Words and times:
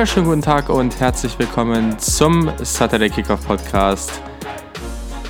wunderschönen 0.00 0.28
guten 0.28 0.40
Tag 0.40 0.70
und 0.70 0.98
herzlich 0.98 1.38
willkommen 1.38 1.98
zum 1.98 2.50
Saturday 2.62 3.10
Kickoff 3.10 3.46
Podcast 3.46 4.22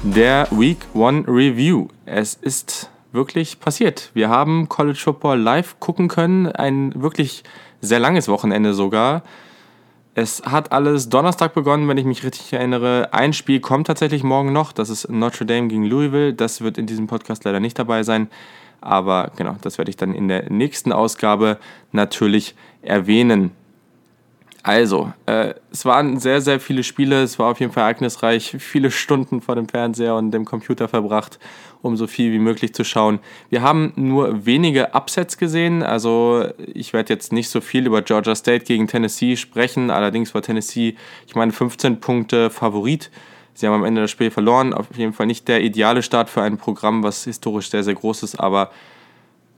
der 0.04 0.46
Week 0.52 0.78
One 0.94 1.24
Review. 1.26 1.88
Es 2.06 2.34
ist 2.34 2.88
wirklich 3.10 3.58
passiert. 3.58 4.12
Wir 4.14 4.28
haben 4.28 4.68
College 4.68 5.00
Football 5.02 5.40
live 5.40 5.80
gucken 5.80 6.06
können, 6.06 6.46
ein 6.46 6.92
wirklich 6.94 7.42
sehr 7.80 7.98
langes 7.98 8.28
Wochenende 8.28 8.72
sogar. 8.72 9.24
Es 10.14 10.40
hat 10.44 10.70
alles 10.70 11.08
Donnerstag 11.08 11.52
begonnen, 11.52 11.88
wenn 11.88 11.98
ich 11.98 12.04
mich 12.04 12.22
richtig 12.22 12.52
erinnere. 12.52 13.08
Ein 13.10 13.32
Spiel 13.32 13.58
kommt 13.58 13.88
tatsächlich 13.88 14.22
morgen 14.22 14.52
noch, 14.52 14.70
das 14.70 14.88
ist 14.88 15.10
Notre 15.10 15.46
Dame 15.46 15.66
gegen 15.66 15.84
Louisville. 15.84 16.32
Das 16.32 16.60
wird 16.60 16.78
in 16.78 16.86
diesem 16.86 17.08
Podcast 17.08 17.42
leider 17.42 17.58
nicht 17.58 17.76
dabei 17.76 18.04
sein. 18.04 18.30
Aber 18.80 19.32
genau, 19.34 19.56
das 19.62 19.78
werde 19.78 19.90
ich 19.90 19.96
dann 19.96 20.14
in 20.14 20.28
der 20.28 20.48
nächsten 20.48 20.92
Ausgabe 20.92 21.58
natürlich 21.90 22.54
erwähnen. 22.82 23.50
Also, 24.62 25.12
äh, 25.24 25.54
es 25.72 25.86
waren 25.86 26.18
sehr, 26.18 26.42
sehr 26.42 26.60
viele 26.60 26.82
Spiele. 26.82 27.22
Es 27.22 27.38
war 27.38 27.50
auf 27.50 27.60
jeden 27.60 27.72
Fall 27.72 27.84
ereignisreich. 27.84 28.56
Viele 28.58 28.90
Stunden 28.90 29.40
vor 29.40 29.54
dem 29.54 29.68
Fernseher 29.68 30.16
und 30.16 30.32
dem 30.32 30.44
Computer 30.44 30.86
verbracht, 30.86 31.38
um 31.80 31.96
so 31.96 32.06
viel 32.06 32.30
wie 32.32 32.38
möglich 32.38 32.74
zu 32.74 32.84
schauen. 32.84 33.20
Wir 33.48 33.62
haben 33.62 33.94
nur 33.96 34.44
wenige 34.44 34.92
Upsets 34.92 35.38
gesehen. 35.38 35.82
Also, 35.82 36.44
ich 36.58 36.92
werde 36.92 37.12
jetzt 37.12 37.32
nicht 37.32 37.48
so 37.48 37.62
viel 37.62 37.86
über 37.86 38.02
Georgia 38.02 38.34
State 38.34 38.66
gegen 38.66 38.86
Tennessee 38.86 39.36
sprechen. 39.36 39.90
Allerdings 39.90 40.34
war 40.34 40.42
Tennessee, 40.42 40.94
ich 41.26 41.34
meine, 41.34 41.52
15 41.52 42.00
Punkte 42.00 42.50
Favorit. 42.50 43.10
Sie 43.54 43.66
haben 43.66 43.74
am 43.74 43.84
Ende 43.84 44.02
das 44.02 44.10
Spiel 44.10 44.30
verloren. 44.30 44.74
Auf 44.74 44.86
jeden 44.94 45.14
Fall 45.14 45.26
nicht 45.26 45.48
der 45.48 45.62
ideale 45.62 46.02
Start 46.02 46.28
für 46.28 46.42
ein 46.42 46.58
Programm, 46.58 47.02
was 47.02 47.24
historisch 47.24 47.70
sehr, 47.70 47.82
sehr 47.82 47.94
groß 47.94 48.22
ist, 48.24 48.38
aber 48.38 48.70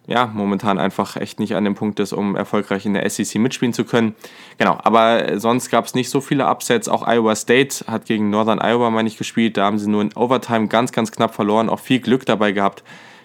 ja, 0.06 0.26
momentan 0.26 0.78
einfach 0.78 1.16
echt 1.16 1.38
nicht 1.38 1.54
an 1.54 1.64
dem 1.64 1.74
Punkt 1.74 2.00
ist, 2.00 2.12
um 2.12 2.34
erfolgreich 2.34 2.86
in 2.86 2.94
der 2.94 3.08
SEC 3.08 3.36
mitspielen 3.36 3.72
zu 3.72 3.84
können. 3.84 4.14
Genau, 4.58 4.76
aber 4.82 5.38
sonst 5.38 5.70
gab 5.70 5.84
es 5.84 5.94
nicht 5.94 6.10
so 6.10 6.20
viele 6.20 6.48
Upsets. 6.48 6.88
Auch 6.88 7.06
Iowa 7.06 7.36
State 7.36 7.84
hat 7.86 8.06
gegen 8.06 8.28
Northern 8.28 8.60
Iowa, 8.60 8.90
meine 8.90 9.08
ich, 9.08 9.16
gespielt. 9.16 9.56
Da 9.56 9.64
haben 9.64 9.78
sie 9.78 9.88
nur 9.88 10.02
in 10.02 10.12
Overtime 10.14 10.66
ganz, 10.66 10.90
ganz 10.90 11.12
knapp 11.12 11.34
verloren, 11.34 11.68
auch 11.68 11.78
viel 11.78 12.00
Glück 12.00 12.26
dabei 12.26 12.50
gehabt. 12.50 12.82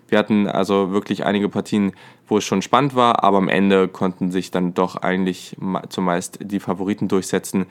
Wir 0.07 0.19
hatten 0.19 0.47
also 0.47 0.91
wirklich 0.91 1.25
einige 1.25 1.49
Partien, 1.49 1.93
wo 2.27 2.37
es 2.37 2.45
schon 2.45 2.61
spannend 2.61 2.95
war, 2.95 3.23
aber 3.23 3.37
am 3.37 3.49
Ende 3.49 3.87
konnten 3.87 4.31
sich 4.31 4.51
dann 4.51 4.73
doch 4.73 4.97
eigentlich 4.97 5.57
zumeist 5.89 6.39
die 6.41 6.59
Favoriten 6.59 7.07
durchsetzen. 7.07 7.65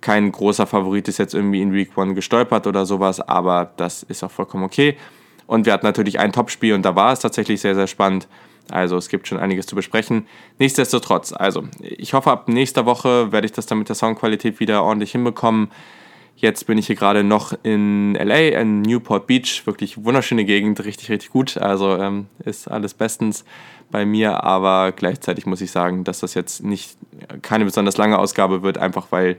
Kein 0.00 0.32
großer 0.32 0.66
Favorit 0.66 1.08
ist 1.08 1.18
jetzt 1.18 1.34
irgendwie 1.34 1.62
in 1.62 1.72
Week 1.72 1.90
1 1.96 2.14
gestolpert 2.14 2.66
oder 2.66 2.86
sowas, 2.86 3.20
aber 3.20 3.72
das 3.76 4.02
ist 4.02 4.24
auch 4.24 4.30
vollkommen 4.30 4.64
okay. 4.64 4.96
Und 5.46 5.66
wir 5.66 5.72
hatten 5.72 5.86
natürlich 5.86 6.18
ein 6.18 6.32
Topspiel 6.32 6.74
und 6.74 6.82
da 6.82 6.96
war 6.96 7.12
es 7.12 7.20
tatsächlich 7.20 7.60
sehr, 7.60 7.74
sehr 7.74 7.86
spannend. 7.86 8.26
Also 8.70 8.96
es 8.96 9.08
gibt 9.08 9.28
schon 9.28 9.38
einiges 9.38 9.66
zu 9.66 9.76
besprechen. 9.76 10.26
Nichtsdestotrotz, 10.58 11.32
also 11.32 11.64
ich 11.80 12.14
hoffe, 12.14 12.30
ab 12.30 12.48
nächster 12.48 12.84
Woche 12.84 13.30
werde 13.30 13.46
ich 13.46 13.52
das 13.52 13.66
dann 13.66 13.78
mit 13.78 13.88
der 13.88 13.94
Soundqualität 13.94 14.58
wieder 14.58 14.82
ordentlich 14.82 15.12
hinbekommen. 15.12 15.70
Jetzt 16.38 16.66
bin 16.66 16.76
ich 16.76 16.86
hier 16.86 16.96
gerade 16.96 17.24
noch 17.24 17.54
in 17.62 18.14
LA, 18.14 18.60
in 18.60 18.82
Newport 18.82 19.26
Beach. 19.26 19.62
Wirklich 19.66 20.04
wunderschöne 20.04 20.44
Gegend, 20.44 20.84
richtig, 20.84 21.10
richtig 21.10 21.30
gut. 21.30 21.56
Also 21.56 21.96
ähm, 21.96 22.26
ist 22.44 22.68
alles 22.68 22.92
bestens 22.92 23.44
bei 23.90 24.04
mir, 24.04 24.44
aber 24.44 24.92
gleichzeitig 24.92 25.46
muss 25.46 25.60
ich 25.60 25.70
sagen, 25.70 26.04
dass 26.04 26.20
das 26.20 26.34
jetzt 26.34 26.62
nicht 26.62 26.98
keine 27.40 27.64
besonders 27.64 27.96
lange 27.96 28.18
Ausgabe 28.18 28.62
wird, 28.62 28.78
einfach 28.78 29.06
weil 29.10 29.38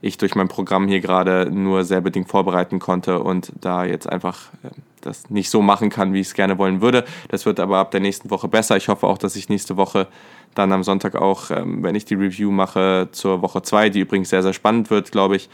ich 0.00 0.16
durch 0.16 0.36
mein 0.36 0.48
Programm 0.48 0.88
hier 0.88 1.00
gerade 1.00 1.50
nur 1.50 1.84
sehr 1.84 2.00
bedingt 2.00 2.28
vorbereiten 2.28 2.78
konnte 2.78 3.18
und 3.18 3.52
da 3.60 3.84
jetzt 3.84 4.08
einfach 4.08 4.52
äh, 4.62 4.70
das 5.00 5.30
nicht 5.30 5.50
so 5.50 5.62
machen 5.62 5.90
kann, 5.90 6.12
wie 6.12 6.20
ich 6.20 6.28
es 6.28 6.34
gerne 6.34 6.58
wollen 6.58 6.80
würde. 6.80 7.04
Das 7.28 7.46
wird 7.46 7.60
aber 7.60 7.78
ab 7.78 7.90
der 7.90 8.00
nächsten 8.00 8.30
Woche 8.30 8.48
besser. 8.48 8.76
Ich 8.76 8.88
hoffe 8.88 9.06
auch, 9.06 9.18
dass 9.18 9.36
ich 9.36 9.48
nächste 9.48 9.76
Woche 9.76 10.08
dann 10.54 10.72
am 10.72 10.82
Sonntag 10.82 11.14
auch, 11.14 11.50
ähm, 11.50 11.82
wenn 11.82 11.94
ich 11.94 12.04
die 12.04 12.14
Review 12.14 12.50
mache 12.50 13.08
zur 13.12 13.42
Woche 13.42 13.62
2, 13.62 13.90
die 13.90 14.00
übrigens 14.00 14.30
sehr, 14.30 14.42
sehr 14.42 14.52
spannend 14.52 14.90
wird, 14.90 15.12
glaube 15.12 15.36
ich, 15.36 15.48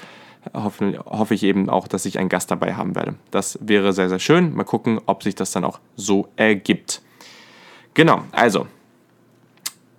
hoffe, 0.53 0.99
hoffe 1.07 1.35
ich 1.35 1.43
eben 1.43 1.69
auch, 1.69 1.89
dass 1.89 2.07
ich 2.07 2.19
einen 2.19 2.29
Gast 2.29 2.51
dabei 2.51 2.75
haben 2.75 2.95
werde. 2.95 3.15
Das 3.31 3.59
wäre 3.61 3.93
sehr, 3.93 4.09
sehr 4.09 4.19
schön. 4.19 4.55
Mal 4.55 4.65
gucken, 4.65 5.01
ob 5.07 5.23
sich 5.23 5.35
das 5.35 5.53
dann 5.53 5.65
auch 5.65 5.81
so 5.97 6.29
ergibt. 6.37 7.03
Genau, 7.95 8.23
also 8.33 8.67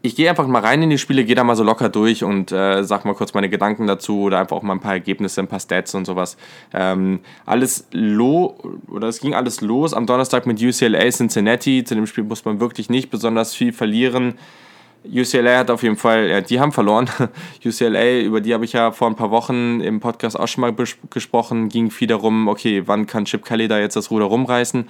ich 0.05 0.15
gehe 0.15 0.29
einfach 0.29 0.45
mal 0.47 0.61
rein 0.61 0.83
in 0.83 0.89
die 0.89 0.97
Spiele, 0.97 1.25
gehe 1.25 1.35
da 1.35 1.43
mal 1.43 1.55
so 1.55 1.63
locker 1.63 1.89
durch 1.89 2.23
und 2.23 2.51
äh, 2.51 2.83
sag 2.83 3.05
mal 3.05 3.15
kurz 3.15 3.33
meine 3.33 3.49
Gedanken 3.49 3.87
dazu 3.87 4.21
oder 4.21 4.39
einfach 4.39 4.57
auch 4.57 4.61
mal 4.61 4.73
ein 4.73 4.79
paar 4.79 4.93
Ergebnisse, 4.93 5.41
ein 5.41 5.47
paar 5.47 5.59
Stats 5.59 5.95
und 5.95 6.05
sowas. 6.05 6.37
Ähm, 6.73 7.21
alles 7.45 7.87
lo 7.91 8.55
oder 8.87 9.07
es 9.07 9.19
ging 9.19 9.33
alles 9.33 9.61
los 9.61 9.93
am 9.93 10.05
Donnerstag 10.05 10.45
mit 10.45 10.61
UCLA 10.61 11.09
Cincinnati. 11.09 11.83
Zu 11.83 11.95
dem 11.95 12.05
Spiel 12.05 12.23
muss 12.23 12.45
man 12.45 12.59
wirklich 12.59 12.89
nicht 12.89 13.09
besonders 13.09 13.55
viel 13.55 13.73
verlieren. 13.73 14.35
UCLA 15.11 15.57
hat 15.59 15.71
auf 15.71 15.83
jeden 15.83 15.97
Fall, 15.97 16.29
ja, 16.29 16.41
die 16.41 16.59
haben 16.59 16.71
verloren. 16.71 17.09
UCLA, 17.65 18.19
über 18.21 18.41
die 18.41 18.53
habe 18.53 18.65
ich 18.65 18.73
ja 18.73 18.91
vor 18.91 19.07
ein 19.07 19.15
paar 19.15 19.31
Wochen 19.31 19.81
im 19.81 19.99
Podcast 19.99 20.39
auch 20.39 20.47
schon 20.47 20.61
mal 20.61 20.75
gesprochen, 21.09 21.69
ging 21.69 21.89
viel 21.91 22.07
darum, 22.07 22.47
okay, 22.47 22.83
wann 22.85 23.05
kann 23.05 23.25
Chip 23.25 23.45
Kelly 23.45 23.67
da 23.67 23.79
jetzt 23.79 23.95
das 23.95 24.11
Ruder 24.11 24.25
rumreißen? 24.25 24.87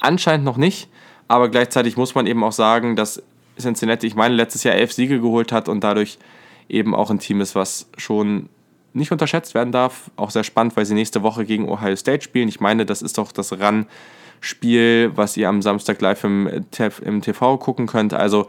Anscheinend 0.00 0.44
noch 0.44 0.56
nicht, 0.56 0.88
aber 1.26 1.48
gleichzeitig 1.48 1.96
muss 1.96 2.14
man 2.14 2.26
eben 2.26 2.42
auch 2.44 2.52
sagen, 2.52 2.96
dass 2.96 3.22
Cincinnati, 3.58 4.06
ich 4.06 4.14
meine, 4.14 4.34
letztes 4.34 4.64
Jahr 4.64 4.74
elf 4.74 4.92
Siege 4.92 5.20
geholt 5.20 5.52
hat 5.52 5.68
und 5.68 5.82
dadurch 5.82 6.18
eben 6.68 6.94
auch 6.94 7.10
ein 7.10 7.18
Team 7.18 7.40
ist, 7.40 7.54
was 7.54 7.88
schon 7.96 8.48
nicht 8.92 9.12
unterschätzt 9.12 9.54
werden 9.54 9.72
darf. 9.72 10.10
Auch 10.16 10.30
sehr 10.30 10.44
spannend, 10.44 10.76
weil 10.76 10.86
sie 10.86 10.94
nächste 10.94 11.22
Woche 11.22 11.44
gegen 11.44 11.68
Ohio 11.68 11.96
State 11.96 12.22
spielen. 12.22 12.48
Ich 12.48 12.60
meine, 12.60 12.86
das 12.86 13.02
ist 13.02 13.18
doch 13.18 13.32
das 13.32 13.52
Run-Spiel, 13.52 15.12
was 15.14 15.36
ihr 15.36 15.48
am 15.48 15.62
Samstag 15.62 16.00
live 16.00 16.24
im, 16.24 16.64
im 17.02 17.22
TV 17.22 17.58
gucken 17.58 17.86
könnt. 17.86 18.14
Also 18.14 18.48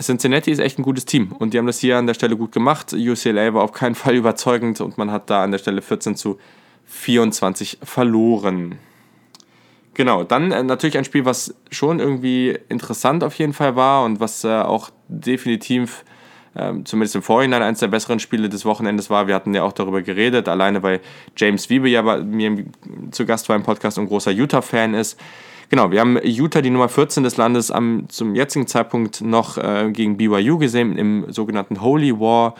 Cincinnati 0.00 0.50
ist 0.50 0.60
echt 0.60 0.78
ein 0.78 0.82
gutes 0.82 1.06
Team 1.06 1.32
und 1.32 1.54
die 1.54 1.58
haben 1.58 1.66
das 1.66 1.80
hier 1.80 1.98
an 1.98 2.06
der 2.06 2.14
Stelle 2.14 2.36
gut 2.36 2.52
gemacht. 2.52 2.92
UCLA 2.92 3.54
war 3.54 3.64
auf 3.64 3.72
keinen 3.72 3.94
Fall 3.94 4.14
überzeugend 4.16 4.80
und 4.80 4.98
man 4.98 5.10
hat 5.10 5.30
da 5.30 5.42
an 5.42 5.50
der 5.50 5.58
Stelle 5.58 5.82
14 5.82 6.16
zu 6.16 6.38
24 6.86 7.78
verloren. 7.82 8.78
Genau, 9.98 10.22
dann 10.22 10.52
äh, 10.52 10.62
natürlich 10.62 10.96
ein 10.96 11.04
Spiel, 11.04 11.24
was 11.24 11.56
schon 11.72 11.98
irgendwie 11.98 12.56
interessant 12.68 13.24
auf 13.24 13.34
jeden 13.34 13.52
Fall 13.52 13.74
war 13.74 14.04
und 14.04 14.20
was 14.20 14.44
äh, 14.44 14.48
auch 14.48 14.90
definitiv, 15.08 16.04
äh, 16.54 16.72
zumindest 16.84 17.16
im 17.16 17.22
Vorhinein, 17.22 17.62
eines 17.62 17.80
der 17.80 17.88
besseren 17.88 18.20
Spiele 18.20 18.48
des 18.48 18.64
Wochenendes 18.64 19.10
war. 19.10 19.26
Wir 19.26 19.34
hatten 19.34 19.52
ja 19.54 19.64
auch 19.64 19.72
darüber 19.72 20.00
geredet, 20.02 20.46
alleine 20.46 20.84
weil 20.84 21.00
James 21.36 21.68
Wiebe 21.68 21.88
ja 21.88 22.02
bei 22.02 22.20
mir 22.20 22.64
zu 23.10 23.26
Gast 23.26 23.48
war 23.48 23.56
im 23.56 23.64
Podcast 23.64 23.98
und 23.98 24.06
großer 24.06 24.30
Utah-Fan 24.30 24.94
ist. 24.94 25.18
Genau, 25.68 25.90
wir 25.90 25.98
haben 25.98 26.16
Utah, 26.22 26.60
die 26.60 26.70
Nummer 26.70 26.88
14 26.88 27.24
des 27.24 27.36
Landes, 27.36 27.72
am, 27.72 28.08
zum 28.08 28.36
jetzigen 28.36 28.68
Zeitpunkt 28.68 29.20
noch 29.20 29.58
äh, 29.58 29.90
gegen 29.90 30.16
BYU 30.16 30.58
gesehen, 30.58 30.96
im 30.96 31.32
sogenannten 31.32 31.80
Holy 31.80 32.20
War 32.20 32.54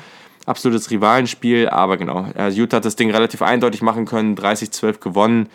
absolutes 0.44 0.90
Rivalenspiel, 0.90 1.68
aber 1.68 1.98
genau, 1.98 2.26
äh, 2.36 2.48
Utah 2.48 2.78
hat 2.78 2.84
das 2.84 2.96
Ding 2.96 3.12
relativ 3.12 3.42
eindeutig 3.42 3.80
machen 3.80 4.06
können, 4.06 4.34
30-12 4.34 4.98
gewonnen. 4.98 5.48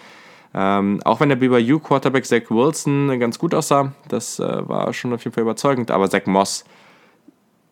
Ähm, 0.54 1.02
auch 1.04 1.20
wenn 1.20 1.30
der 1.30 1.36
BYU 1.36 1.80
Quarterback 1.80 2.26
Zach 2.26 2.50
Wilson 2.50 3.20
ganz 3.20 3.40
gut 3.40 3.56
aussah, 3.56 3.94
das 4.08 4.40
äh, 4.40 4.68
war 4.68 4.94
schon 4.94 5.14
auf 5.14 5.24
jeden 5.24 5.34
Fall 5.34 5.42
überzeugend, 5.42 5.90
aber 5.90 6.10
Zach 6.10 6.26
Moss, 6.28 6.64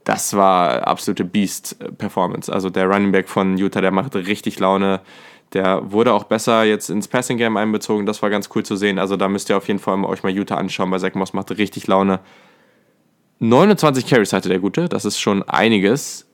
das 0.04 0.36
war 0.36 0.88
absolute 0.88 1.24
Beast-Performance. 1.24 2.52
Also 2.52 2.72
der 2.72 2.88
Running 2.88 3.12
Back 3.12 3.30
von 3.30 3.58
Utah, 3.58 3.82
der 3.82 3.92
machte 3.92 4.26
richtig 4.26 4.60
Laune. 4.60 5.02
Der 5.54 5.92
wurde 5.92 6.14
auch 6.14 6.24
besser 6.24 6.64
jetzt 6.64 6.90
ins 6.90 7.08
Passing 7.08 7.38
Game 7.38 7.56
einbezogen. 7.56 8.06
Das 8.08 8.22
war 8.24 8.32
ganz 8.32 8.50
cool 8.56 8.64
zu 8.64 8.76
sehen. 8.76 8.98
Also 8.98 9.16
da 9.16 9.28
müsst 9.28 9.50
ihr 9.50 9.58
auf 9.58 9.68
jeden 9.68 9.80
Fall 9.80 10.04
euch 10.06 10.24
mal 10.24 10.32
Utah 10.32 10.56
anschauen, 10.56 10.90
weil 10.90 11.00
Zach 11.00 11.14
Moss 11.14 11.34
machte 11.34 11.58
richtig 11.58 11.86
Laune. 11.86 12.20
29 13.40 14.08
Carries 14.08 14.34
hatte 14.34 14.50
der 14.50 14.60
Gute, 14.60 14.88
das 14.88 15.04
ist 15.04 15.20
schon 15.20 15.44
einiges 15.44 16.31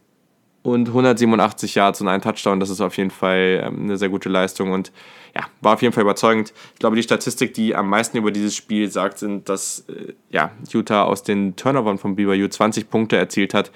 und 0.67 0.89
187 0.89 1.75
Yards 1.75 2.01
und 2.01 2.09
ein 2.09 2.21
Touchdown. 2.21 2.59
Das 2.59 2.69
ist 2.69 2.81
auf 2.81 2.97
jeden 2.97 3.09
Fall 3.09 3.63
ähm, 3.65 3.83
eine 3.83 3.97
sehr 3.97 4.09
gute 4.09 4.27
Leistung 4.27 4.71
und 4.71 4.91
ja, 5.33 5.43
war 5.61 5.75
auf 5.75 5.81
jeden 5.81 5.93
Fall 5.93 6.03
überzeugend. 6.03 6.53
Ich 6.73 6.79
glaube, 6.79 6.95
die 6.95 7.03
Statistik, 7.03 7.53
die 7.53 7.73
am 7.75 7.89
meisten 7.89 8.17
über 8.17 8.31
dieses 8.31 8.55
Spiel 8.55 8.91
sagt, 8.91 9.19
sind, 9.19 9.47
dass 9.49 9.85
äh, 9.87 10.13
ja, 10.29 10.51
Utah 10.69 11.03
aus 11.03 11.23
den 11.23 11.55
Turnovern 11.55 11.97
von 11.97 12.15
BYU 12.15 12.47
20 12.47 12.89
Punkte 12.89 13.15
erzielt 13.15 13.53
hat. 13.53 13.71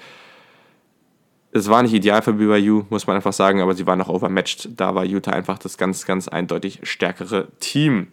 Es 1.52 1.68
war 1.68 1.82
nicht 1.82 1.94
ideal 1.94 2.22
für 2.22 2.34
BYU, 2.34 2.84
muss 2.90 3.06
man 3.06 3.16
einfach 3.16 3.32
sagen, 3.32 3.60
aber 3.60 3.74
sie 3.74 3.86
waren 3.86 3.98
noch 3.98 4.08
overmatched. 4.08 4.70
Da 4.76 4.94
war 4.94 5.04
Utah 5.04 5.32
einfach 5.32 5.58
das 5.58 5.78
ganz, 5.78 6.04
ganz 6.04 6.28
eindeutig 6.28 6.80
stärkere 6.82 7.48
Team. 7.60 8.08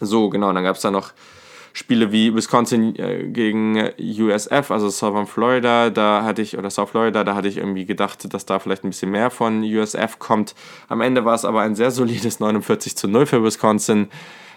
So, 0.00 0.28
genau, 0.28 0.52
dann 0.52 0.64
gab 0.64 0.76
es 0.76 0.82
da 0.82 0.90
noch 0.90 1.12
Spiele 1.72 2.12
wie 2.12 2.34
Wisconsin 2.34 2.94
äh, 2.96 3.24
gegen 3.28 3.90
USF, 3.98 4.70
also 4.70 4.90
Southern 4.90 5.26
Florida, 5.26 5.90
da 5.90 6.22
hatte 6.24 6.42
ich, 6.42 6.58
oder 6.58 6.70
South 6.70 6.90
Florida, 6.90 7.24
da 7.24 7.34
hatte 7.34 7.48
ich 7.48 7.56
irgendwie 7.56 7.86
gedacht, 7.86 8.32
dass 8.32 8.46
da 8.46 8.58
vielleicht 8.58 8.84
ein 8.84 8.90
bisschen 8.90 9.10
mehr 9.10 9.30
von 9.30 9.62
USF 9.62 10.18
kommt. 10.18 10.54
Am 10.88 11.00
Ende 11.00 11.24
war 11.24 11.34
es 11.34 11.44
aber 11.44 11.62
ein 11.62 11.74
sehr 11.74 11.90
solides 11.90 12.40
49 12.40 12.96
zu 12.96 13.08
0 13.08 13.26
für 13.26 13.42
Wisconsin. 13.42 14.08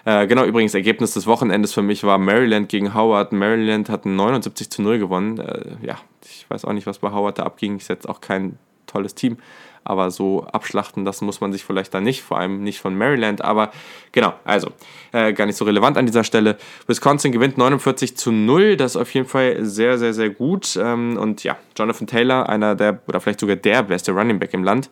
Äh, 0.06 0.28
genau, 0.28 0.46
übrigens, 0.46 0.76
Ergebnis 0.76 1.14
des 1.14 1.26
Wochenendes 1.26 1.74
für 1.74 1.82
mich 1.82 2.04
war 2.04 2.18
Maryland 2.18 2.70
gegen 2.70 2.94
Howard. 2.94 3.32
Maryland 3.32 3.90
hat 3.90 4.06
79 4.06 4.70
zu 4.70 4.82
0 4.84 5.00
gewonnen. 5.00 5.40
Äh, 5.40 5.78
ja, 5.82 5.98
ich 6.24 6.46
weiß 6.50 6.66
auch 6.66 6.74
nicht, 6.74 6.86
was 6.86 7.00
bei 7.00 7.12
Howard 7.12 7.40
da 7.40 7.44
abging. 7.44 7.78
Ich 7.78 7.86
setze 7.86 8.08
auch 8.08 8.22
kein 8.22 8.60
tolles 8.86 9.16
Team. 9.16 9.38
Aber 9.86 10.12
so 10.12 10.46
abschlachten, 10.52 11.06
das 11.06 11.22
muss 11.22 11.40
man 11.40 11.54
sich 11.54 11.64
vielleicht 11.64 11.94
dann 11.94 12.04
nicht, 12.04 12.24
vor 12.24 12.38
allem 12.38 12.64
nicht 12.64 12.80
von 12.80 12.98
Maryland. 12.98 13.44
Aber 13.44 13.72
genau, 14.12 14.34
also 14.44 14.70
äh, 15.14 15.32
gar 15.32 15.46
nicht 15.46 15.56
so 15.56 15.64
relevant 15.64 15.98
an 15.98 16.06
dieser 16.06 16.24
Stelle. 16.24 16.58
Wisconsin 16.88 17.32
gewinnt 17.32 17.58
49 17.58 18.18
zu 18.18 18.32
0. 18.32 18.76
Das 18.76 18.96
ist 18.96 19.02
auf 19.02 19.14
jeden 19.14 19.28
Fall 19.28 19.64
sehr, 19.64 19.98
sehr, 19.98 20.14
sehr 20.14 20.30
gut. 20.30 20.78
Ähm, 20.82 21.18
und 21.18 21.44
ja, 21.44 21.58
Jonathan 21.78 22.08
Taylor, 22.08 22.50
einer 22.50 22.76
der, 22.76 23.00
oder 23.08 23.22
vielleicht 23.22 23.40
sogar 23.40 23.56
der 23.56 23.84
beste 23.84 24.12
Running 24.12 24.40
Back 24.40 24.54
im 24.54 24.64
Land 24.64 24.90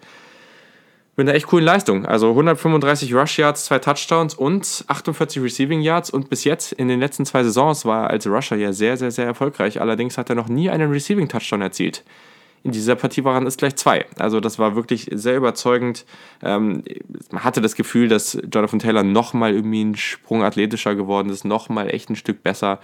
mit 1.15 1.27
einer 1.27 1.35
echt 1.35 1.47
coolen 1.47 1.65
Leistung. 1.65 2.05
Also 2.05 2.29
135 2.29 3.13
Rush 3.13 3.37
Yards, 3.37 3.65
zwei 3.65 3.79
Touchdowns 3.79 4.33
und 4.33 4.83
48 4.87 5.41
Receiving 5.41 5.81
Yards. 5.81 6.09
Und 6.09 6.29
bis 6.29 6.43
jetzt 6.43 6.71
in 6.73 6.87
den 6.87 6.99
letzten 6.99 7.25
zwei 7.25 7.43
Saisons 7.43 7.85
war 7.85 8.05
er 8.05 8.09
als 8.09 8.27
Rusher 8.27 8.55
ja 8.55 8.73
sehr, 8.73 8.97
sehr, 8.97 9.11
sehr 9.11 9.25
erfolgreich. 9.25 9.79
Allerdings 9.79 10.17
hat 10.17 10.29
er 10.29 10.35
noch 10.35 10.47
nie 10.47 10.69
einen 10.69 10.91
Receiving 10.91 11.27
Touchdown 11.27 11.61
erzielt. 11.61 12.03
In 12.63 12.71
dieser 12.71 12.95
Partie 12.95 13.25
waren 13.25 13.45
es 13.45 13.57
gleich 13.57 13.75
zwei. 13.75 14.05
Also 14.17 14.39
das 14.39 14.57
war 14.57 14.75
wirklich 14.75 15.09
sehr 15.11 15.35
überzeugend. 15.35 16.05
Ähm, 16.41 16.83
man 17.29 17.43
hatte 17.43 17.59
das 17.59 17.75
Gefühl, 17.75 18.07
dass 18.07 18.37
Jonathan 18.51 18.79
Taylor 18.79 19.03
nochmal 19.03 19.53
irgendwie 19.53 19.81
einen 19.81 19.97
Sprung 19.97 20.43
athletischer 20.43 20.95
geworden 20.95 21.29
ist, 21.29 21.43
nochmal 21.43 21.93
echt 21.93 22.09
ein 22.09 22.15
Stück 22.15 22.41
besser. 22.41 22.79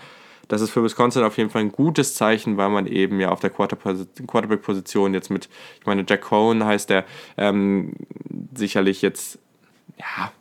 Das 0.49 0.61
ist 0.61 0.71
für 0.71 0.83
Wisconsin 0.83 1.23
auf 1.23 1.37
jeden 1.37 1.49
Fall 1.49 1.61
ein 1.61 1.71
gutes 1.71 2.15
Zeichen, 2.15 2.57
weil 2.57 2.69
man 2.69 2.87
eben 2.87 3.19
ja 3.19 3.29
auf 3.29 3.39
der 3.39 3.51
Quarterback-Position 3.51 5.13
jetzt 5.13 5.29
mit, 5.29 5.47
ich 5.79 5.85
meine, 5.85 6.03
Jack 6.07 6.21
Cohen 6.21 6.65
heißt 6.65 6.89
der, 6.89 7.05
ähm, 7.37 7.93
sicherlich 8.55 9.01
jetzt, 9.01 9.39
ja, 9.97 10.31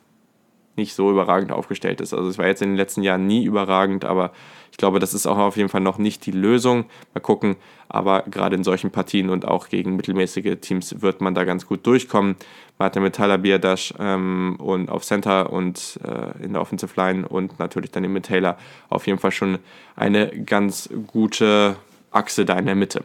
nicht 0.79 0.95
so 0.95 1.11
überragend 1.11 1.51
aufgestellt 1.51 2.01
ist. 2.01 2.13
Also 2.13 2.29
es 2.29 2.37
war 2.37 2.47
jetzt 2.47 2.61
in 2.61 2.69
den 2.69 2.77
letzten 2.77 3.03
Jahren 3.03 3.27
nie 3.27 3.43
überragend, 3.43 4.05
aber 4.05 4.31
ich 4.71 4.77
glaube, 4.77 4.99
das 4.99 5.13
ist 5.13 5.27
auch 5.27 5.37
auf 5.37 5.57
jeden 5.57 5.69
Fall 5.69 5.81
noch 5.81 5.97
nicht 5.97 6.25
die 6.25 6.31
Lösung. 6.31 6.85
Mal 7.13 7.19
gucken, 7.19 7.57
aber 7.89 8.23
gerade 8.23 8.55
in 8.55 8.63
solchen 8.63 8.91
Partien 8.91 9.29
und 9.29 9.45
auch 9.45 9.69
gegen 9.69 9.95
mittelmäßige 9.95 10.57
Teams 10.61 11.01
wird 11.01 11.21
man 11.21 11.35
da 11.35 11.43
ganz 11.43 11.65
gut 11.65 11.85
durchkommen. 11.85 12.35
Man 12.77 12.85
hatte 12.85 12.99
mit 12.99 13.15
Tyler 13.15 13.37
Biadash 13.37 13.93
ähm, 13.99 14.55
und 14.59 14.89
auf 14.89 15.03
Center 15.03 15.51
und 15.51 15.99
äh, 16.03 16.43
in 16.43 16.53
der 16.53 16.61
Offensive 16.61 16.93
Line 16.95 17.27
und 17.27 17.59
natürlich 17.59 17.91
dann 17.91 18.11
mit 18.11 18.25
Taylor 18.25 18.57
auf 18.89 19.05
jeden 19.05 19.19
Fall 19.19 19.31
schon 19.31 19.59
eine 19.95 20.29
ganz 20.45 20.89
gute 21.07 21.75
Achse 22.11 22.45
da 22.45 22.57
in 22.57 22.65
der 22.65 22.75
Mitte. 22.75 23.01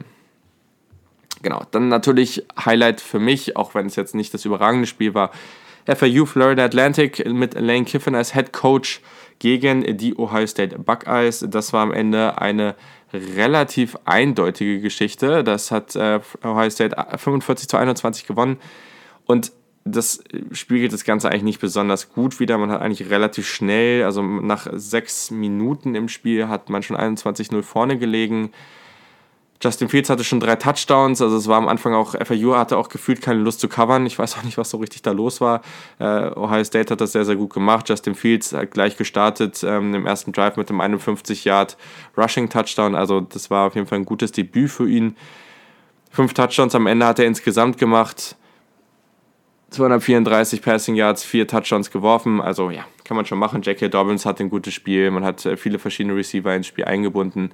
Genau, 1.41 1.63
dann 1.71 1.89
natürlich 1.89 2.43
Highlight 2.57 3.01
für 3.01 3.19
mich, 3.19 3.55
auch 3.55 3.75
wenn 3.75 3.85
es 3.85 3.95
jetzt 3.95 4.15
nicht 4.15 4.33
das 4.33 4.45
überragende 4.45 4.87
Spiel 4.87 5.13
war, 5.13 5.31
FAU 5.85 6.25
Florida 6.25 6.65
Atlantic 6.65 7.25
mit 7.25 7.53
Lane 7.53 7.85
Kiffin 7.85 8.15
als 8.15 8.33
Head 8.33 8.53
Coach 8.53 9.01
gegen 9.39 9.97
die 9.97 10.17
Ohio 10.17 10.47
State 10.47 10.77
Buckeyes. 10.79 11.45
Das 11.47 11.73
war 11.73 11.83
am 11.83 11.93
Ende 11.93 12.39
eine 12.41 12.75
relativ 13.13 13.97
eindeutige 14.05 14.81
Geschichte. 14.81 15.43
Das 15.43 15.71
hat 15.71 15.95
äh, 15.95 16.19
Ohio 16.43 16.69
State 16.69 16.95
45 17.17 17.67
zu 17.67 17.77
21 17.77 18.25
gewonnen. 18.25 18.57
Und 19.25 19.51
das 19.83 20.23
spiegelt 20.51 20.93
das 20.93 21.03
Ganze 21.03 21.29
eigentlich 21.29 21.43
nicht 21.43 21.61
besonders 21.61 22.11
gut 22.11 22.39
wieder. 22.39 22.57
Man 22.57 22.71
hat 22.71 22.81
eigentlich 22.81 23.09
relativ 23.11 23.47
schnell, 23.47 24.03
also 24.03 24.23
nach 24.23 24.67
sechs 24.73 25.29
Minuten 25.29 25.93
im 25.93 26.09
Spiel, 26.09 26.47
hat 26.47 26.69
man 26.69 26.81
schon 26.81 26.97
21-0 26.97 27.61
vorne 27.61 27.99
gelegen. 27.99 28.51
Justin 29.61 29.87
Fields 29.87 30.09
hatte 30.09 30.23
schon 30.23 30.41
drei 30.41 30.57
Touchdowns, 30.57 31.21
also 31.21 31.37
es 31.37 31.47
war 31.47 31.57
am 31.57 31.69
Anfang 31.69 31.93
auch, 31.93 32.13
FAU 32.13 32.55
hatte 32.55 32.77
auch 32.77 32.89
gefühlt 32.89 33.21
keine 33.21 33.39
Lust 33.39 33.61
zu 33.61 33.69
covern. 33.69 34.05
Ich 34.05 34.19
weiß 34.19 34.37
auch 34.37 34.43
nicht, 34.43 34.57
was 34.57 34.69
so 34.69 34.77
richtig 34.77 35.01
da 35.01 35.11
los 35.11 35.39
war. 35.39 35.61
Äh, 35.97 36.31
Ohio 36.35 36.63
State 36.63 36.91
hat 36.91 36.99
das 36.99 37.13
sehr, 37.13 37.23
sehr 37.23 37.37
gut 37.37 37.53
gemacht. 37.53 37.87
Justin 37.87 38.15
Fields 38.15 38.51
hat 38.51 38.71
gleich 38.71 38.97
gestartet 38.97 39.63
ähm, 39.65 39.93
im 39.93 40.05
ersten 40.05 40.33
Drive 40.33 40.57
mit 40.57 40.69
dem 40.69 40.81
51 40.81 41.45
Yard 41.45 41.77
Rushing 42.17 42.49
Touchdown. 42.49 42.95
Also 42.95 43.21
das 43.21 43.49
war 43.49 43.67
auf 43.67 43.75
jeden 43.75 43.87
Fall 43.87 43.99
ein 43.99 44.05
gutes 44.05 44.33
Debüt 44.33 44.71
für 44.71 44.89
ihn. 44.89 45.15
Fünf 46.11 46.33
Touchdowns 46.33 46.75
am 46.75 46.85
Ende 46.85 47.05
hat 47.05 47.19
er 47.19 47.25
insgesamt 47.25 47.77
gemacht. 47.77 48.35
234 49.69 50.61
Passing 50.61 50.95
Yards, 50.95 51.23
vier 51.23 51.47
Touchdowns 51.47 51.91
geworfen. 51.91 52.41
Also 52.41 52.71
ja, 52.71 52.85
kann 53.05 53.15
man 53.15 53.25
schon 53.25 53.39
machen. 53.39 53.61
J.K. 53.61 53.87
Dobbins 53.87 54.25
hat 54.25 54.39
ein 54.41 54.49
gutes 54.49 54.73
Spiel. 54.73 55.11
Man 55.11 55.23
hat 55.23 55.45
äh, 55.45 55.55
viele 55.55 55.79
verschiedene 55.79 56.15
Receiver 56.15 56.53
ins 56.53 56.67
Spiel 56.67 56.85
eingebunden 56.85 57.51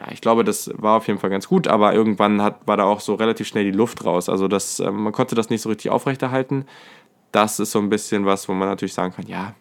ja, 0.00 0.12
ich 0.12 0.20
glaube, 0.20 0.44
das 0.44 0.70
war 0.76 0.96
auf 0.96 1.06
jeden 1.08 1.18
Fall 1.18 1.30
ganz 1.30 1.46
gut, 1.46 1.68
aber 1.68 1.92
irgendwann 1.94 2.40
hat, 2.40 2.66
war 2.66 2.76
da 2.76 2.84
auch 2.84 3.00
so 3.00 3.14
relativ 3.14 3.46
schnell 3.46 3.64
die 3.64 3.70
Luft 3.70 4.04
raus. 4.04 4.28
Also 4.28 4.48
das, 4.48 4.80
äh, 4.80 4.90
man 4.90 5.12
konnte 5.12 5.34
das 5.34 5.50
nicht 5.50 5.60
so 5.60 5.68
richtig 5.68 5.90
aufrechterhalten. 5.90 6.64
Das 7.32 7.60
ist 7.60 7.72
so 7.72 7.78
ein 7.78 7.90
bisschen 7.90 8.24
was, 8.24 8.48
wo 8.48 8.52
man 8.54 8.68
natürlich 8.68 8.94
sagen 8.94 9.12
kann, 9.14 9.26
ja, 9.26 9.54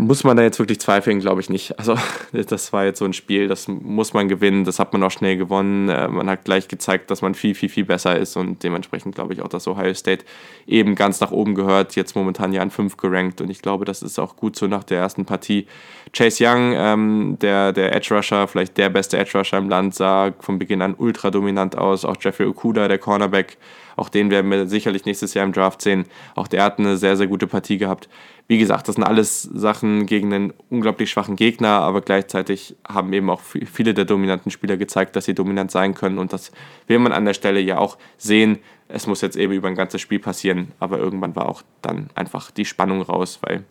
muss 0.00 0.24
man 0.24 0.36
da 0.36 0.42
jetzt 0.42 0.58
wirklich 0.58 0.80
zweifeln, 0.80 1.20
glaube 1.20 1.40
ich 1.40 1.48
nicht. 1.48 1.78
Also 1.78 1.96
das 2.32 2.72
war 2.72 2.84
jetzt 2.84 2.98
so 2.98 3.04
ein 3.04 3.12
Spiel, 3.12 3.46
das 3.46 3.68
muss 3.68 4.12
man 4.14 4.28
gewinnen, 4.28 4.64
das 4.64 4.78
hat 4.78 4.92
man 4.92 5.02
auch 5.04 5.10
schnell 5.10 5.36
gewonnen. 5.36 5.88
Äh, 5.88 6.08
man 6.08 6.28
hat 6.28 6.44
gleich 6.44 6.66
gezeigt, 6.66 7.10
dass 7.10 7.22
man 7.22 7.34
viel, 7.34 7.54
viel, 7.54 7.68
viel 7.68 7.84
besser 7.84 8.18
ist 8.18 8.36
und 8.36 8.62
dementsprechend 8.64 9.14
glaube 9.14 9.32
ich 9.32 9.42
auch, 9.42 9.48
dass 9.48 9.68
Ohio 9.68 9.94
State 9.94 10.24
eben 10.66 10.96
ganz 10.96 11.20
nach 11.20 11.30
oben 11.30 11.54
gehört, 11.54 11.94
jetzt 11.94 12.16
momentan 12.16 12.52
ja 12.52 12.62
an 12.62 12.70
5 12.70 12.96
gerankt 12.96 13.40
und 13.40 13.48
ich 13.48 13.62
glaube, 13.62 13.84
das 13.84 14.02
ist 14.02 14.18
auch 14.18 14.36
gut 14.36 14.56
so 14.56 14.66
nach 14.66 14.82
der 14.82 14.98
ersten 14.98 15.24
Partie. 15.24 15.66
Chase 16.12 16.44
Young, 16.44 16.72
ähm, 16.74 17.36
der, 17.40 17.72
der 17.72 17.94
Edge 17.94 18.14
Rusher, 18.14 18.48
vielleicht 18.48 18.76
der 18.78 18.88
beste 18.88 19.18
Edge 19.18 19.38
Rusher 19.38 19.58
im 19.58 19.68
Land, 19.68 19.94
sah 19.94 20.32
von 20.40 20.58
Beginn 20.58 20.82
an 20.82 20.94
ultra 20.98 21.30
dominant 21.30 21.78
aus. 21.78 22.04
Auch 22.04 22.16
Jeffrey 22.20 22.46
Okuda, 22.46 22.88
der 22.88 22.98
Cornerback, 22.98 23.56
auch 23.96 24.08
den 24.08 24.30
werden 24.30 24.50
wir 24.50 24.66
sicherlich 24.66 25.04
nächstes 25.04 25.34
Jahr 25.34 25.44
im 25.44 25.52
Draft 25.52 25.82
sehen. 25.82 26.04
Auch 26.34 26.48
der 26.48 26.62
hat 26.62 26.78
eine 26.78 26.96
sehr, 26.96 27.16
sehr 27.16 27.26
gute 27.26 27.46
Partie 27.46 27.78
gehabt. 27.78 28.08
Wie 28.48 28.58
gesagt, 28.58 28.86
das 28.86 28.94
sind 28.94 29.04
alles 29.04 29.42
Sachen 29.42 30.06
gegen 30.06 30.32
einen 30.32 30.52
unglaublich 30.70 31.10
schwachen 31.10 31.34
Gegner, 31.34 31.80
aber 31.80 32.00
gleichzeitig 32.00 32.76
haben 32.86 33.12
eben 33.12 33.28
auch 33.28 33.40
viele 33.40 33.92
der 33.92 34.04
dominanten 34.04 34.52
Spieler 34.52 34.76
gezeigt, 34.76 35.16
dass 35.16 35.24
sie 35.24 35.34
dominant 35.34 35.70
sein 35.70 35.94
können 35.94 36.18
und 36.18 36.32
das 36.32 36.52
will 36.86 37.00
man 37.00 37.12
an 37.12 37.24
der 37.24 37.34
Stelle 37.34 37.58
ja 37.58 37.78
auch 37.78 37.98
sehen. 38.18 38.58
Es 38.86 39.08
muss 39.08 39.20
jetzt 39.20 39.36
eben 39.36 39.52
über 39.52 39.66
ein 39.66 39.74
ganzes 39.74 40.00
Spiel 40.00 40.20
passieren, 40.20 40.72
aber 40.78 40.98
irgendwann 40.98 41.34
war 41.34 41.48
auch 41.48 41.62
dann 41.82 42.08
einfach 42.14 42.52
die 42.52 42.64
Spannung 42.64 43.02
raus, 43.02 43.40
weil 43.42 43.64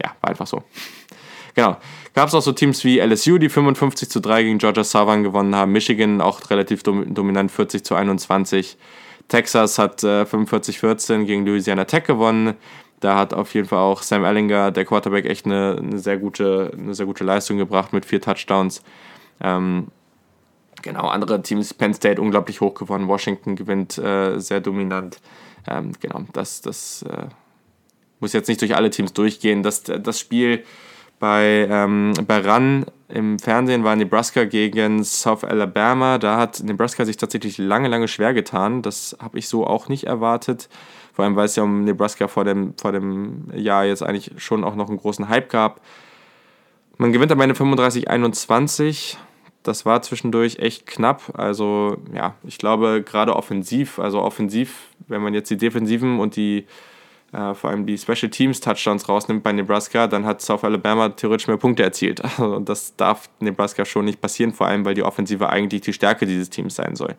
ja, 0.00 0.14
war 0.20 0.30
einfach 0.30 0.46
so. 0.46 0.62
Genau. 1.56 1.78
Gab 2.14 2.28
es 2.28 2.34
auch 2.34 2.42
so 2.42 2.52
Teams 2.52 2.84
wie 2.84 3.00
LSU, 3.00 3.38
die 3.38 3.48
55 3.48 4.10
zu 4.10 4.20
3 4.20 4.42
gegen 4.42 4.58
Georgia 4.58 4.84
Southern 4.84 5.22
gewonnen 5.22 5.56
haben. 5.56 5.72
Michigan 5.72 6.20
auch 6.20 6.50
relativ 6.50 6.82
dominant 6.82 7.50
40 7.50 7.82
zu 7.82 7.94
21. 7.94 8.76
Texas 9.28 9.78
hat 9.78 10.04
äh, 10.04 10.22
45-14 10.22 11.24
gegen 11.24 11.44
Louisiana 11.46 11.84
Tech 11.84 12.04
gewonnen. 12.04 12.54
Da 13.00 13.18
hat 13.18 13.34
auf 13.34 13.52
jeden 13.54 13.68
Fall 13.68 13.80
auch 13.80 14.02
Sam 14.02 14.24
Ellinger, 14.24 14.70
der 14.70 14.84
Quarterback, 14.84 15.26
echt 15.26 15.44
eine, 15.44 15.76
eine, 15.78 15.98
sehr, 15.98 16.16
gute, 16.16 16.72
eine 16.76 16.94
sehr 16.94 17.06
gute 17.06 17.24
Leistung 17.24 17.58
gebracht 17.58 17.92
mit 17.92 18.06
vier 18.06 18.20
Touchdowns. 18.20 18.82
Ähm, 19.40 19.88
genau, 20.82 21.08
andere 21.08 21.42
Teams, 21.42 21.74
Penn 21.74 21.92
State 21.92 22.20
unglaublich 22.20 22.60
hoch 22.60 22.74
gewonnen, 22.74 23.08
Washington 23.08 23.54
gewinnt 23.56 23.98
äh, 23.98 24.38
sehr 24.38 24.60
dominant. 24.60 25.20
Ähm, 25.68 25.92
genau, 26.00 26.22
das, 26.32 26.62
das 26.62 27.02
äh, 27.02 27.26
muss 28.20 28.32
jetzt 28.32 28.48
nicht 28.48 28.62
durch 28.62 28.74
alle 28.74 28.90
Teams 28.90 29.12
durchgehen. 29.12 29.62
Das, 29.62 29.82
das 29.82 30.18
Spiel 30.18 30.64
bei, 31.18 31.66
ähm, 31.70 32.14
bei 32.26 32.38
RAN 32.38 32.86
im 33.08 33.38
Fernsehen 33.38 33.84
war 33.84 33.94
Nebraska 33.94 34.44
gegen 34.44 35.04
South 35.04 35.44
Alabama. 35.44 36.18
Da 36.18 36.38
hat 36.38 36.62
Nebraska 36.62 37.04
sich 37.04 37.16
tatsächlich 37.16 37.56
lange, 37.56 37.88
lange 37.88 38.08
schwer 38.08 38.34
getan. 38.34 38.82
Das 38.82 39.16
habe 39.20 39.38
ich 39.38 39.48
so 39.48 39.66
auch 39.66 39.88
nicht 39.88 40.04
erwartet. 40.04 40.68
Vor 41.12 41.24
allem, 41.24 41.36
weil 41.36 41.46
es 41.46 41.56
ja 41.56 41.62
um 41.62 41.84
Nebraska 41.84 42.26
vor 42.26 42.44
dem, 42.44 42.74
vor 42.76 42.92
dem 42.92 43.48
Jahr 43.54 43.84
jetzt 43.84 44.02
eigentlich 44.02 44.32
schon 44.38 44.64
auch 44.64 44.74
noch 44.74 44.88
einen 44.88 44.98
großen 44.98 45.28
Hype 45.28 45.48
gab. 45.48 45.80
Man 46.98 47.12
gewinnt 47.12 47.30
am 47.30 47.40
Ende 47.40 47.54
35-21. 47.54 49.16
Das 49.62 49.86
war 49.86 50.02
zwischendurch 50.02 50.58
echt 50.58 50.86
knapp. 50.86 51.32
Also, 51.34 51.98
ja, 52.12 52.34
ich 52.44 52.58
glaube, 52.58 53.02
gerade 53.04 53.36
offensiv, 53.36 53.98
also 53.98 54.20
offensiv, 54.20 54.88
wenn 55.06 55.22
man 55.22 55.32
jetzt 55.32 55.50
die 55.50 55.56
Defensiven 55.56 56.18
und 56.18 56.36
die 56.36 56.66
äh, 57.36 57.54
vor 57.54 57.70
allem 57.70 57.84
die 57.86 57.98
Special 57.98 58.30
Teams 58.30 58.60
Touchdowns 58.60 59.08
rausnimmt 59.08 59.42
bei 59.42 59.52
Nebraska, 59.52 60.06
dann 60.06 60.24
hat 60.24 60.40
South 60.40 60.64
Alabama 60.64 61.10
theoretisch 61.10 61.46
mehr 61.48 61.58
Punkte 61.58 61.82
erzielt. 61.82 62.22
Also 62.38 62.60
das 62.60 62.96
darf 62.96 63.28
Nebraska 63.40 63.84
schon 63.84 64.04
nicht 64.04 64.20
passieren, 64.20 64.52
vor 64.52 64.66
allem 64.66 64.84
weil 64.84 64.94
die 64.94 65.02
Offensive 65.02 65.48
eigentlich 65.48 65.82
die 65.82 65.92
Stärke 65.92 66.26
dieses 66.26 66.50
Teams 66.50 66.74
sein 66.74 66.96
soll. 66.96 67.14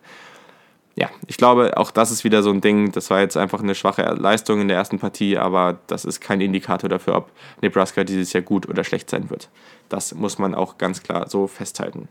Ja, 0.96 1.10
ich 1.26 1.36
glaube, 1.36 1.76
auch 1.76 1.90
das 1.90 2.10
ist 2.10 2.24
wieder 2.24 2.42
so 2.42 2.50
ein 2.50 2.60
Ding. 2.60 2.90
Das 2.92 3.10
war 3.10 3.20
jetzt 3.20 3.36
einfach 3.36 3.60
eine 3.60 3.74
schwache 3.74 4.02
Leistung 4.02 4.60
in 4.60 4.68
der 4.68 4.76
ersten 4.76 4.98
Partie, 4.98 5.36
aber 5.36 5.78
das 5.86 6.04
ist 6.04 6.20
kein 6.20 6.40
Indikator 6.40 6.88
dafür, 6.88 7.16
ob 7.16 7.30
Nebraska 7.62 8.02
dieses 8.02 8.32
Jahr 8.32 8.42
gut 8.42 8.68
oder 8.68 8.82
schlecht 8.84 9.10
sein 9.10 9.30
wird. 9.30 9.48
Das 9.88 10.14
muss 10.14 10.38
man 10.38 10.54
auch 10.54 10.78
ganz 10.78 11.02
klar 11.02 11.28
so 11.28 11.46
festhalten. 11.46 12.08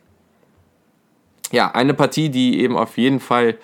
Ja, 1.51 1.71
eine 1.71 1.93
Partie, 1.93 2.29
die 2.29 2.61
eben 2.61 2.77
auf 2.77 2.97
jeden 2.97 3.19
Fall 3.19 3.57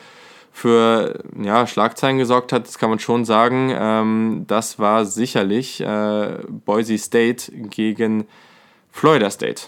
für 0.56 1.24
ja, 1.42 1.66
Schlagzeilen 1.66 2.20
gesorgt 2.20 2.54
hat, 2.54 2.68
das 2.68 2.78
kann 2.78 2.92
man 2.92 3.00
schon 3.00 3.26
sagen. 3.26 3.74
Ähm, 3.76 4.44
das 4.48 4.78
war 4.78 5.04
sicherlich 5.06 5.82
äh, 5.82 6.38
Boise 6.48 6.98
State 7.00 7.52
gegen 7.52 8.26
Florida 8.92 9.32
State. 9.32 9.64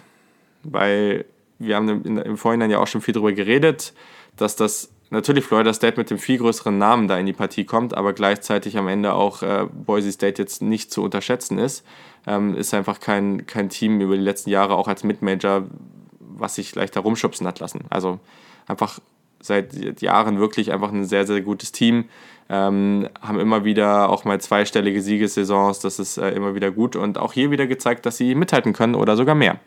Weil 0.63 1.25
wir 1.57 1.75
haben 1.75 1.89
im, 2.05 2.17
im 2.19 2.37
Vorhinein 2.37 2.69
ja 2.69 2.77
auch 2.77 2.87
schon 2.87 3.01
viel 3.01 3.15
darüber 3.15 3.33
geredet, 3.33 3.93
dass 4.37 4.55
das 4.55 4.91
natürlich 5.09 5.43
Florida 5.43 5.73
State 5.73 5.97
mit 5.97 6.11
dem 6.11 6.19
viel 6.19 6.37
größeren 6.37 6.77
Namen 6.77 7.07
da 7.07 7.17
in 7.17 7.25
die 7.25 7.33
Partie 7.33 7.65
kommt, 7.65 7.95
aber 7.95 8.13
gleichzeitig 8.13 8.77
am 8.77 8.87
Ende 8.87 9.13
auch 9.13 9.41
äh, 9.41 9.65
Boise 9.73 10.11
State 10.11 10.39
jetzt 10.39 10.61
nicht 10.61 10.91
zu 10.91 11.01
unterschätzen 11.01 11.57
ist. 11.57 11.83
Ähm, 12.27 12.55
ist 12.55 12.75
einfach 12.75 12.99
kein, 12.99 13.47
kein 13.47 13.69
Team 13.69 14.01
über 14.01 14.15
die 14.15 14.23
letzten 14.23 14.51
Jahre 14.51 14.75
auch 14.75 14.87
als 14.87 15.03
Midmajor, 15.03 15.63
was 16.19 16.55
sich 16.55 16.75
leicht 16.75 16.95
herumschubsen 16.95 17.47
hat 17.47 17.59
lassen. 17.59 17.85
Also 17.89 18.19
einfach 18.67 18.99
seit 19.45 20.01
Jahren 20.01 20.39
wirklich 20.39 20.71
einfach 20.71 20.91
ein 20.91 21.05
sehr, 21.05 21.25
sehr 21.25 21.41
gutes 21.41 21.71
Team. 21.71 22.05
Ähm, 22.47 23.09
haben 23.21 23.39
immer 23.39 23.65
wieder 23.65 24.09
auch 24.09 24.23
mal 24.23 24.39
zweistellige 24.39 25.01
Siegessaisons, 25.01 25.79
das 25.79 25.97
ist 25.97 26.17
äh, 26.17 26.29
immer 26.29 26.53
wieder 26.53 26.69
gut 26.69 26.95
und 26.95 27.17
auch 27.17 27.33
hier 27.33 27.49
wieder 27.49 27.65
gezeigt, 27.65 28.05
dass 28.05 28.17
sie 28.17 28.35
mithalten 28.35 28.71
können 28.71 28.93
oder 28.93 29.15
sogar 29.15 29.33
mehr. 29.33 29.59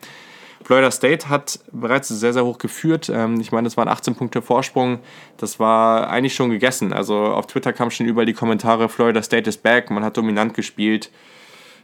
Florida 0.63 0.91
State 0.91 1.29
hat 1.29 1.59
bereits 1.71 2.09
sehr, 2.09 2.33
sehr 2.33 2.45
hoch 2.45 2.57
geführt. 2.57 3.09
Ähm, 3.13 3.39
ich 3.39 3.51
meine, 3.51 3.67
es 3.67 3.75
waren 3.75 3.87
18 3.87 4.15
Punkte 4.15 4.41
Vorsprung. 4.41 4.99
Das 5.37 5.59
war 5.59 6.09
eigentlich 6.09 6.35
schon 6.35 6.49
gegessen. 6.49 6.93
Also 6.93 7.17
auf 7.17 7.47
Twitter 7.47 7.73
kamen 7.73 7.91
schon 7.91 8.05
überall 8.05 8.25
die 8.25 8.33
Kommentare, 8.33 8.89
Florida 8.89 9.23
State 9.23 9.49
is 9.49 9.57
back, 9.57 9.89
man 9.89 10.03
hat 10.03 10.17
dominant 10.17 10.53
gespielt. 10.53 11.11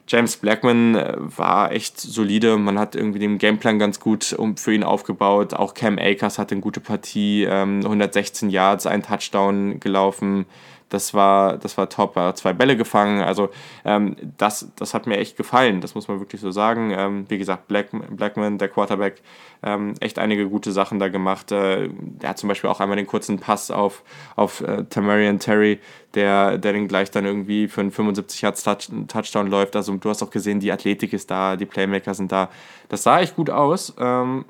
James 0.07 0.37
Blackman 0.37 0.95
äh, 0.95 1.15
war 1.17 1.71
echt 1.71 1.99
solide. 1.99 2.57
Man 2.57 2.77
hat 2.77 2.95
irgendwie 2.95 3.19
den 3.19 3.37
Gameplan 3.37 3.79
ganz 3.79 3.99
gut 3.99 4.35
für 4.55 4.73
ihn 4.73 4.83
aufgebaut. 4.83 5.53
Auch 5.53 5.73
Cam 5.73 5.97
Akers 5.97 6.37
hatte 6.37 6.53
eine 6.53 6.61
gute 6.61 6.79
Partie. 6.79 7.47
116 7.47 8.47
ähm, 8.47 8.53
Yards, 8.53 8.85
ein 8.85 9.01
Touchdown 9.01 9.79
gelaufen. 9.79 10.45
Das 10.89 11.13
war, 11.15 11.57
das 11.57 11.77
war 11.77 11.89
top. 11.89 12.15
Er 12.15 12.27
hat 12.27 12.37
zwei 12.37 12.53
Bälle 12.53 12.77
gefangen. 12.77 13.21
Also 13.21 13.49
ähm, 13.83 14.15
das, 14.37 14.71
das 14.75 14.93
hat 14.93 15.07
mir 15.07 15.17
echt 15.17 15.35
gefallen. 15.35 15.81
Das 15.81 15.95
muss 15.95 16.07
man 16.07 16.19
wirklich 16.19 16.41
so 16.41 16.51
sagen. 16.51 16.91
Ähm, 16.95 17.25
wie 17.27 17.39
gesagt, 17.39 17.67
Black, 17.67 17.87
Blackman, 18.15 18.59
der 18.59 18.69
Quarterback, 18.69 19.21
ähm, 19.63 19.95
echt 19.99 20.19
einige 20.19 20.47
gute 20.47 20.71
Sachen 20.71 20.99
da 20.99 21.07
gemacht. 21.07 21.51
Äh, 21.51 21.89
der 21.91 22.29
hat 22.29 22.37
zum 22.37 22.49
Beispiel 22.49 22.69
auch 22.69 22.79
einmal 22.79 22.97
den 22.97 23.07
kurzen 23.07 23.39
Pass 23.39 23.71
auf, 23.71 24.03
auf 24.35 24.61
äh, 24.61 24.83
Tamarian 24.83 25.39
Terry, 25.39 25.79
der, 26.13 26.59
der 26.59 26.73
den 26.73 26.87
gleich 26.87 27.09
dann 27.09 27.25
irgendwie 27.25 27.67
für 27.67 27.81
einen 27.81 27.91
75 27.91 28.41
Yards 28.41 28.63
Touch, 28.63 28.89
Touchdown 29.07 29.47
läuft. 29.47 29.75
Also 29.75 29.95
du 29.95 30.09
hast 30.09 30.21
auch 30.21 30.29
gesehen, 30.29 30.59
die 30.59 30.71
Athletik 30.71 31.13
ist 31.13 31.31
da, 31.31 31.55
die 31.55 31.65
Playmaker 31.65 32.13
sind 32.13 32.31
da. 32.31 32.49
Das 32.89 33.01
sah 33.01 33.19
echt 33.21 33.35
gut 33.35 33.49
aus. 33.49 33.95
Ähm, 33.99 34.45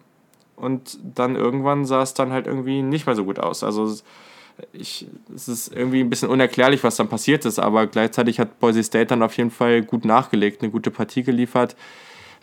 und 0.57 0.97
dann 1.01 1.35
irgendwann 1.35 1.85
sah 1.85 2.01
es 2.01 2.13
dann 2.13 2.31
halt 2.31 2.47
irgendwie 2.47 2.81
nicht 2.81 3.05
mehr 3.05 3.15
so 3.15 3.25
gut 3.25 3.39
aus. 3.39 3.63
Also 3.63 3.93
ich, 4.74 5.07
es 5.33 5.47
ist 5.47 5.75
irgendwie 5.75 6.01
ein 6.01 6.09
bisschen 6.09 6.29
unerklärlich, 6.29 6.83
was 6.83 6.95
dann 6.95 7.07
passiert 7.07 7.45
ist, 7.45 7.59
aber 7.59 7.88
gleichzeitig 7.88 8.39
hat 8.39 8.59
Boise 8.59 8.83
State 8.83 9.07
dann 9.07 9.24
auf 9.24 9.35
jeden 9.38 9.51
Fall 9.51 9.81
gut 9.81 10.05
nachgelegt, 10.05 10.62
eine 10.62 10.71
gute 10.71 10.91
Partie 10.91 11.24
geliefert. 11.24 11.75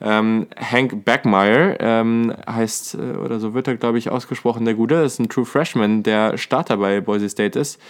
Ähm, 0.01 0.49
Hank 0.57 1.05
Backmeyer 1.05 1.79
ähm, 1.81 2.35
heißt, 2.49 2.95
äh, 2.95 3.17
oder 3.17 3.39
so 3.39 3.55
wird 3.55 3.69
er, 3.69 3.77
glaube 3.77 3.99
ich, 3.99 4.11
ausgesprochen, 4.11 4.65
der 4.65 4.75
Gute, 4.75 4.97
ist 4.97 5.21
ein 5.21 5.29
True 5.29 5.45
Freshman, 5.45 6.03
der 6.03 6.39
Starter 6.39 6.77
bei 6.79 7.01
Boise 7.01 7.29
State 7.29 7.59
ist. 7.59 7.81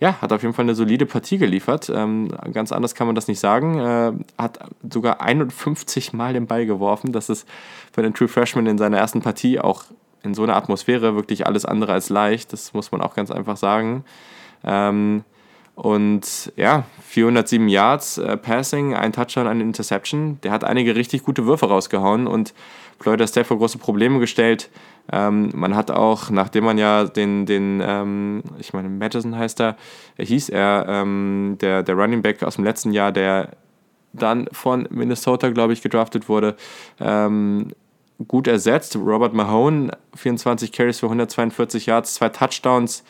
Ja, 0.00 0.20
hat 0.20 0.32
auf 0.32 0.42
jeden 0.42 0.54
Fall 0.54 0.64
eine 0.64 0.74
solide 0.74 1.06
Partie 1.06 1.38
geliefert. 1.38 1.90
Ähm, 1.94 2.28
ganz 2.52 2.72
anders 2.72 2.94
kann 2.94 3.06
man 3.06 3.14
das 3.14 3.28
nicht 3.28 3.40
sagen. 3.40 3.78
Äh, 3.78 4.12
hat 4.36 4.58
sogar 4.90 5.20
51 5.22 6.12
Mal 6.12 6.34
den 6.34 6.46
Ball 6.46 6.66
geworfen. 6.66 7.12
Das 7.12 7.30
ist 7.30 7.48
für 7.92 8.02
den 8.02 8.12
True 8.12 8.28
Freshman 8.28 8.66
in 8.66 8.76
seiner 8.76 8.98
ersten 8.98 9.22
Partie 9.22 9.60
auch 9.60 9.84
in 10.24 10.34
so 10.34 10.42
einer 10.42 10.56
Atmosphäre 10.56 11.14
wirklich 11.14 11.46
alles 11.46 11.64
andere 11.64 11.92
als 11.92 12.08
leicht. 12.08 12.52
Das 12.52 12.72
muss 12.74 12.90
man 12.90 13.00
auch 13.00 13.14
ganz 13.14 13.30
einfach 13.30 13.56
sagen. 13.56 14.04
Ähm, 14.64 15.24
und 15.74 16.52
ja, 16.56 16.84
407 17.02 17.68
Yards 17.68 18.18
äh, 18.18 18.36
Passing, 18.36 18.94
ein 18.94 19.12
Touchdown, 19.12 19.46
eine 19.46 19.62
Interception. 19.62 20.38
Der 20.42 20.52
hat 20.52 20.64
einige 20.64 20.94
richtig 20.94 21.24
gute 21.24 21.46
Würfe 21.46 21.66
rausgehauen 21.66 22.26
und 22.26 22.54
Florida 23.00 23.26
State 23.26 23.46
vor 23.46 23.58
große 23.58 23.78
Probleme 23.78 24.20
gestellt. 24.20 24.70
Ähm, 25.12 25.50
man 25.52 25.74
hat 25.74 25.90
auch, 25.90 26.30
nachdem 26.30 26.64
man 26.64 26.78
ja 26.78 27.04
den, 27.04 27.44
den 27.44 27.82
ähm, 27.84 28.42
ich 28.58 28.72
meine, 28.72 28.88
Madison 28.88 29.36
heißt 29.36 29.60
er, 29.60 29.76
hieß 30.16 30.48
er, 30.48 30.86
ähm, 30.88 31.58
der, 31.60 31.82
der 31.82 31.94
Running 31.96 32.22
Back 32.22 32.42
aus 32.42 32.54
dem 32.54 32.64
letzten 32.64 32.92
Jahr, 32.92 33.10
der 33.10 33.50
dann 34.12 34.48
von 34.52 34.86
Minnesota, 34.90 35.50
glaube 35.50 35.72
ich, 35.72 35.82
gedraftet 35.82 36.28
wurde, 36.28 36.56
ähm, 37.00 37.72
gut 38.28 38.46
ersetzt. 38.46 38.96
Robert 38.96 39.34
Mahone, 39.34 39.96
24 40.14 40.72
Carries 40.72 41.00
für 41.00 41.06
142 41.06 41.86
Yards, 41.86 42.14
zwei 42.14 42.28
Touchdowns. 42.28 43.04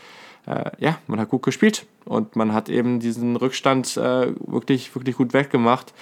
Äh, 0.46 0.70
ja, 0.78 0.98
man 1.06 1.20
hat 1.20 1.30
gut 1.30 1.42
gespielt 1.42 1.86
und 2.04 2.36
man 2.36 2.52
hat 2.52 2.68
eben 2.68 3.00
diesen 3.00 3.36
Rückstand 3.36 3.96
äh, 3.96 4.32
wirklich, 4.46 4.94
wirklich 4.94 5.16
gut 5.16 5.32
weggemacht. 5.32 5.92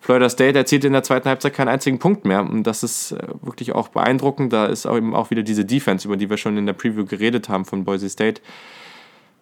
Florida 0.00 0.28
State 0.28 0.58
erzielt 0.58 0.84
in 0.84 0.92
der 0.92 1.04
zweiten 1.04 1.28
Halbzeit 1.28 1.54
keinen 1.54 1.68
einzigen 1.68 2.00
Punkt 2.00 2.24
mehr. 2.24 2.40
Und 2.40 2.64
das 2.64 2.82
ist 2.82 3.12
äh, 3.12 3.28
wirklich 3.40 3.72
auch 3.72 3.88
beeindruckend. 3.88 4.52
Da 4.52 4.66
ist 4.66 4.86
auch 4.86 4.96
eben 4.96 5.14
auch 5.14 5.30
wieder 5.30 5.44
diese 5.44 5.64
Defense, 5.64 6.06
über 6.08 6.16
die 6.16 6.28
wir 6.28 6.36
schon 6.36 6.56
in 6.56 6.66
der 6.66 6.72
Preview 6.72 7.04
geredet 7.04 7.48
haben 7.48 7.64
von 7.64 7.84
Boise 7.84 8.08
State. 8.08 8.42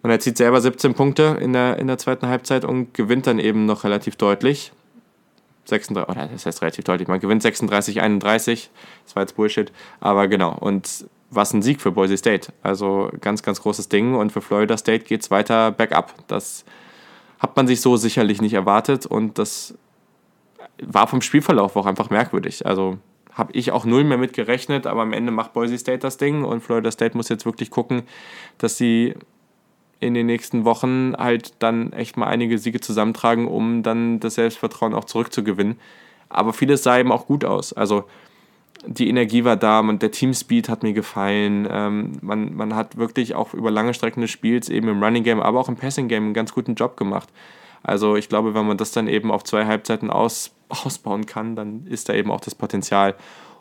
Man 0.02 0.12
erzielt 0.12 0.36
selber 0.36 0.60
17 0.60 0.94
Punkte 0.94 1.38
in 1.40 1.52
der, 1.52 1.78
in 1.78 1.86
der 1.86 1.98
zweiten 1.98 2.26
Halbzeit 2.26 2.64
und 2.64 2.94
gewinnt 2.94 3.26
dann 3.26 3.38
eben 3.38 3.66
noch 3.66 3.84
relativ 3.84 4.16
deutlich. 4.16 4.72
36, 5.70 6.08
oder 6.08 6.26
das 6.26 6.46
heißt 6.46 6.62
relativ 6.62 6.84
deutlich, 6.84 7.08
man 7.08 7.20
gewinnt 7.20 7.42
36, 7.42 8.00
31. 8.00 8.70
Das 9.04 9.16
war 9.16 9.22
jetzt 9.22 9.36
Bullshit. 9.36 9.72
Aber 10.00 10.28
genau. 10.28 10.54
Und 10.58 11.06
was 11.30 11.52
ein 11.52 11.62
Sieg 11.62 11.80
für 11.80 11.92
Boise 11.92 12.16
State. 12.16 12.52
Also 12.62 13.10
ganz, 13.20 13.42
ganz 13.42 13.62
großes 13.62 13.88
Ding. 13.88 14.14
Und 14.14 14.32
für 14.32 14.40
Florida 14.40 14.76
State 14.76 15.04
geht 15.04 15.22
es 15.22 15.30
weiter 15.30 15.70
bergab. 15.70 16.14
Das 16.26 16.64
hat 17.38 17.56
man 17.56 17.66
sich 17.66 17.80
so 17.80 17.96
sicherlich 17.96 18.42
nicht 18.42 18.54
erwartet. 18.54 19.06
Und 19.06 19.38
das 19.38 19.74
war 20.82 21.06
vom 21.06 21.22
Spielverlauf 21.22 21.76
auch 21.76 21.86
einfach 21.86 22.10
merkwürdig. 22.10 22.66
Also 22.66 22.98
habe 23.32 23.52
ich 23.52 23.70
auch 23.72 23.84
null 23.84 24.04
mehr 24.04 24.18
mit 24.18 24.32
gerechnet, 24.32 24.86
aber 24.86 25.02
am 25.02 25.12
Ende 25.12 25.30
macht 25.32 25.52
Boise 25.52 25.78
State 25.78 26.00
das 26.00 26.16
Ding 26.16 26.44
und 26.44 26.62
Florida 26.62 26.90
State 26.90 27.16
muss 27.16 27.28
jetzt 27.28 27.46
wirklich 27.46 27.70
gucken, 27.70 28.02
dass 28.58 28.76
sie 28.76 29.14
in 30.00 30.14
den 30.14 30.26
nächsten 30.26 30.64
Wochen 30.64 31.14
halt 31.16 31.54
dann 31.59 31.92
echt 31.92 32.16
mal 32.16 32.26
einige 32.26 32.59
Siege 32.59 32.80
zusammentragen, 32.80 33.47
um 33.47 33.83
dann 33.83 34.19
das 34.19 34.35
Selbstvertrauen 34.35 34.95
auch 34.95 35.04
zurückzugewinnen. 35.04 35.78
Aber 36.28 36.52
vieles 36.52 36.83
sah 36.83 36.99
eben 36.99 37.12
auch 37.12 37.26
gut 37.26 37.45
aus. 37.45 37.73
Also 37.73 38.04
die 38.87 39.09
Energie 39.09 39.45
war 39.45 39.57
da, 39.57 39.83
man, 39.83 39.99
der 39.99 40.11
Teamspeed 40.11 40.69
hat 40.69 40.83
mir 40.83 40.95
gefallen. 40.95 41.69
Ähm, 41.71 42.12
man, 42.23 42.54
man 42.54 42.75
hat 42.75 42.97
wirklich 42.97 43.35
auch 43.35 43.52
über 43.52 43.71
lange 43.71 43.92
Strecken 43.92 44.23
des 44.23 44.30
Spiels 44.30 44.69
eben 44.69 44.88
im 44.88 45.02
Running 45.02 45.23
Game, 45.23 45.40
aber 45.40 45.61
auch 45.61 45.69
im 45.69 45.76
Passing 45.76 46.09
Game 46.09 46.25
einen 46.25 46.35
ganz 46.35 46.54
guten 46.54 46.75
Job 46.75 46.97
gemacht. 46.97 47.28
Also 47.83 48.16
ich 48.16 48.28
glaube, 48.28 48.54
wenn 48.54 48.66
man 48.66 48.78
das 48.78 48.92
dann 48.92 49.07
eben 49.09 49.30
auf 49.30 49.45
zwei 49.45 49.66
Halbzeiten 49.66 50.11
aus, 50.11 50.52
ausbauen 50.69 51.26
kann, 51.26 51.57
dann 51.57 51.87
ist 51.87 52.09
da 52.09 52.14
eben 52.14 52.30
auch 52.30 52.40
das 52.40 52.54
Potenzial, 52.54 53.16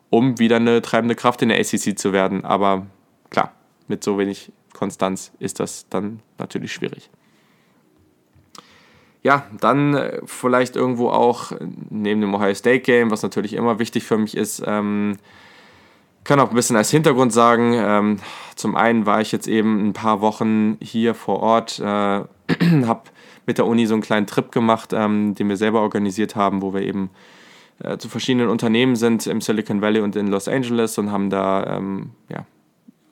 um 0.10 0.40
wieder 0.40 0.58
eine 0.58 0.82
treibende 0.82 1.16
Kraft 1.16 1.42
in 1.42 1.50
der 1.50 1.60
ACC 1.60 1.98
zu 1.98 2.14
werden. 2.14 2.46
Aber 2.46 2.88
klar, 3.30 3.54
mit 3.88 4.04
so 4.04 4.18
wenig 4.18 4.52
Konstanz 4.74 5.32
ist 5.40 5.60
das 5.60 5.88
dann 5.90 6.22
natürlich 6.38 6.72
schwierig. 6.74 7.10
Ja, 9.22 9.46
dann 9.60 9.96
äh, 9.96 10.22
vielleicht 10.26 10.76
irgendwo 10.76 11.10
auch 11.10 11.52
neben 11.90 12.22
dem 12.22 12.34
Ohio 12.34 12.54
State 12.54 12.82
Game, 12.82 13.12
was 13.12 13.22
natürlich 13.22 13.54
immer 13.54 13.80
wichtig 13.80 14.04
für 14.06 14.18
mich 14.18 14.36
ist, 14.38 14.64
ähm, 14.66 15.18
kann 16.24 16.40
auch 16.40 16.50
ein 16.50 16.56
bisschen 16.56 16.76
als 16.76 16.92
Hintergrund 16.92 17.34
sagen. 17.34 17.74
Ähm, 17.76 18.18
zum 18.56 18.76
einen 18.76 19.06
war 19.06 19.20
ich 19.20 19.32
jetzt 19.32 19.48
eben 19.48 19.88
ein 19.90 19.94
paar 19.94 20.22
Wochen 20.22 20.78
hier 20.82 21.16
vor 21.16 21.40
Ort, 21.42 21.80
äh, 21.80 21.84
habe 22.86 23.02
mit 23.46 23.58
der 23.58 23.66
Uni 23.66 23.88
so 23.88 23.96
einen 23.96 24.04
kleinen 24.04 24.28
Trip 24.28 24.52
gemacht, 24.52 24.94
ähm, 24.94 25.36
den 25.36 25.50
wir 25.50 25.58
selber 25.58 25.82
organisiert 25.82 26.36
haben, 26.36 26.62
wo 26.62 26.74
wir 26.74 26.82
eben 26.82 27.10
äh, 27.84 27.98
zu 27.98 28.08
verschiedenen 28.08 28.50
Unternehmen 28.50 28.96
sind 28.96 29.26
im 29.28 29.42
Silicon 29.42 29.82
Valley 29.82 30.02
und 30.02 30.16
in 30.16 30.28
Los 30.28 30.48
Angeles 30.48 30.98
und 30.98 31.12
haben 31.12 31.30
da 31.30 31.78
ähm, 31.78 32.12
ja, 32.30 32.46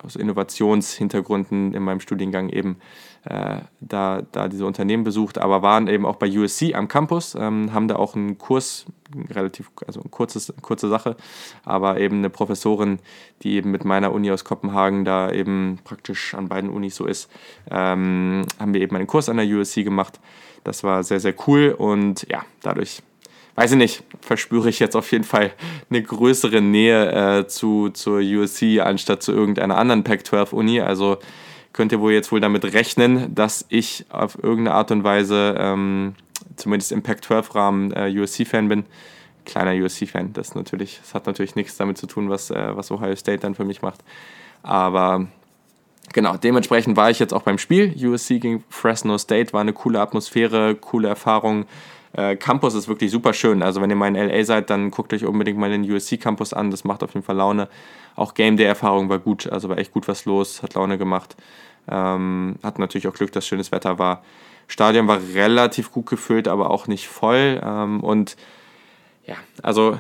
aus 0.08 0.16
Innovationshintergründen 0.16 1.74
in 1.74 1.84
meinem 1.84 2.00
Studiengang 2.00 2.50
eben 2.50 2.78
äh, 3.26 3.60
da, 3.82 4.22
da 4.32 4.48
diese 4.48 4.66
Unternehmen 4.66 5.04
besucht, 5.04 5.38
aber 5.38 5.62
waren 5.62 5.88
eben 5.88 6.06
auch 6.06 6.16
bei 6.16 6.28
USC 6.30 6.74
am 6.74 6.88
Campus, 6.88 7.36
ähm, 7.36 7.74
haben 7.74 7.88
da 7.88 7.98
auch 7.98 8.16
einen 8.16 8.38
Kurs, 8.38 8.86
relativ, 9.30 9.70
also 9.86 10.00
eine 10.00 10.10
kurzes, 10.10 10.54
kurze 10.62 10.88
Sache, 10.88 11.18
aber 11.66 12.00
eben 12.00 12.20
eine 12.20 12.30
Professorin, 12.30 13.00
die 13.44 13.56
eben 13.56 13.70
mit 13.70 13.84
meiner 13.84 14.14
Uni 14.14 14.32
aus 14.32 14.46
Kopenhagen 14.46 15.04
da 15.04 15.30
eben 15.30 15.80
praktisch 15.84 16.34
an 16.34 16.48
beiden 16.48 16.70
Unis 16.70 16.96
so 16.96 17.06
ist, 17.06 17.30
ähm, 17.70 18.46
haben 18.60 18.74
wir 18.74 18.82
eben 18.82 18.96
einen 18.96 19.08
Kurs 19.08 19.30
an 19.30 19.38
der 19.38 19.46
USC 19.46 19.84
gemacht. 19.84 20.20
Das 20.64 20.84
war 20.84 21.04
sehr, 21.04 21.20
sehr 21.20 21.36
cool 21.48 21.76
und 21.78 22.28
ja, 22.30 22.44
dadurch 22.62 23.02
weiß 23.58 23.72
ich 23.72 23.78
nicht, 23.78 24.04
verspüre 24.22 24.70
ich 24.70 24.80
jetzt 24.80 24.96
auf 24.96 25.12
jeden 25.12 25.24
Fall 25.24 25.52
eine 25.90 26.02
größere 26.02 26.62
Nähe 26.62 27.40
äh, 27.40 27.48
zu, 27.48 27.90
zur 27.90 28.20
USC 28.20 28.80
anstatt 28.82 29.24
zu 29.24 29.32
irgendeiner 29.32 29.78
anderen 29.78 30.04
Pac-12-Uni. 30.04 30.82
Also 30.82 31.18
könnt 31.74 31.92
ihr 31.92 32.00
wohl 32.00 32.14
jetzt 32.14 32.32
wohl 32.32 32.40
damit 32.40 32.66
rechnen, 32.66 33.34
dass 33.34 33.66
ich 33.70 34.06
auf 34.10 34.38
irgendeine 34.42 34.76
Art 34.76 34.92
und 34.92 35.04
Weise, 35.04 35.56
ähm, 35.58 36.14
zumindest 36.56 36.92
im 36.92 37.02
Pac-12-Rahmen, 37.02 37.94
äh, 37.94 38.20
USC-Fan 38.20 38.70
bin. 38.70 38.86
Kleiner 39.46 39.74
USC-Fan, 39.74 40.34
das 40.34 40.52
das 40.52 41.14
hat 41.16 41.26
natürlich 41.26 41.56
nichts 41.56 41.78
damit 41.78 41.98
zu 41.98 42.06
tun, 42.06 42.30
was, 42.30 42.52
äh, 42.52 42.76
was 42.76 42.92
Ohio 42.92 43.16
State 43.16 43.40
dann 43.40 43.56
für 43.56 43.66
mich 43.66 43.82
macht. 43.82 44.04
Aber 44.62 45.26
genau, 46.14 46.38
dementsprechend 46.38 46.96
war 46.96 47.10
ich 47.10 47.18
jetzt 47.18 47.34
auch 47.34 47.42
beim 47.42 47.58
Spiel. 47.58 47.92
USC 47.98 48.38
gegen 48.38 48.64
Fresno 48.70 49.18
State 49.18 49.52
war 49.54 49.62
eine 49.62 49.74
coole 49.74 50.00
Atmosphäre, 50.00 50.76
coole 50.76 51.08
Erfahrung. 51.08 51.66
Äh, 52.14 52.36
Campus 52.36 52.74
ist 52.74 52.88
wirklich 52.88 53.12
super 53.12 53.34
schön. 53.34 53.62
Also 53.62 53.82
wenn 53.82 53.90
ihr 53.90 53.96
mal 53.96 54.08
in 54.08 54.16
LA 54.16 54.44
seid, 54.44 54.70
dann 54.70 54.92
guckt 54.92 55.14
euch 55.14 55.26
unbedingt 55.26 55.58
mal 55.58 55.70
den 55.70 55.90
USC 55.90 56.18
Campus 56.18 56.54
an. 56.54 56.72
Das 56.72 56.84
macht 56.84 57.04
auf 57.04 57.14
jeden 57.14 57.26
Fall 57.26 57.36
Laune. 57.36 57.68
Auch 58.16 58.34
Game 58.34 58.58
Day 58.58 58.66
Erfahrung 58.66 59.10
war 59.10 59.20
gut. 59.20 59.48
Also 59.48 59.70
war 59.70 59.78
echt 59.78 59.92
gut 59.92 60.08
was 60.08 60.26
los, 60.26 60.64
hat 60.64 60.74
Laune 60.74 60.98
gemacht. 60.98 61.36
Ähm, 61.90 62.56
hat 62.64 62.80
natürlich 62.80 63.08
auch 63.08 63.14
Glück, 63.14 63.32
dass 63.32 63.48
schönes 63.48 63.72
Wetter 63.72 64.00
war. 64.00 64.24
Stadion 64.68 65.08
war 65.08 65.20
relativ 65.34 65.92
gut 65.92 66.08
gefüllt, 66.08 66.48
aber 66.48 66.70
auch 66.72 66.88
nicht 66.88 67.08
voll. 67.08 67.62
Ähm, 67.64 68.02
und 68.02 68.36
ja, 69.26 69.36
also 69.62 70.00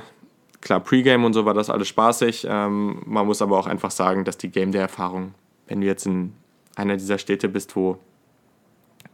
klar, 0.61 0.79
Pre-Game 0.79 1.23
und 1.23 1.33
so 1.33 1.45
war 1.45 1.53
das 1.53 1.69
alles 1.69 1.87
spaßig. 1.87 2.45
Ähm, 2.49 3.01
man 3.05 3.25
muss 3.25 3.41
aber 3.41 3.57
auch 3.57 3.67
einfach 3.67 3.91
sagen, 3.91 4.25
dass 4.25 4.37
die 4.37 4.49
Game 4.49 4.71
Day 4.71 4.81
Erfahrung, 4.81 5.33
wenn 5.67 5.81
du 5.81 5.87
jetzt 5.87 6.05
in 6.05 6.33
einer 6.75 6.97
dieser 6.97 7.17
Städte 7.17 7.47
bist, 7.47 7.75
wo 7.75 7.97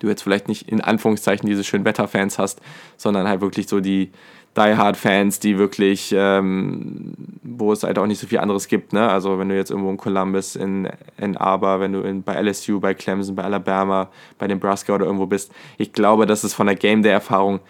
du 0.04 0.10
jetzt 0.10 0.22
vielleicht 0.22 0.48
nicht 0.48 0.70
in 0.70 0.82
Anführungszeichen 0.82 1.48
diese 1.48 1.64
schönen 1.64 1.86
Wetterfans 1.86 2.38
hast, 2.38 2.62
sondern 2.98 3.28
halt 3.28 3.42
wirklich 3.42 3.68
so 3.68 3.80
die 3.80 4.12
Die 4.56 4.76
Hard 4.78 4.98
Fans, 4.98 5.40
die 5.40 5.58
wirklich, 5.58 6.14
ähm, 6.16 7.16
wo 7.42 7.72
es 7.72 7.82
halt 7.82 7.98
auch 7.98 8.06
nicht 8.06 8.20
so 8.20 8.28
viel 8.28 8.38
anderes 8.38 8.68
gibt. 8.68 8.94
Ne? 8.94 9.10
Also 9.10 9.40
wenn 9.40 9.50
du 9.50 9.56
jetzt 9.56 9.72
irgendwo 9.72 9.90
in 9.90 9.98
Columbus, 9.98 10.56
in 10.56 10.88
Ann 11.20 11.38
Arbor, 11.38 11.80
wenn 11.80 11.94
du 11.94 12.02
in, 12.02 12.22
bei 12.22 12.40
LSU, 12.40 12.80
bei 12.80 12.94
Clemson, 12.94 13.36
bei 13.36 13.44
Alabama, 13.44 14.10
bei 14.38 14.46
Nebraska 14.46 14.94
oder 14.94 15.06
irgendwo 15.06 15.26
bist, 15.26 15.52
ich 15.80 15.92
glaube, 15.92 16.28
das 16.28 16.44
ist 16.44 16.54
von 16.54 16.68
der 16.68 16.76
Game 16.76 17.02
Day 17.02 17.12
Erfahrung 17.12 17.62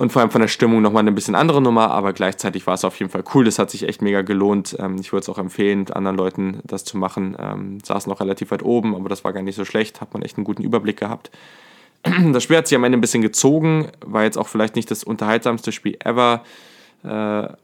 und 0.00 0.12
vor 0.12 0.22
allem 0.22 0.30
von 0.30 0.40
der 0.40 0.48
Stimmung 0.48 0.80
nochmal 0.80 1.02
eine 1.02 1.12
bisschen 1.12 1.34
andere 1.34 1.60
Nummer, 1.60 1.90
aber 1.90 2.14
gleichzeitig 2.14 2.66
war 2.66 2.72
es 2.72 2.86
auf 2.86 2.98
jeden 2.98 3.12
Fall 3.12 3.22
cool. 3.34 3.44
Das 3.44 3.58
hat 3.58 3.70
sich 3.70 3.86
echt 3.86 4.00
mega 4.00 4.22
gelohnt. 4.22 4.74
Ähm, 4.78 4.96
ich 4.98 5.12
würde 5.12 5.24
es 5.24 5.28
auch 5.28 5.36
empfehlen, 5.36 5.90
anderen 5.90 6.16
Leuten 6.16 6.60
das 6.64 6.84
zu 6.84 6.96
machen. 6.96 7.36
Ähm, 7.38 7.80
saß 7.84 8.06
noch 8.06 8.20
relativ 8.20 8.50
weit 8.50 8.62
oben, 8.62 8.94
aber 8.94 9.10
das 9.10 9.24
war 9.24 9.34
gar 9.34 9.42
nicht 9.42 9.56
so 9.56 9.66
schlecht. 9.66 10.00
Hat 10.00 10.14
man 10.14 10.22
echt 10.22 10.38
einen 10.38 10.46
guten 10.46 10.62
Überblick 10.62 10.98
gehabt. 10.98 11.30
Das 12.32 12.42
Spiel 12.42 12.56
hat 12.56 12.66
sich 12.66 12.76
am 12.76 12.84
Ende 12.84 12.96
ein 12.96 13.02
bisschen 13.02 13.20
gezogen, 13.20 13.88
war 14.02 14.22
jetzt 14.22 14.38
auch 14.38 14.48
vielleicht 14.48 14.74
nicht 14.74 14.90
das 14.90 15.04
unterhaltsamste 15.04 15.70
Spiel 15.70 15.98
ever. 16.02 16.44
Äh, 17.04 17.08
war 17.08 17.54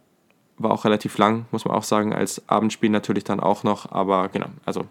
auch 0.59 0.85
relativ 0.85 1.17
lang, 1.17 1.47
muss 1.53 1.65
man 1.65 1.75
auch 1.75 1.85
sagen, 1.85 2.13
als 2.13 2.47
Abendspiel 2.51 2.91
natürlich 2.91 3.25
dann 3.25 3.41
auch 3.41 3.63
noch. 3.65 3.91
Aber 3.93 4.29
genau, 4.29 4.49
also 4.67 4.85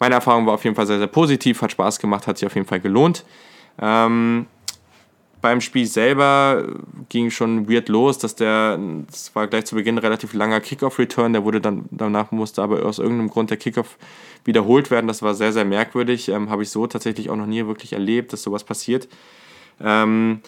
meine 0.00 0.16
Erfahrung 0.16 0.46
war 0.46 0.54
auf 0.54 0.64
jeden 0.64 0.74
Fall 0.74 0.88
sehr, 0.88 0.98
sehr 0.98 1.06
positiv, 1.06 1.62
hat 1.62 1.70
Spaß 1.70 2.00
gemacht, 2.00 2.26
hat 2.26 2.38
sich 2.38 2.46
auf 2.46 2.56
jeden 2.56 2.66
Fall 2.66 2.80
gelohnt. 2.80 3.24
Ähm, 3.80 4.46
beim 5.42 5.60
Spiel 5.60 5.86
selber 5.86 6.66
ging 7.08 7.30
schon 7.30 7.68
weird 7.68 7.88
los, 7.88 8.16
dass 8.16 8.34
der, 8.34 8.78
das 9.06 9.34
war 9.34 9.48
gleich 9.48 9.66
zu 9.66 9.74
Beginn 9.74 9.98
relativ 9.98 10.32
langer 10.32 10.60
Kickoff-Return, 10.60 11.34
der 11.34 11.44
wurde 11.44 11.60
dann, 11.60 11.84
danach 11.90 12.30
musste 12.30 12.62
aber 12.62 12.86
aus 12.86 12.98
irgendeinem 12.98 13.28
Grund 13.28 13.50
der 13.50 13.58
Kickoff 13.58 13.98
wiederholt 14.44 14.90
werden. 14.90 15.08
Das 15.08 15.20
war 15.20 15.34
sehr, 15.34 15.52
sehr 15.52 15.64
merkwürdig. 15.64 16.28
Ähm, 16.28 16.48
Habe 16.48 16.62
ich 16.62 16.70
so 16.70 16.86
tatsächlich 16.86 17.28
auch 17.28 17.36
noch 17.36 17.46
nie 17.46 17.66
wirklich 17.66 17.92
erlebt, 17.92 18.32
dass 18.32 18.42
sowas 18.42 18.64
passiert. 18.64 19.08
Ähm, 19.80 20.40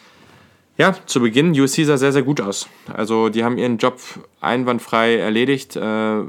ja, 0.76 0.96
zu 1.06 1.20
Beginn, 1.20 1.58
USC 1.58 1.84
sah 1.84 1.96
sehr, 1.96 2.12
sehr 2.12 2.22
gut 2.22 2.40
aus. 2.40 2.68
Also 2.92 3.28
die 3.28 3.44
haben 3.44 3.58
ihren 3.58 3.78
Job 3.78 4.00
einwandfrei 4.40 5.16
erledigt. 5.16 5.76
Äh, 5.76 6.22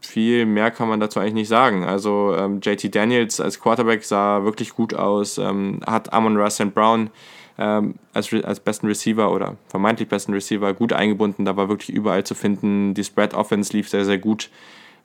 viel 0.00 0.46
mehr 0.46 0.70
kann 0.70 0.88
man 0.88 1.00
dazu 1.00 1.20
eigentlich 1.20 1.34
nicht 1.34 1.48
sagen. 1.48 1.84
Also 1.84 2.34
ähm, 2.36 2.60
JT 2.62 2.94
Daniels 2.94 3.40
als 3.40 3.60
Quarterback 3.60 4.04
sah 4.04 4.44
wirklich 4.44 4.74
gut 4.74 4.94
aus, 4.94 5.38
ähm, 5.38 5.80
hat 5.86 6.12
Amon 6.12 6.36
Russell 6.36 6.66
Brown 6.66 7.10
als, 7.58 8.32
als 8.32 8.60
besten 8.60 8.86
Receiver 8.86 9.32
oder 9.32 9.56
vermeintlich 9.68 10.08
besten 10.08 10.34
Receiver 10.34 10.74
gut 10.74 10.92
eingebunden. 10.92 11.44
Da 11.44 11.56
war 11.56 11.68
wirklich 11.68 11.90
überall 11.90 12.24
zu 12.24 12.34
finden. 12.34 12.92
Die 12.92 13.04
Spread 13.04 13.32
Offense 13.32 13.72
lief 13.72 13.88
sehr, 13.88 14.04
sehr 14.04 14.18
gut 14.18 14.50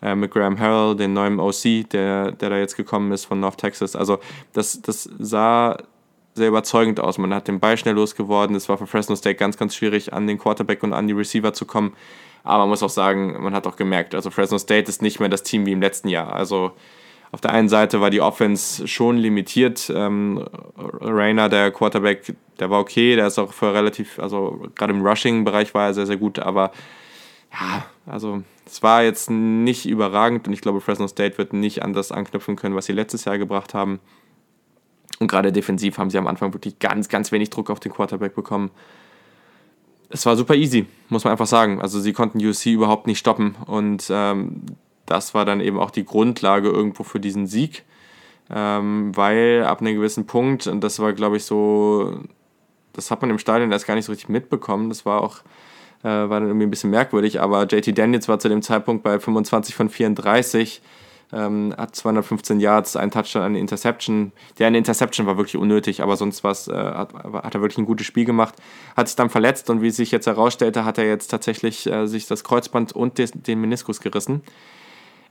äh, 0.02 0.16
mit 0.16 0.32
Graham 0.32 0.60
Harrell, 0.60 0.96
den 0.96 1.14
neuen 1.14 1.40
OC, 1.40 1.90
der, 1.92 2.32
der 2.32 2.50
da 2.50 2.58
jetzt 2.58 2.76
gekommen 2.76 3.12
ist 3.12 3.26
von 3.26 3.40
North 3.40 3.58
Texas. 3.58 3.96
Also 3.96 4.20
das, 4.54 4.82
das 4.82 5.10
sah 5.20 5.78
sehr 6.34 6.48
überzeugend 6.48 7.00
aus. 7.00 7.18
Man 7.18 7.34
hat 7.34 7.48
den 7.48 7.60
Ball 7.60 7.78
schnell 7.78 7.96
losgeworden. 7.96 8.56
Es 8.56 8.68
war 8.70 8.78
für 8.78 8.88
Fresno 8.88 9.16
State 9.16 9.36
ganz, 9.36 9.58
ganz 9.58 9.76
schwierig, 9.76 10.14
an 10.14 10.28
den 10.28 10.38
Quarterback 10.38 10.84
und 10.84 10.94
an 10.94 11.08
die 11.08 11.14
Receiver 11.14 11.54
zu 11.54 11.66
kommen. 11.66 11.94
Aber 12.44 12.60
man 12.60 12.70
muss 12.70 12.84
auch 12.84 12.90
sagen, 12.90 13.42
man 13.42 13.54
hat 13.54 13.68
auch 13.68 13.76
gemerkt, 13.76 14.16
also 14.16 14.32
Fresno 14.32 14.58
State 14.58 14.90
ist 14.90 15.02
nicht 15.02 15.20
mehr 15.20 15.30
das 15.30 15.44
Team 15.44 15.66
wie 15.66 15.74
im 15.74 15.82
letzten 15.82 16.08
Jahr. 16.08 16.34
Also 16.34 16.72
auf 17.32 17.40
der 17.40 17.52
einen 17.52 17.70
Seite 17.70 18.02
war 18.02 18.10
die 18.10 18.22
Offense 18.22 18.88
schon 18.88 19.18
limitiert. 19.18 19.92
Ähm, 19.94 20.46
Rainer, 20.78 21.48
der 21.48 21.72
Quarterback, 21.72 22.36
der 22.60 22.70
war 22.70 22.80
okay, 22.80 23.16
der 23.16 23.28
ist 23.28 23.40
auch 23.40 23.54
für 23.54 23.74
relativ, 23.74 24.20
also 24.20 24.68
gerade 24.76 24.94
im 24.94 25.06
Rushing-Bereich 25.06 25.74
war 25.74 25.88
er 25.88 25.94
sehr, 25.94 26.06
sehr 26.06 26.18
gut, 26.18 26.40
aber 26.40 26.72
ja, 27.54 27.86
also 28.06 28.44
es 28.66 28.84
war 28.84 29.04
jetzt 29.04 29.30
nicht 29.30 29.86
überragend 29.86 30.48
und 30.48 30.54
ich 30.54 30.62
glaube, 30.62 30.82
Fresno 30.82 31.08
State 31.08 31.38
wird 31.38 31.54
nicht 31.54 31.84
an 31.84 31.94
das 31.94 32.12
anknüpfen 32.12 32.56
können, 32.56 32.76
was 32.76 32.86
sie 32.86 32.94
letztes 32.94 33.26
Jahr 33.26 33.38
gebracht 33.38 33.74
haben. 33.74 34.00
Und 35.20 35.28
gerade 35.28 35.52
defensiv 35.52 35.98
haben 35.98 36.10
sie 36.10 36.18
am 36.18 36.28
Anfang 36.28 36.54
wirklich 36.54 36.80
ganz, 36.80 37.08
ganz 37.08 37.32
wenig 37.32 37.50
Druck 37.50 37.70
auf 37.70 37.80
den 37.80 37.92
Quarterback 37.92 38.34
bekommen. 38.36 38.72
Es 40.10 40.26
war 40.26 40.36
super 40.36 40.56
easy, 40.56 40.86
muss 41.10 41.24
man 41.24 41.32
einfach 41.32 41.48
sagen. 41.48 41.82
Also 41.82 42.00
sie 42.00 42.12
konnten 42.12 42.44
USC 42.46 42.72
überhaupt 42.72 43.08
nicht 43.08 43.20
stoppen 43.20 43.56
und 43.66 44.08
ähm, 44.10 44.64
das 45.12 45.34
war 45.34 45.44
dann 45.44 45.60
eben 45.60 45.78
auch 45.78 45.92
die 45.92 46.06
Grundlage 46.06 46.70
irgendwo 46.70 47.04
für 47.04 47.20
diesen 47.20 47.46
Sieg, 47.46 47.84
ähm, 48.50 49.12
weil 49.14 49.66
ab 49.66 49.82
einem 49.82 49.96
gewissen 49.96 50.26
Punkt, 50.26 50.68
und 50.68 50.82
das 50.82 51.00
war, 51.00 51.12
glaube 51.12 51.36
ich, 51.36 51.44
so, 51.44 52.22
das 52.94 53.12
hat 53.12 53.22
man 53.22 53.30
im 53.30 53.38
Stadion 53.38 53.74
erst 53.74 53.86
gar 53.86 53.96
nicht 53.96 54.06
so 54.06 54.14
richtig 54.14 54.30
mitbekommen, 54.30 54.88
das 54.88 55.06
war 55.06 55.22
auch, 55.22 55.40
äh, 56.04 56.08
war 56.08 56.40
dann 56.40 56.48
irgendwie 56.48 56.66
ein 56.66 56.70
bisschen 56.70 56.92
merkwürdig, 56.92 57.42
aber 57.42 57.66
JT 57.66 57.98
Daniels 57.98 58.30
war 58.30 58.40
zu 58.40 58.48
dem 58.48 58.62
Zeitpunkt 58.62 59.04
bei 59.04 59.20
25 59.20 59.76
von 59.76 59.90
34, 59.90 60.82
ähm, 61.34 61.74
hat 61.78 61.96
215 61.96 62.60
Yards, 62.60 62.96
ein 62.96 63.12
Touchdown, 63.12 63.44
eine 63.44 63.60
Interception. 63.60 64.32
Der 64.60 64.68
eine 64.68 64.78
Interception 64.78 65.26
war 65.26 65.38
wirklich 65.38 65.58
unnötig, 65.58 66.02
aber 66.02 66.18
sonst 66.18 66.44
was 66.44 66.68
äh, 66.68 66.74
hat, 66.74 67.14
hat, 67.14 67.56
er 67.56 67.62
wirklich 67.62 67.78
ein 67.78 67.86
gutes 67.86 68.06
Spiel 68.06 68.26
gemacht. 68.26 68.56
Hat 68.98 69.08
sich 69.08 69.16
dann 69.16 69.30
verletzt 69.30 69.70
und 69.70 69.82
wie 69.82 69.92
sich 69.92 70.12
jetzt 70.12 70.28
herausstellte, 70.28 70.84
hat 70.86 70.98
er 70.98 71.06
jetzt 71.06 71.28
tatsächlich 71.28 71.88
äh, 71.88 72.08
sich 72.08 72.28
das 72.28 72.44
Kreuzband 72.44 72.94
und 72.94 73.18
des, 73.18 73.32
den 73.34 73.62
Meniskus 73.62 74.02
gerissen. 74.02 74.42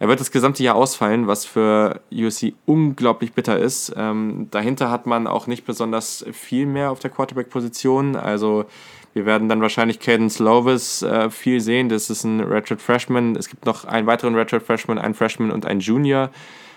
Er 0.00 0.08
wird 0.08 0.18
das 0.18 0.30
gesamte 0.30 0.62
Jahr 0.62 0.76
ausfallen, 0.76 1.26
was 1.26 1.44
für 1.44 2.00
USC 2.10 2.54
unglaublich 2.64 3.34
bitter 3.34 3.58
ist. 3.58 3.92
Ähm, 3.98 4.48
dahinter 4.50 4.90
hat 4.90 5.06
man 5.06 5.26
auch 5.26 5.46
nicht 5.46 5.66
besonders 5.66 6.24
viel 6.32 6.64
mehr 6.64 6.90
auf 6.90 7.00
der 7.00 7.10
Quarterback-Position. 7.10 8.16
Also 8.16 8.64
wir 9.12 9.26
werden 9.26 9.50
dann 9.50 9.60
wahrscheinlich 9.60 10.00
Caden 10.00 10.30
Slovis 10.30 11.02
äh, 11.02 11.28
viel 11.28 11.60
sehen. 11.60 11.90
Das 11.90 12.08
ist 12.08 12.24
ein 12.24 12.40
Redshirt 12.40 12.80
Freshman. 12.80 13.36
Es 13.36 13.50
gibt 13.50 13.66
noch 13.66 13.84
einen 13.84 14.06
weiteren 14.06 14.34
Redshirt 14.34 14.62
Freshman, 14.62 14.98
einen 14.98 15.12
Freshman 15.12 15.50
und 15.50 15.66
einen 15.66 15.80
Junior 15.80 16.30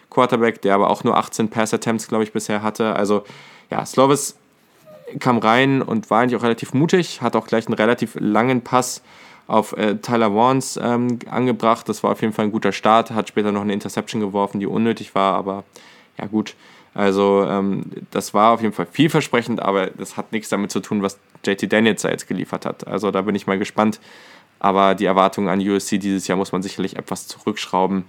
Quarterback, 0.09 0.61
der 0.61 0.75
aber 0.75 0.89
auch 0.89 1.05
nur 1.05 1.15
18 1.15 1.47
Pass-Attempts, 1.47 2.09
glaube 2.09 2.25
ich, 2.25 2.33
bisher 2.33 2.61
hatte. 2.61 2.93
Also 2.93 3.23
ja, 3.71 3.85
Slovis 3.85 4.35
kam 5.19 5.37
rein 5.37 5.81
und 5.81 6.09
war 6.09 6.23
eigentlich 6.23 6.37
auch 6.37 6.43
relativ 6.43 6.73
mutig, 6.73 7.21
hat 7.21 7.37
auch 7.37 7.47
gleich 7.47 7.67
einen 7.67 7.75
relativ 7.75 8.17
langen 8.19 8.63
Pass 8.63 9.01
auf 9.47 9.75
äh, 9.77 9.95
Tyler 9.95 10.31
Vaughns 10.31 10.79
ähm, 10.81 11.19
angebracht. 11.29 11.87
Das 11.89 12.03
war 12.03 12.11
auf 12.11 12.21
jeden 12.21 12.33
Fall 12.33 12.45
ein 12.45 12.51
guter 12.51 12.71
Start. 12.71 13.11
Hat 13.11 13.29
später 13.29 13.51
noch 13.51 13.61
eine 13.61 13.73
Interception 13.73 14.21
geworfen, 14.21 14.59
die 14.59 14.67
unnötig 14.67 15.15
war, 15.15 15.35
aber 15.35 15.63
ja 16.17 16.25
gut. 16.27 16.55
Also 16.93 17.45
ähm, 17.47 17.85
das 18.11 18.33
war 18.33 18.51
auf 18.51 18.61
jeden 18.61 18.73
Fall 18.73 18.85
vielversprechend, 18.85 19.61
aber 19.61 19.87
das 19.87 20.15
hat 20.15 20.31
nichts 20.31 20.49
damit 20.49 20.71
zu 20.71 20.79
tun, 20.79 21.01
was 21.01 21.19
JT 21.45 21.71
Daniels 21.71 22.03
da 22.03 22.09
jetzt 22.09 22.27
geliefert 22.27 22.65
hat. 22.65 22.87
Also 22.87 23.11
da 23.11 23.21
bin 23.21 23.35
ich 23.35 23.47
mal 23.47 23.57
gespannt. 23.57 23.99
Aber 24.59 24.95
die 24.95 25.05
Erwartungen 25.05 25.49
an 25.49 25.59
USC 25.59 25.97
dieses 25.97 26.27
Jahr 26.27 26.37
muss 26.37 26.53
man 26.53 26.61
sicherlich 26.63 26.95
etwas 26.95 27.27
zurückschrauben. 27.27 28.05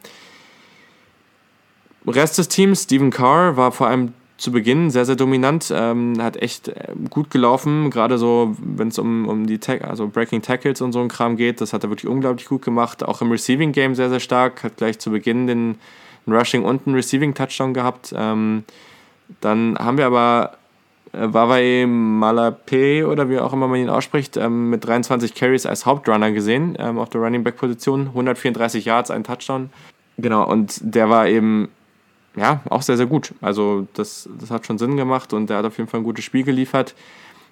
Rest 2.06 2.38
des 2.38 2.48
Teams, 2.48 2.84
Stephen 2.84 3.10
Carr, 3.10 3.56
war 3.56 3.72
vor 3.72 3.88
allem 3.88 4.12
zu 4.44 4.52
Beginn 4.52 4.90
sehr, 4.90 5.06
sehr 5.06 5.16
dominant, 5.16 5.72
ähm, 5.74 6.22
hat 6.22 6.36
echt 6.36 6.68
äh, 6.68 6.92
gut 7.08 7.30
gelaufen, 7.30 7.90
gerade 7.90 8.18
so, 8.18 8.54
wenn 8.60 8.88
es 8.88 8.98
um, 8.98 9.26
um 9.26 9.46
die 9.46 9.58
Ta 9.58 9.74
also 9.78 10.06
Breaking 10.06 10.42
Tackles 10.42 10.82
und 10.82 10.92
so 10.92 11.00
ein 11.00 11.08
Kram 11.08 11.36
geht, 11.36 11.60
das 11.60 11.72
hat 11.72 11.82
er 11.82 11.90
wirklich 11.90 12.10
unglaublich 12.10 12.46
gut 12.46 12.62
gemacht, 12.62 13.02
auch 13.02 13.22
im 13.22 13.32
Receiving 13.32 13.72
Game 13.72 13.94
sehr, 13.94 14.10
sehr 14.10 14.20
stark, 14.20 14.62
hat 14.62 14.76
gleich 14.76 14.98
zu 14.98 15.10
Beginn 15.10 15.46
den 15.46 15.76
Rushing 16.28 16.62
und 16.62 16.86
einen 16.86 16.94
Receiving 16.94 17.34
Touchdown 17.34 17.72
gehabt. 17.72 18.14
Ähm, 18.16 18.64
dann 19.40 19.76
haben 19.78 19.96
wir 19.96 20.06
aber 20.06 20.58
äh, 21.12 21.20
Wawai 21.20 21.86
Malape 21.86 23.06
oder 23.08 23.30
wie 23.30 23.38
auch 23.38 23.54
immer 23.54 23.66
man 23.66 23.80
ihn 23.80 23.88
ausspricht, 23.88 24.36
ähm, 24.36 24.68
mit 24.68 24.86
23 24.86 25.34
Carries 25.34 25.64
als 25.64 25.86
Hauptrunner 25.86 26.32
gesehen 26.32 26.76
ähm, 26.78 26.98
auf 26.98 27.08
der 27.08 27.22
Running 27.22 27.44
Back 27.44 27.56
Position, 27.56 28.08
134 28.08 28.84
Yards, 28.84 29.10
ein 29.10 29.24
Touchdown. 29.24 29.70
Genau, 30.18 30.46
und 30.46 30.78
der 30.82 31.08
war 31.08 31.28
eben 31.28 31.70
ja, 32.36 32.60
auch 32.68 32.82
sehr, 32.82 32.96
sehr 32.96 33.06
gut. 33.06 33.32
Also 33.40 33.86
das, 33.94 34.28
das 34.38 34.50
hat 34.50 34.66
schon 34.66 34.78
Sinn 34.78 34.96
gemacht 34.96 35.32
und 35.32 35.50
der 35.50 35.58
hat 35.58 35.64
auf 35.64 35.78
jeden 35.78 35.88
Fall 35.88 36.00
ein 36.00 36.04
gutes 36.04 36.24
Spiel 36.24 36.42
geliefert. 36.42 36.94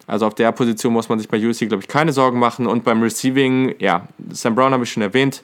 Also 0.06 0.26
auf 0.26 0.34
der 0.34 0.50
Position 0.52 0.92
muss 0.92 1.08
man 1.08 1.18
sich 1.18 1.28
bei 1.28 1.38
USC, 1.38 1.66
glaube 1.66 1.82
ich, 1.82 1.88
keine 1.88 2.12
Sorgen 2.12 2.38
machen. 2.38 2.66
Und 2.66 2.84
beim 2.84 3.02
Receiving, 3.02 3.74
ja, 3.78 4.08
Sam 4.30 4.54
Brown 4.54 4.72
habe 4.72 4.84
ich 4.84 4.92
schon 4.92 5.02
erwähnt. 5.02 5.42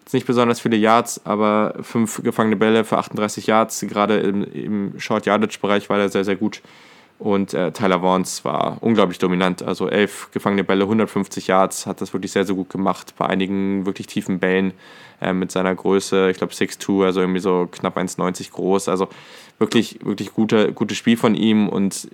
Jetzt 0.00 0.12
nicht 0.12 0.26
besonders 0.26 0.60
viele 0.60 0.76
Yards, 0.76 1.24
aber 1.24 1.74
fünf 1.80 2.22
gefangene 2.22 2.56
Bälle 2.56 2.84
für 2.84 2.98
38 2.98 3.46
Yards. 3.46 3.80
Gerade 3.88 4.18
im, 4.18 4.44
im 4.44 5.00
Short-Yardage-Bereich 5.00 5.88
war 5.88 5.98
er 5.98 6.10
sehr, 6.10 6.24
sehr 6.24 6.36
gut. 6.36 6.60
Und 7.18 7.54
äh, 7.54 7.72
Tyler 7.72 8.00
Vaughns 8.00 8.44
war 8.44 8.76
unglaublich 8.82 9.18
dominant. 9.18 9.62
Also 9.62 9.88
elf 9.88 10.28
gefangene 10.32 10.64
Bälle, 10.64 10.84
150 10.84 11.46
Yards, 11.46 11.86
hat 11.86 12.02
das 12.02 12.12
wirklich 12.12 12.32
sehr, 12.32 12.44
sehr 12.44 12.54
gut 12.54 12.68
gemacht. 12.68 13.14
Bei 13.16 13.26
einigen 13.26 13.86
wirklich 13.86 14.06
tiefen 14.08 14.40
Bällen 14.40 14.74
äh, 15.24 15.32
mit 15.32 15.50
seiner 15.50 15.74
Größe, 15.74 16.30
ich 16.30 16.36
glaube 16.36 16.52
6'2, 16.52 17.04
also 17.04 17.20
irgendwie 17.20 17.40
so 17.40 17.68
knapp 17.70 17.96
1,90 17.96 18.50
groß. 18.52 18.88
Also 18.88 19.08
wirklich, 19.58 19.98
wirklich 20.04 20.32
gute, 20.32 20.72
gutes 20.72 20.96
Spiel 20.96 21.16
von 21.16 21.34
ihm. 21.34 21.68
Und 21.68 22.08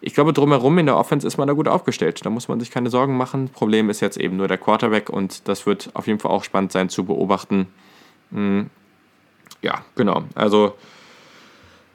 ich 0.00 0.14
glaube, 0.14 0.32
drumherum 0.32 0.78
in 0.78 0.86
der 0.86 0.96
Offense 0.96 1.26
ist 1.26 1.36
man 1.36 1.46
da 1.46 1.54
gut 1.54 1.68
aufgestellt. 1.68 2.24
Da 2.24 2.30
muss 2.30 2.48
man 2.48 2.58
sich 2.58 2.70
keine 2.70 2.90
Sorgen 2.90 3.16
machen. 3.16 3.48
Problem 3.48 3.90
ist 3.90 4.00
jetzt 4.00 4.16
eben 4.16 4.36
nur 4.36 4.48
der 4.48 4.58
Quarterback 4.58 5.10
und 5.10 5.46
das 5.48 5.66
wird 5.66 5.90
auf 5.94 6.06
jeden 6.06 6.18
Fall 6.18 6.30
auch 6.30 6.44
spannend 6.44 6.72
sein 6.72 6.88
zu 6.88 7.04
beobachten. 7.04 7.68
Hm. 8.32 8.70
Ja, 9.60 9.84
genau. 9.94 10.24
Also 10.34 10.74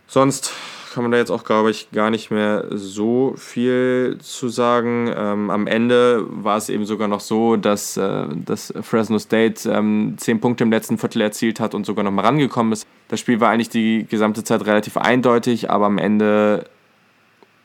sonst 0.07 0.53
kann 0.97 1.03
man 1.03 1.11
da 1.11 1.19
jetzt 1.19 1.29
auch, 1.29 1.43
glaube 1.43 1.69
ich, 1.69 1.91
gar 1.91 2.09
nicht 2.09 2.31
mehr 2.31 2.65
so 2.71 3.35
viel 3.37 4.17
zu 4.19 4.49
sagen. 4.49 5.13
Ähm, 5.15 5.51
am 5.51 5.67
Ende 5.67 6.25
war 6.27 6.57
es 6.57 6.69
eben 6.69 6.87
sogar 6.87 7.07
noch 7.07 7.19
so, 7.19 7.55
dass, 7.55 7.97
äh, 7.97 8.25
dass 8.33 8.73
Fresno 8.81 9.19
State 9.19 9.69
ähm, 9.69 10.15
zehn 10.17 10.39
Punkte 10.39 10.63
im 10.63 10.71
letzten 10.71 10.97
Viertel 10.97 11.21
erzielt 11.21 11.59
hat 11.59 11.75
und 11.75 11.85
sogar 11.85 12.03
noch 12.03 12.09
mal 12.09 12.25
rangekommen 12.25 12.73
ist. 12.73 12.87
Das 13.09 13.19
Spiel 13.19 13.39
war 13.39 13.51
eigentlich 13.51 13.69
die 13.69 14.07
gesamte 14.09 14.43
Zeit 14.43 14.65
relativ 14.65 14.97
eindeutig, 14.97 15.69
aber 15.69 15.85
am 15.85 15.99
Ende 15.99 16.65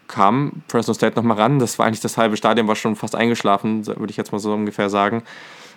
kam 0.09 0.63
Fresno 0.69 0.93
State 0.93 1.17
noch 1.17 1.23
mal 1.23 1.39
ran. 1.39 1.59
Das 1.59 1.79
war 1.79 1.87
eigentlich 1.87 2.01
das 2.01 2.19
halbe 2.19 2.37
Stadion, 2.37 2.69
war 2.69 2.77
schon 2.77 2.97
fast 2.97 3.15
eingeschlafen, 3.15 3.87
würde 3.87 4.11
ich 4.11 4.19
jetzt 4.19 4.33
mal 4.33 4.41
so 4.41 4.53
ungefähr 4.53 4.91
sagen. 4.91 5.23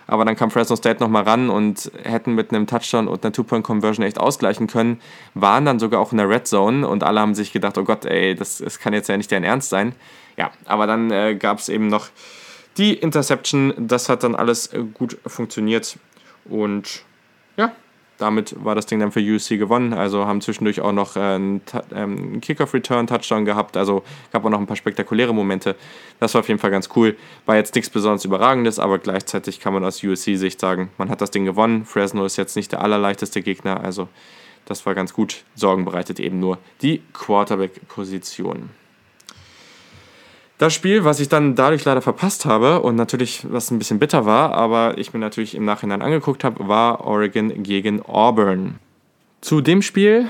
Aber 0.06 0.24
dann 0.24 0.36
kam 0.36 0.50
Fresno 0.50 0.76
State 0.76 1.00
nochmal 1.00 1.24
ran 1.24 1.50
und 1.50 1.90
hätten 2.02 2.34
mit 2.34 2.50
einem 2.52 2.66
Touchdown 2.66 3.08
und 3.08 3.24
einer 3.24 3.32
Two-Point-Conversion 3.32 4.06
echt 4.06 4.18
ausgleichen 4.18 4.66
können, 4.68 5.00
waren 5.34 5.64
dann 5.64 5.78
sogar 5.78 6.00
auch 6.00 6.12
in 6.12 6.18
der 6.18 6.28
Red 6.28 6.46
Zone 6.46 6.86
und 6.86 7.02
alle 7.02 7.20
haben 7.20 7.34
sich 7.34 7.52
gedacht, 7.52 7.76
oh 7.76 7.84
Gott, 7.84 8.04
ey, 8.04 8.34
das, 8.34 8.58
das 8.58 8.78
kann 8.78 8.92
jetzt 8.92 9.08
ja 9.08 9.16
nicht 9.16 9.32
dein 9.32 9.42
Ernst 9.44 9.70
sein. 9.70 9.94
Ja, 10.36 10.50
aber 10.66 10.86
dann 10.86 11.10
äh, 11.10 11.34
gab 11.34 11.58
es 11.58 11.68
eben 11.68 11.88
noch 11.88 12.08
die 12.76 12.94
Interception, 12.94 13.72
das 13.76 14.08
hat 14.08 14.22
dann 14.22 14.34
alles 14.34 14.70
gut 14.94 15.18
funktioniert 15.26 15.98
und 16.44 17.02
ja, 17.56 17.72
damit 18.18 18.54
war 18.64 18.74
das 18.74 18.86
Ding 18.86 19.00
dann 19.00 19.12
für 19.12 19.20
USC 19.20 19.58
gewonnen. 19.58 19.92
Also 19.92 20.26
haben 20.26 20.40
zwischendurch 20.40 20.80
auch 20.80 20.92
noch 20.92 21.16
äh, 21.16 21.20
einen, 21.20 21.60
ähm, 21.94 22.40
Kickoff-Return-Touchdown 22.40 23.44
gehabt. 23.44 23.76
Also 23.76 24.02
gab 24.32 24.44
auch 24.44 24.50
noch 24.50 24.58
ein 24.58 24.66
paar 24.66 24.76
spektakuläre 24.76 25.34
Momente. 25.34 25.76
Das 26.20 26.34
war 26.34 26.40
auf 26.40 26.48
jeden 26.48 26.60
Fall 26.60 26.70
ganz 26.70 26.88
cool. 26.96 27.16
War 27.44 27.56
jetzt 27.56 27.74
nichts 27.74 27.90
besonders 27.90 28.24
Überragendes, 28.24 28.78
aber 28.78 28.98
gleichzeitig 28.98 29.60
kann 29.60 29.74
man 29.74 29.84
aus 29.84 30.02
USC-Sicht 30.02 30.60
sagen, 30.60 30.90
man 30.98 31.10
hat 31.10 31.20
das 31.20 31.30
Ding 31.30 31.44
gewonnen. 31.44 31.84
Fresno 31.84 32.24
ist 32.24 32.36
jetzt 32.36 32.56
nicht 32.56 32.72
der 32.72 32.82
allerleichteste 32.82 33.42
Gegner. 33.42 33.80
Also 33.82 34.08
das 34.64 34.84
war 34.86 34.94
ganz 34.94 35.12
gut. 35.12 35.44
Sorgen 35.54 35.84
bereitet 35.84 36.20
eben 36.20 36.40
nur 36.40 36.58
die 36.82 37.02
Quarterback-Position. 37.12 38.70
Das 40.58 40.72
Spiel, 40.72 41.04
was 41.04 41.20
ich 41.20 41.28
dann 41.28 41.54
dadurch 41.54 41.84
leider 41.84 42.00
verpasst 42.00 42.46
habe 42.46 42.80
und 42.80 42.96
natürlich 42.96 43.46
was 43.50 43.70
ein 43.70 43.78
bisschen 43.78 43.98
bitter 43.98 44.24
war, 44.24 44.52
aber 44.52 44.96
ich 44.96 45.12
mir 45.12 45.18
natürlich 45.18 45.54
im 45.54 45.66
Nachhinein 45.66 46.00
angeguckt 46.00 46.44
habe, 46.44 46.66
war 46.66 47.04
Oregon 47.04 47.62
gegen 47.62 48.00
Auburn. 48.02 48.78
Zu 49.42 49.60
dem 49.60 49.82
Spiel 49.82 50.28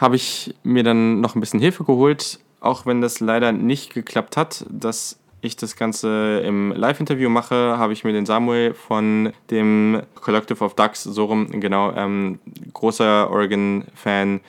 habe 0.00 0.16
ich 0.16 0.54
mir 0.62 0.82
dann 0.82 1.20
noch 1.20 1.34
ein 1.34 1.40
bisschen 1.40 1.60
Hilfe 1.60 1.84
geholt, 1.84 2.40
auch 2.60 2.86
wenn 2.86 3.02
das 3.02 3.20
leider 3.20 3.52
nicht 3.52 3.92
geklappt 3.92 4.38
hat, 4.38 4.64
dass 4.70 5.18
ich 5.42 5.56
das 5.56 5.76
Ganze 5.76 6.40
im 6.40 6.72
Live-Interview 6.72 7.28
mache, 7.28 7.76
habe 7.76 7.92
ich 7.92 8.02
mir 8.02 8.12
den 8.12 8.26
Samuel 8.26 8.72
von 8.72 9.32
dem 9.50 10.02
Collective 10.14 10.64
of 10.64 10.74
Ducks, 10.74 11.04
so 11.04 11.26
rum, 11.26 11.48
genau, 11.60 11.92
ähm, 11.92 12.38
großer 12.72 13.30
Oregon-Fan, 13.30 14.40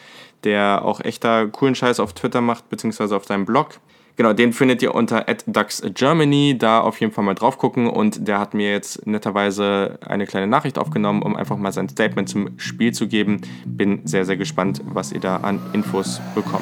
der 0.45 0.84
auch 0.86 1.02
echter 1.02 1.47
coolen 1.47 1.76
Scheiß 1.76 2.00
auf 2.00 2.13
Twitter 2.13 2.41
macht, 2.41 2.69
beziehungsweise 2.69 3.15
auf 3.15 3.26
seinem 3.26 3.45
Blog. 3.45 3.80
Genau, 4.21 4.34
den 4.34 4.53
findet 4.53 4.84
ihr 4.84 4.93
unter 4.93 5.25
@ducksgermany. 5.47 6.55
Da 6.55 6.81
auf 6.81 6.99
jeden 6.99 7.12
Fall 7.12 7.23
mal 7.23 7.34
drauf 7.34 7.57
gucken. 7.57 7.89
Und 7.89 8.27
der 8.27 8.38
hat 8.38 8.53
mir 8.53 8.71
jetzt 8.71 9.07
netterweise 9.07 9.97
eine 10.05 10.27
kleine 10.27 10.45
Nachricht 10.45 10.77
aufgenommen, 10.77 11.23
um 11.23 11.36
einfach 11.36 11.57
mal 11.57 11.71
sein 11.71 11.89
Statement 11.89 12.29
zum 12.29 12.60
Spiel 12.60 12.93
zu 12.93 13.07
geben. 13.07 13.41
Bin 13.65 14.05
sehr, 14.05 14.23
sehr 14.25 14.38
gespannt, 14.38 14.79
was 14.86 15.12
ihr 15.12 15.21
da 15.21 15.38
an 15.38 15.60
Infos 15.73 16.21
bekommt. 16.36 16.62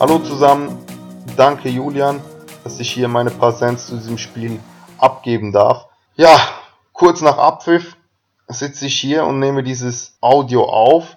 Hallo 0.00 0.20
zusammen, 0.20 0.70
danke 1.36 1.68
Julian, 1.68 2.18
dass 2.62 2.80
ich 2.80 2.90
hier 2.90 3.08
meine 3.08 3.30
Präsenz 3.30 3.88
zu 3.88 3.96
diesem 3.96 4.16
Spiel 4.16 4.58
abgeben 4.96 5.52
darf. 5.52 5.84
Ja, 6.16 6.34
kurz 6.94 7.20
nach 7.20 7.36
Abpfiff 7.36 7.94
sitze 8.48 8.86
ich 8.86 9.00
hier 9.00 9.24
und 9.24 9.38
nehme 9.38 9.62
dieses 9.62 10.16
Audio 10.20 10.64
auf. 10.64 11.16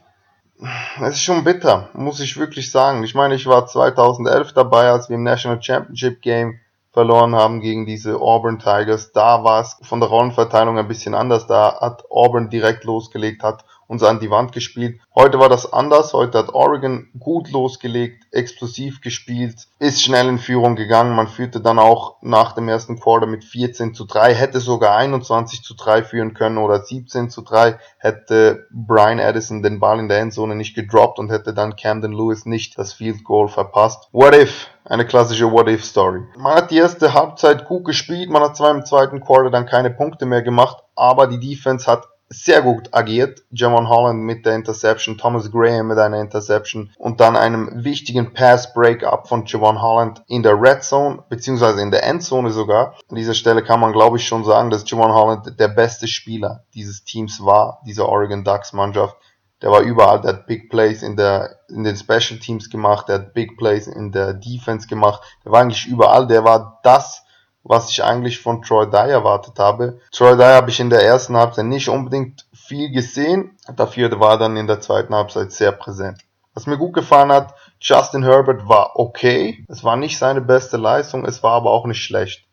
Es 1.01 1.15
ist 1.15 1.23
schon 1.23 1.43
bitter, 1.43 1.89
muss 1.93 2.19
ich 2.19 2.37
wirklich 2.37 2.71
sagen. 2.71 3.03
Ich 3.03 3.13
meine, 3.13 3.35
ich 3.35 3.45
war 3.45 3.67
2011 3.67 4.53
dabei, 4.53 4.89
als 4.89 5.09
wir 5.09 5.15
im 5.15 5.23
National 5.23 5.61
Championship 5.61 6.21
Game 6.21 6.59
verloren 6.91 7.35
haben 7.35 7.61
gegen 7.61 7.85
diese 7.85 8.15
Auburn 8.19 8.57
Tigers. 8.57 9.11
Da 9.11 9.43
war 9.43 9.61
es 9.61 9.77
von 9.83 9.99
der 9.99 10.09
Rollenverteilung 10.09 10.79
ein 10.79 10.87
bisschen 10.87 11.13
anders. 11.13 11.45
Da 11.45 11.79
hat 11.79 12.05
Auburn 12.09 12.49
direkt 12.49 12.85
losgelegt, 12.85 13.43
hat 13.43 13.65
uns 13.87 14.03
an 14.03 14.19
die 14.19 14.29
Wand 14.29 14.51
gespielt. 14.51 14.99
Heute 15.15 15.39
war 15.39 15.49
das 15.49 15.71
anders. 15.71 16.13
Heute 16.13 16.37
hat 16.37 16.53
Oregon 16.53 17.09
gut 17.19 17.51
losgelegt, 17.51 18.25
explosiv 18.31 19.01
gespielt, 19.01 19.67
ist 19.79 20.03
schnell 20.03 20.27
in 20.27 20.37
Führung 20.37 20.75
gegangen. 20.75 21.15
Man 21.15 21.27
führte 21.27 21.61
dann 21.61 21.79
auch 21.79 22.17
nach 22.21 22.53
dem 22.53 22.67
ersten 22.67 22.99
Quarter 22.99 23.27
mit 23.27 23.43
14 23.43 23.93
zu 23.93 24.05
3, 24.05 24.33
hätte 24.33 24.59
sogar 24.59 24.95
21 24.97 25.63
zu 25.63 25.73
3 25.75 26.03
führen 26.03 26.33
können 26.33 26.57
oder 26.57 26.83
17 26.83 27.29
zu 27.29 27.41
3, 27.41 27.79
hätte 27.97 28.67
Brian 28.71 29.19
Addison 29.19 29.63
den 29.63 29.79
Ball 29.79 29.99
in 29.99 30.09
der 30.09 30.19
Endzone 30.19 30.55
nicht 30.55 30.75
gedroppt 30.75 31.19
und 31.19 31.31
hätte 31.31 31.53
dann 31.53 31.75
Camden 31.75 32.11
Lewis 32.11 32.45
nicht 32.45 32.77
das 32.77 32.93
Field 32.93 33.23
Goal 33.23 33.47
verpasst. 33.47 34.09
What 34.11 34.35
if? 34.35 34.67
Eine 34.83 35.05
klassische 35.05 35.51
What-If-Story. 35.51 36.21
Man 36.37 36.55
hat 36.55 36.71
die 36.71 36.77
erste 36.77 37.13
Halbzeit 37.13 37.65
gut 37.65 37.83
gespielt, 37.83 38.29
man 38.29 38.41
hat 38.41 38.55
zwar 38.55 38.71
im 38.71 38.85
zweiten 38.85 39.19
Quarter 39.19 39.49
dann 39.49 39.65
keine 39.65 39.89
Punkte 39.89 40.25
mehr 40.25 40.41
gemacht, 40.41 40.77
aber 40.95 41.27
die 41.27 41.39
Defense 41.39 41.91
hat 41.91 42.07
sehr 42.29 42.61
gut 42.61 42.93
agiert. 42.93 43.43
Jamon 43.51 43.87
Holland 43.87 44.21
mit 44.21 44.45
der 44.45 44.55
Interception, 44.55 45.17
Thomas 45.17 45.51
Graham 45.51 45.87
mit 45.87 45.97
einer 45.97 46.19
Interception 46.19 46.91
und 46.97 47.19
dann 47.21 47.35
einem 47.35 47.83
wichtigen 47.83 48.33
Pass-Breakup 48.33 49.27
von 49.27 49.45
Javon 49.45 49.81
Holland 49.81 50.21
in 50.27 50.43
der 50.43 50.59
Red 50.61 50.83
Zone, 50.83 51.23
beziehungsweise 51.29 51.81
in 51.81 51.91
der 51.91 52.03
Endzone 52.03 52.51
sogar. 52.51 52.95
An 53.09 53.15
dieser 53.15 53.33
Stelle 53.33 53.63
kann 53.63 53.79
man 53.79 53.93
glaube 53.93 54.17
ich 54.17 54.27
schon 54.27 54.43
sagen, 54.43 54.69
dass 54.69 54.89
Javon 54.89 55.13
Holland 55.13 55.59
der 55.59 55.69
beste 55.69 56.07
Spieler 56.07 56.63
dieses 56.73 57.03
Teams 57.03 57.43
war, 57.43 57.81
dieser 57.85 58.09
Oregon 58.09 58.43
Ducks 58.43 58.73
Mannschaft. 58.73 59.15
Der 59.61 59.71
war 59.71 59.81
überall, 59.81 60.21
der 60.21 60.33
hat 60.33 60.47
Big 60.47 60.69
Plays 60.69 61.01
in 61.01 61.15
der, 61.15 61.57
in 61.69 61.83
den 61.83 61.95
Special 61.95 62.39
Teams 62.39 62.69
gemacht, 62.69 63.09
der 63.09 63.15
hat 63.15 63.33
Big 63.33 63.57
Plays 63.57 63.87
in 63.87 64.11
der 64.11 64.33
Defense 64.33 64.87
gemacht, 64.87 65.23
der 65.43 65.51
war 65.51 65.61
eigentlich 65.61 65.87
überall, 65.87 66.27
der 66.27 66.43
war 66.43 66.79
das, 66.83 67.23
was 67.63 67.89
ich 67.89 68.03
eigentlich 68.03 68.39
von 68.39 68.61
Troy 68.61 68.89
Dye 68.89 69.11
erwartet 69.11 69.59
habe. 69.59 69.99
Troy 70.11 70.35
Dye 70.35 70.55
habe 70.55 70.69
ich 70.69 70.79
in 70.79 70.89
der 70.89 71.03
ersten 71.03 71.35
Halbzeit 71.37 71.65
nicht 71.65 71.89
unbedingt 71.89 72.45
viel 72.53 72.91
gesehen, 72.91 73.57
dafür 73.75 74.19
war 74.19 74.31
er 74.31 74.37
dann 74.37 74.57
in 74.57 74.67
der 74.67 74.81
zweiten 74.81 75.13
Halbzeit 75.13 75.51
sehr 75.51 75.71
präsent. 75.71 76.21
Was 76.53 76.65
mir 76.65 76.77
gut 76.77 76.93
gefallen 76.93 77.31
hat, 77.31 77.53
Justin 77.79 78.23
Herbert 78.23 78.67
war 78.67 78.95
okay. 78.95 79.63
Es 79.67 79.83
war 79.83 79.95
nicht 79.95 80.17
seine 80.17 80.41
beste 80.41 80.77
Leistung, 80.77 81.25
es 81.25 81.43
war 81.43 81.53
aber 81.53 81.71
auch 81.71 81.85
nicht 81.85 82.01
schlecht. 82.01 82.45